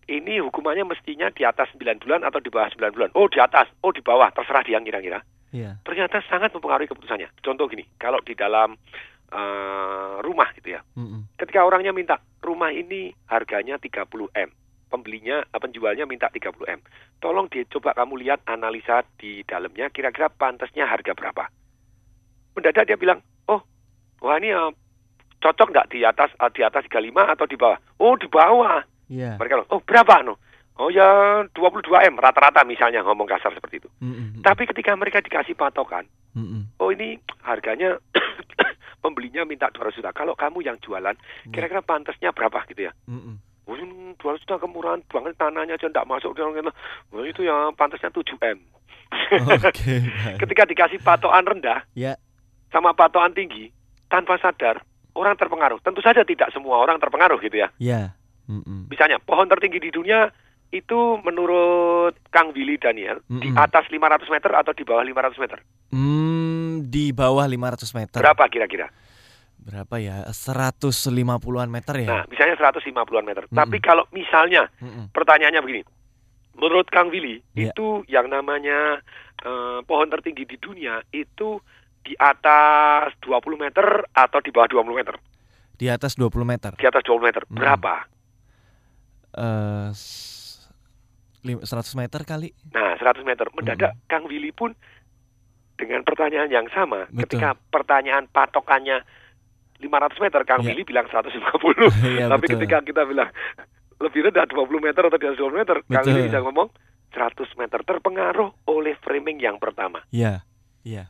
ini 0.05 0.41
hukumannya 0.41 0.85
mestinya 0.85 1.33
di 1.33 1.45
atas 1.45 1.73
9 1.73 2.01
bulan 2.01 2.21
atau 2.21 2.37
di 2.37 2.49
bawah 2.49 2.69
9 2.69 2.93
bulan. 2.93 3.11
Oh 3.17 3.29
di 3.29 3.41
atas, 3.41 3.69
oh 3.81 3.93
di 3.93 4.01
bawah, 4.01 4.29
terserah 4.33 4.61
dia 4.65 4.77
kira-kira. 4.81 5.21
Iya. 5.53 5.81
Ternyata 5.85 6.21
sangat 6.29 6.53
mempengaruhi 6.53 6.89
keputusannya. 6.89 7.29
Contoh 7.41 7.65
gini, 7.69 7.85
kalau 7.97 8.21
di 8.21 8.37
dalam 8.37 8.77
eh, 9.33 10.15
rumah 10.25 10.49
gitu 10.57 10.75
ya, 10.77 10.81
Mm-mm. 10.97 11.29
ketika 11.37 11.65
orangnya 11.65 11.93
minta 11.93 12.17
rumah 12.41 12.73
ini 12.73 13.13
harganya 13.29 13.77
30 13.77 14.09
m, 14.33 14.51
pembelinya 14.89 15.45
eh, 15.45 15.61
penjualnya 15.61 16.09
minta 16.09 16.33
30 16.33 16.55
m, 16.65 16.81
tolong 17.21 17.47
dicoba 17.53 17.93
kamu 17.93 18.25
lihat 18.25 18.41
analisa 18.49 19.05
di 19.21 19.45
dalamnya 19.45 19.93
kira-kira 19.93 20.33
pantasnya 20.33 20.89
harga 20.89 21.13
berapa. 21.13 21.45
Mendadak 22.57 22.91
dia 22.91 22.99
bilang, 22.99 23.23
oh, 23.47 23.63
wah 24.25 24.37
ini 24.41 24.51
eh, 24.51 24.71
cocok 25.39 25.69
nggak 25.71 25.89
di 25.95 26.03
atas 26.03 26.31
eh, 26.35 26.51
di 26.51 26.63
atas 26.67 26.83
35 26.91 27.35
atau 27.39 27.47
di 27.47 27.57
bawah? 27.57 27.79
Oh 28.03 28.15
di 28.19 28.27
bawah. 28.27 28.83
Iya. 29.09 29.39
Mereka 29.39 29.55
bilang, 29.61 29.71
oh 29.71 29.81
berapa 29.85 30.15
no? 30.27 30.37
Oh 30.79 30.95
ya 30.95 31.43
22 31.51 31.91
m 32.07 32.15
rata-rata 32.17 32.63
misalnya 32.63 33.03
ngomong 33.03 33.27
kasar 33.27 33.51
seperti 33.51 33.83
itu. 33.83 33.89
Mm-mm. 33.99 34.47
Tapi 34.47 34.63
ketika 34.63 34.95
mereka 34.95 35.19
dikasih 35.19 35.59
patokan, 35.59 36.07
Mm-mm. 36.39 36.71
oh 36.79 36.95
ini 36.95 37.19
harganya 37.43 37.99
pembelinya 39.03 39.43
minta 39.43 39.67
200 39.75 39.99
juta. 39.99 40.15
Kalau 40.15 40.39
kamu 40.39 40.63
yang 40.63 40.79
jualan, 40.79 41.19
kira-kira 41.51 41.83
pantasnya 41.83 42.31
berapa 42.31 42.63
gitu 42.71 42.87
ya? 42.87 42.93
Oh, 43.69 43.75
ini 43.75 44.15
200 44.17 44.47
juta 44.47 44.57
kemurahan 44.57 45.03
banget 45.11 45.35
tanahnya 45.35 45.75
aja 45.75 45.91
enggak 45.91 46.07
masuk 46.07 46.33
dia 46.33 46.47
orang 46.47 46.71
Oh, 47.11 47.27
itu 47.27 47.43
ya 47.43 47.75
pantasnya 47.75 48.15
7 48.15 48.39
M. 48.39 48.59
Baik. 49.51 49.75
Ketika 50.39 50.63
dikasih 50.63 51.03
patokan 51.03 51.43
rendah 51.43 51.83
Ya. 51.99 52.17
sama 52.71 52.95
patokan 52.95 53.35
tinggi, 53.35 53.73
tanpa 54.07 54.39
sadar 54.39 54.81
orang 55.13 55.35
terpengaruh. 55.35 55.83
Tentu 55.83 56.01
saja 56.01 56.23
tidak 56.23 56.55
semua 56.55 56.79
orang 56.79 57.03
terpengaruh 57.03 57.43
gitu 57.43 57.59
ya. 57.61 57.69
Ya. 57.83 58.15
Mm-mm. 58.49 58.89
Misalnya 58.89 59.19
pohon 59.21 59.45
tertinggi 59.51 59.83
di 59.83 59.91
dunia 59.93 60.33
itu 60.69 60.99
menurut 61.23 62.13
Kang 62.29 62.53
Willy 62.53 62.77
Daniel 62.77 63.25
di 63.25 63.49
Mm-mm. 63.49 63.57
atas 63.57 63.89
500 63.89 64.29
meter 64.29 64.53
atau 64.53 64.73
di 64.73 64.85
bawah 64.85 65.01
500 65.01 65.41
meter. 65.41 65.59
Hmm, 65.89 66.85
di 66.85 67.09
bawah 67.11 67.45
500 67.45 67.89
meter. 67.95 68.21
Berapa 68.21 68.45
kira-kira? 68.47 68.93
Berapa 69.59 69.97
ya? 69.97 70.29
150-an 70.29 71.69
meter 71.69 71.95
ya? 71.99 72.09
Nah, 72.09 72.23
misalnya 72.27 72.57
150-an 72.59 73.25
meter. 73.25 73.45
Mm-mm. 73.45 73.57
Tapi 73.57 73.77
kalau 73.81 74.05
misalnya 74.11 74.69
Mm-mm. 74.79 75.09
pertanyaannya 75.11 75.61
begini. 75.61 75.83
Menurut 76.59 76.91
Kang 76.91 77.09
Willy, 77.09 77.39
Iya. 77.55 77.71
itu 77.71 78.03
yang 78.07 78.29
namanya 78.29 78.99
eh, 79.39 79.79
pohon 79.85 80.11
tertinggi 80.11 80.43
di 80.43 80.59
dunia 80.59 81.01
itu 81.09 81.63
di 82.03 82.13
atas 82.15 83.15
20 83.23 83.57
meter 83.57 83.87
atau 84.11 84.39
di 84.41 84.51
bawah 84.51 84.83
20 84.83 84.99
meter? 84.99 85.15
Di 85.79 85.87
atas 85.87 86.19
20 86.19 86.43
meter. 86.43 86.73
Di 86.75 86.85
atas 86.85 87.07
20 87.07 87.23
meter. 87.23 87.43
Mm. 87.47 87.55
Berapa? 87.55 87.95
S- 89.31 89.39
lim- 89.39 90.38
100 91.43 91.63
meter 91.95 92.21
kali. 92.23 92.51
Nah, 92.71 92.95
100 92.97 93.23
meter. 93.23 93.47
Mendadak 93.53 93.93
Kang 94.07 94.27
Willy 94.27 94.51
pun 94.51 94.75
dengan 95.75 96.03
pertanyaan 96.03 96.51
yang 96.51 96.67
sama. 96.69 97.07
Betul. 97.09 97.39
Ketika 97.39 97.55
pertanyaan 97.71 98.27
patokannya 98.27 99.03
500 99.79 100.19
meter, 100.19 100.41
Kang 100.43 100.61
Iya. 100.63 100.75
Willy 100.75 100.83
bilang 100.83 101.07
150. 101.07 101.39
Iya, 102.19 102.27
Tapi 102.27 102.45
betul. 102.45 102.53
ketika 102.59 102.77
kita 102.83 103.03
bilang 103.05 103.31
lebih 103.99 104.21
rendah 104.27 104.47
20 104.47 104.59
meter 104.81 105.03
atau 105.05 105.19
di 105.19 105.27
atas 105.27 105.39
20 105.39 105.55
meter, 105.57 105.77
Kang 105.85 106.03
Betul. 106.03 106.11
Willy 106.13 106.27
bisa 106.27 106.41
ngomong 106.43 106.69
100 107.09 107.47
meter 107.57 107.81
terpengaruh 107.83 108.51
oleh 108.67 108.95
framing 108.99 109.39
yang 109.39 109.57
pertama. 109.57 110.03
Iya. 110.11 110.43
Iya. 110.83 111.07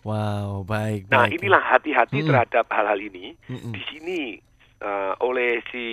Wow, 0.00 0.62
baik, 0.62 1.10
Nah, 1.10 1.26
baik. 1.26 1.42
inilah 1.42 1.58
hati-hati 1.58 2.22
Mm-mm. 2.22 2.30
terhadap 2.30 2.70
hal-hal 2.70 3.00
ini. 3.00 3.34
Mm-mm. 3.50 3.74
Di 3.74 3.82
sini 3.90 4.18
eh, 4.78 5.12
oleh 5.18 5.58
si 5.66 5.84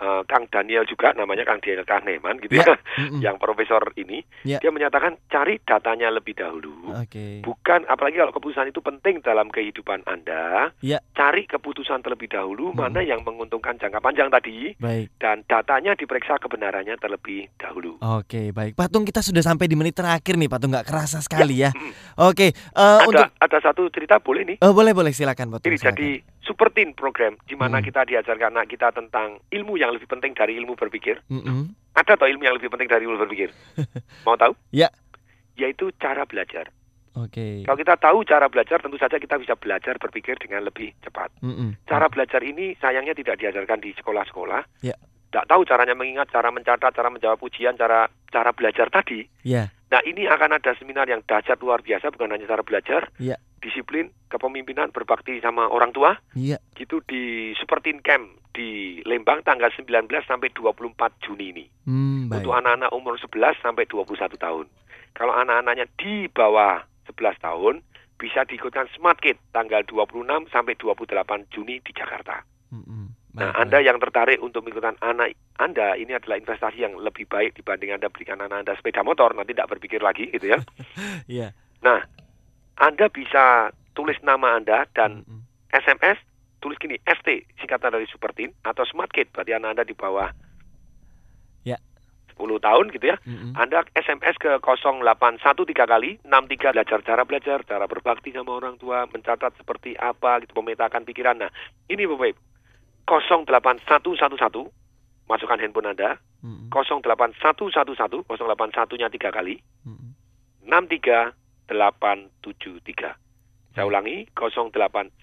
eh, 0.00 0.22
Kang 0.24 0.48
Daniel 0.48 0.82
juga 0.82 1.12
namanya 1.12 1.44
Kang 1.44 1.60
Daniel 1.60 1.84
Kahneman 1.84 2.40
gitu 2.40 2.56
ya, 2.56 2.74
Mm-mm. 2.96 3.20
yang 3.20 3.36
profesor 3.36 3.84
ini, 3.94 4.24
Ya. 4.42 4.56
dia 4.58 4.68
menyatakan 4.68 5.20
cari 5.28 5.60
datanya 5.60 6.08
lebih 6.08 6.34
dahulu. 6.34 6.96
Oke. 6.96 7.40
Bukan 7.40 7.84
apalagi 7.84 8.16
kalau 8.16 8.32
keputusan 8.32 8.68
itu 8.68 8.80
penting 8.80 9.20
dalam 9.20 9.46
kehidupan 9.46 10.02
Anda, 10.04 10.72
Ya. 10.80 11.04
cari 11.12 11.44
keputusan 11.44 12.00
terlebih 12.00 12.26
dahulu 12.26 12.72
mana 12.72 13.00
yang 13.00 13.20
menguntungkan 13.20 13.76
jangka 13.76 14.00
panjang 14.00 14.28
tadi 14.28 14.72
Baik. 14.76 15.12
dan 15.16 15.44
datanya 15.44 15.92
diperiksa 15.92 16.40
kebenarannya 16.40 16.96
terlebih 16.96 17.52
dahulu. 17.54 18.00
Oke, 18.00 18.50
baik. 18.50 18.74
Patung 18.74 19.04
kita 19.04 19.20
sudah 19.20 19.40
sampai 19.40 19.66
di 19.66 19.76
menit 19.76 19.92
terakhir 19.92 20.34
nih, 20.34 20.48
Patung 20.48 20.72
nggak 20.72 20.88
kerasa 20.88 21.20
sekali 21.20 21.60
ya. 21.60 21.70
mm. 21.70 22.16
Oke, 22.18 22.48
eh, 22.50 22.54
ada 22.74 23.04
untuk 23.04 23.28
ada 23.36 23.58
satu 23.60 23.82
cerita 23.90 24.16
boleh 24.16 24.42
nih? 24.44 24.56
Oh, 24.60 24.72
boleh 24.72 24.90
boleh 24.90 25.12
silakan, 25.12 25.52
Patung. 25.52 25.68
Ini 25.68 25.76
silakan. 25.76 25.92
jadi 25.92 26.10
super 26.40 26.68
teen 26.70 26.90
program 26.92 27.36
di 27.42 27.54
mana 27.54 27.78
Hmm. 27.78 27.84
kita 27.84 28.02
diajarkan 28.02 28.50
anak 28.52 28.66
kita 28.68 28.90
tentang 28.90 29.38
ilmu 29.48 29.76
yang 29.76 29.89
lebih 29.94 30.08
penting 30.10 30.32
dari 30.36 30.58
ilmu 30.58 30.76
berpikir. 30.76 31.22
Mm-mm. 31.30 31.74
Ada 31.96 32.14
toh 32.14 32.28
ilmu 32.30 32.46
yang 32.46 32.56
lebih 32.56 32.70
penting 32.70 32.86
dari 32.86 33.06
ilmu 33.06 33.18
berpikir? 33.18 33.50
Mau 34.26 34.38
tahu? 34.38 34.54
Ya. 34.70 34.90
Yaitu 35.58 35.90
cara 35.98 36.24
belajar. 36.24 36.70
Oke. 37.18 37.66
Kalau 37.66 37.78
kita 37.78 37.98
tahu 37.98 38.22
cara 38.22 38.46
belajar, 38.46 38.78
tentu 38.78 38.94
saja 38.94 39.18
kita 39.18 39.34
bisa 39.36 39.58
belajar 39.58 39.98
berpikir 39.98 40.38
dengan 40.38 40.62
lebih 40.62 40.94
cepat. 41.02 41.34
Mm-mm. 41.42 41.74
Cara 41.84 42.06
belajar 42.06 42.38
ini 42.46 42.78
sayangnya 42.78 43.18
tidak 43.18 43.42
diajarkan 43.42 43.82
di 43.82 43.90
sekolah-sekolah. 43.98 44.86
Ya. 44.86 44.94
Tidak 45.30 45.46
tahu 45.46 45.62
caranya 45.62 45.94
mengingat, 45.94 46.30
cara 46.30 46.50
mencatat, 46.50 46.90
cara 46.90 47.10
menjawab 47.10 47.38
ujian, 47.42 47.78
cara 47.78 48.10
cara 48.30 48.50
belajar 48.54 48.90
tadi. 48.90 49.26
Ya. 49.42 49.70
Nah 49.90 50.02
ini 50.06 50.26
akan 50.26 50.58
ada 50.58 50.74
seminar 50.78 51.10
yang 51.10 51.22
dahsyat 51.26 51.58
luar 51.58 51.82
biasa, 51.82 52.14
bukan 52.14 52.30
hanya 52.30 52.46
cara 52.46 52.62
belajar, 52.62 53.10
Ya. 53.18 53.38
Disiplin, 53.60 54.08
kepemimpinan, 54.32 54.90
berbakti 54.90 55.38
sama 55.40 55.68
orang 55.68 55.92
tua, 55.92 56.16
Iya. 56.32 56.56
gitu 56.76 57.04
di 57.04 57.52
Super 57.56 57.84
Teen 57.84 58.00
Camp 58.00 58.26
di 58.56 58.98
Lembang 59.06 59.44
tanggal 59.46 59.70
19 59.70 60.10
sampai 60.26 60.50
24 60.50 61.12
Juni 61.22 61.54
ini. 61.54 61.64
Hmm, 61.86 62.26
baik. 62.26 62.42
Untuk 62.42 62.56
anak-anak 62.56 62.90
umur 62.90 63.14
11 63.20 63.54
sampai 63.62 63.86
21 63.86 64.36
tahun. 64.40 64.66
Kalau 65.14 65.34
anak-anaknya 65.36 65.86
di 66.00 66.26
bawah 66.32 66.82
11 67.06 67.36
tahun, 67.38 67.84
bisa 68.20 68.44
diikutkan 68.44 68.88
Smart 68.92 69.16
Kid 69.20 69.40
tanggal 69.54 69.80
26 69.86 70.48
sampai 70.52 70.76
28 70.76 71.48
Juni 71.48 71.80
di 71.80 71.92
Jakarta. 71.96 72.44
Nah, 73.30 73.54
Anda 73.54 73.78
yang 73.78 74.02
tertarik 74.02 74.42
untuk 74.42 74.66
mengikutan 74.66 74.98
anak 74.98 75.38
Anda, 75.56 75.94
ini 75.94 76.12
adalah 76.18 76.36
investasi 76.36 76.82
yang 76.82 76.98
lebih 76.98 77.30
baik 77.30 77.54
dibanding 77.54 77.94
Anda 77.94 78.10
berikan 78.10 78.42
anak 78.42 78.66
Anda 78.66 78.74
sepeda 78.74 79.06
motor, 79.06 79.32
nanti 79.38 79.54
tidak 79.54 79.70
berpikir 79.70 80.02
lagi 80.02 80.28
gitu 80.34 80.50
ya. 80.50 80.58
Iya. 81.30 81.54
Nah, 81.80 82.02
Anda 82.80 83.12
bisa 83.12 83.76
tulis 83.92 84.16
nama 84.24 84.56
Anda 84.56 84.88
dan 84.96 85.28
SMS, 85.68 86.16
tulis 86.64 86.80
gini, 86.80 86.96
ST, 87.04 87.44
singkatan 87.60 87.92
dari 87.92 88.08
Super 88.08 88.32
Teen, 88.32 88.56
atau 88.64 88.88
Smart 88.88 89.12
Kid, 89.12 89.28
berarti 89.30 89.52
anak 89.52 89.76
Anda 89.76 89.84
di 89.84 89.92
bawah 89.92 90.32
Ya. 91.64 91.76
10 92.32 92.56
tahun 92.56 92.88
gitu 92.88 93.04
ya. 93.04 93.20
Anda 93.52 93.84
SMS 93.92 94.40
ke 94.40 94.48
0813 94.64 95.76
kali 95.84 96.16
63 96.24 96.72
belajar 96.72 96.98
cara 97.04 97.22
belajar, 97.28 97.58
cara 97.68 97.84
berbakti 97.84 98.32
sama 98.32 98.56
orang 98.56 98.80
tua, 98.80 99.04
mencatat 99.12 99.52
seperti 99.60 99.92
apa 100.00 100.40
gitu, 100.40 100.56
memetakan 100.56 101.04
pikiran. 101.04 101.36
Nah, 101.36 101.52
ini 101.92 102.08
Bapak 102.08 102.32
Ibu. 102.32 102.40
08111 103.04 104.72
masukkan 105.28 105.60
handphone 105.60 105.92
Anda. 105.92 106.16
08111 106.72 108.24
081-nya 108.24 109.12
3 109.12 109.36
kali. 109.36 109.60
63873. 111.70 113.14
Saya 113.78 113.86
ulangi 113.86 114.26
08111 114.34 115.14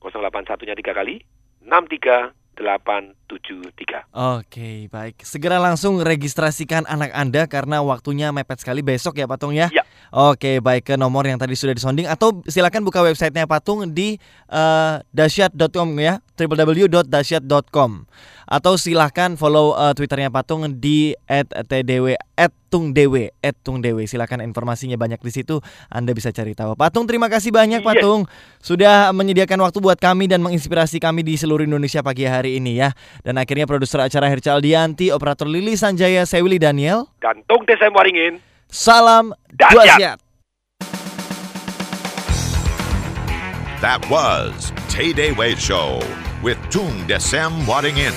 081-nya 0.00 0.74
3 0.74 0.96
kali 0.96 1.20
63873. 1.60 2.46
73. 2.56 4.08
Oke, 4.16 4.88
baik. 4.88 5.20
Segera 5.26 5.60
langsung 5.60 6.00
registrasikan 6.00 6.88
anak 6.88 7.12
Anda 7.12 7.44
karena 7.50 7.84
waktunya 7.84 8.32
mepet 8.32 8.62
sekali 8.62 8.80
besok 8.80 9.20
ya 9.20 9.28
Patung 9.28 9.52
ya. 9.52 9.68
Ya. 9.74 9.84
Oke, 10.08 10.64
baik 10.64 10.88
ke 10.88 10.94
nomor 10.96 11.28
yang 11.28 11.36
tadi 11.36 11.52
sudah 11.58 11.76
disonding 11.76 12.08
atau 12.08 12.40
silakan 12.48 12.86
buka 12.86 13.04
websitenya 13.04 13.44
Patung 13.44 13.84
di 13.92 14.16
uh, 14.48 15.02
dasyat.com 15.12 15.88
ya, 16.00 16.24
www.dasyat.com. 16.38 17.90
Atau 18.46 18.78
silahkan 18.78 19.34
follow 19.34 19.74
uh, 19.74 19.92
Twitternya 19.92 20.30
Patung 20.30 20.64
di 20.78 21.12
@tdw 21.28 22.14
@tungdewe 22.68 23.32
@tungdewe. 23.62 24.04
Silakan 24.06 24.42
informasinya 24.42 24.98
banyak 24.98 25.20
di 25.22 25.32
situ. 25.32 25.62
Anda 25.90 26.12
bisa 26.12 26.30
cari 26.30 26.52
tahu. 26.52 26.74
Patung 26.74 27.06
terima 27.06 27.30
kasih 27.30 27.54
banyak 27.54 27.80
Yes. 27.82 27.88
Patung 27.88 28.20
sudah 28.58 29.10
menyediakan 29.14 29.62
waktu 29.62 29.78
buat 29.78 29.98
kami 29.98 30.26
dan 30.26 30.42
menginspirasi 30.42 30.98
kami 30.98 31.22
di 31.22 31.38
seluruh 31.38 31.64
Indonesia 31.64 32.02
pagi 32.02 32.26
hari 32.26 32.58
ini 32.58 32.78
ya. 32.80 32.90
Dan 33.22 33.38
akhirnya 33.38 33.64
produser 33.68 34.02
acara 34.02 34.26
Herca 34.26 34.58
Aldianti, 34.58 35.10
operator 35.10 35.46
Lili 35.46 35.78
Sanjaya, 35.78 36.26
saya 36.26 36.42
Willy 36.42 36.58
Daniel. 36.58 37.06
Dan 37.22 37.42
Tung 37.46 37.62
Desem 37.66 37.92
Waringin. 37.94 38.42
Salam 38.66 39.30
Dasyat. 39.54 40.18
That 43.84 44.00
was 44.08 44.72
Tay 44.88 45.12
Day 45.12 45.36
Way 45.36 45.54
Show 45.60 46.00
with 46.40 46.56
Tung 46.72 47.04
Desem 47.04 47.52
Wadding 47.68 48.00
In. 48.00 48.16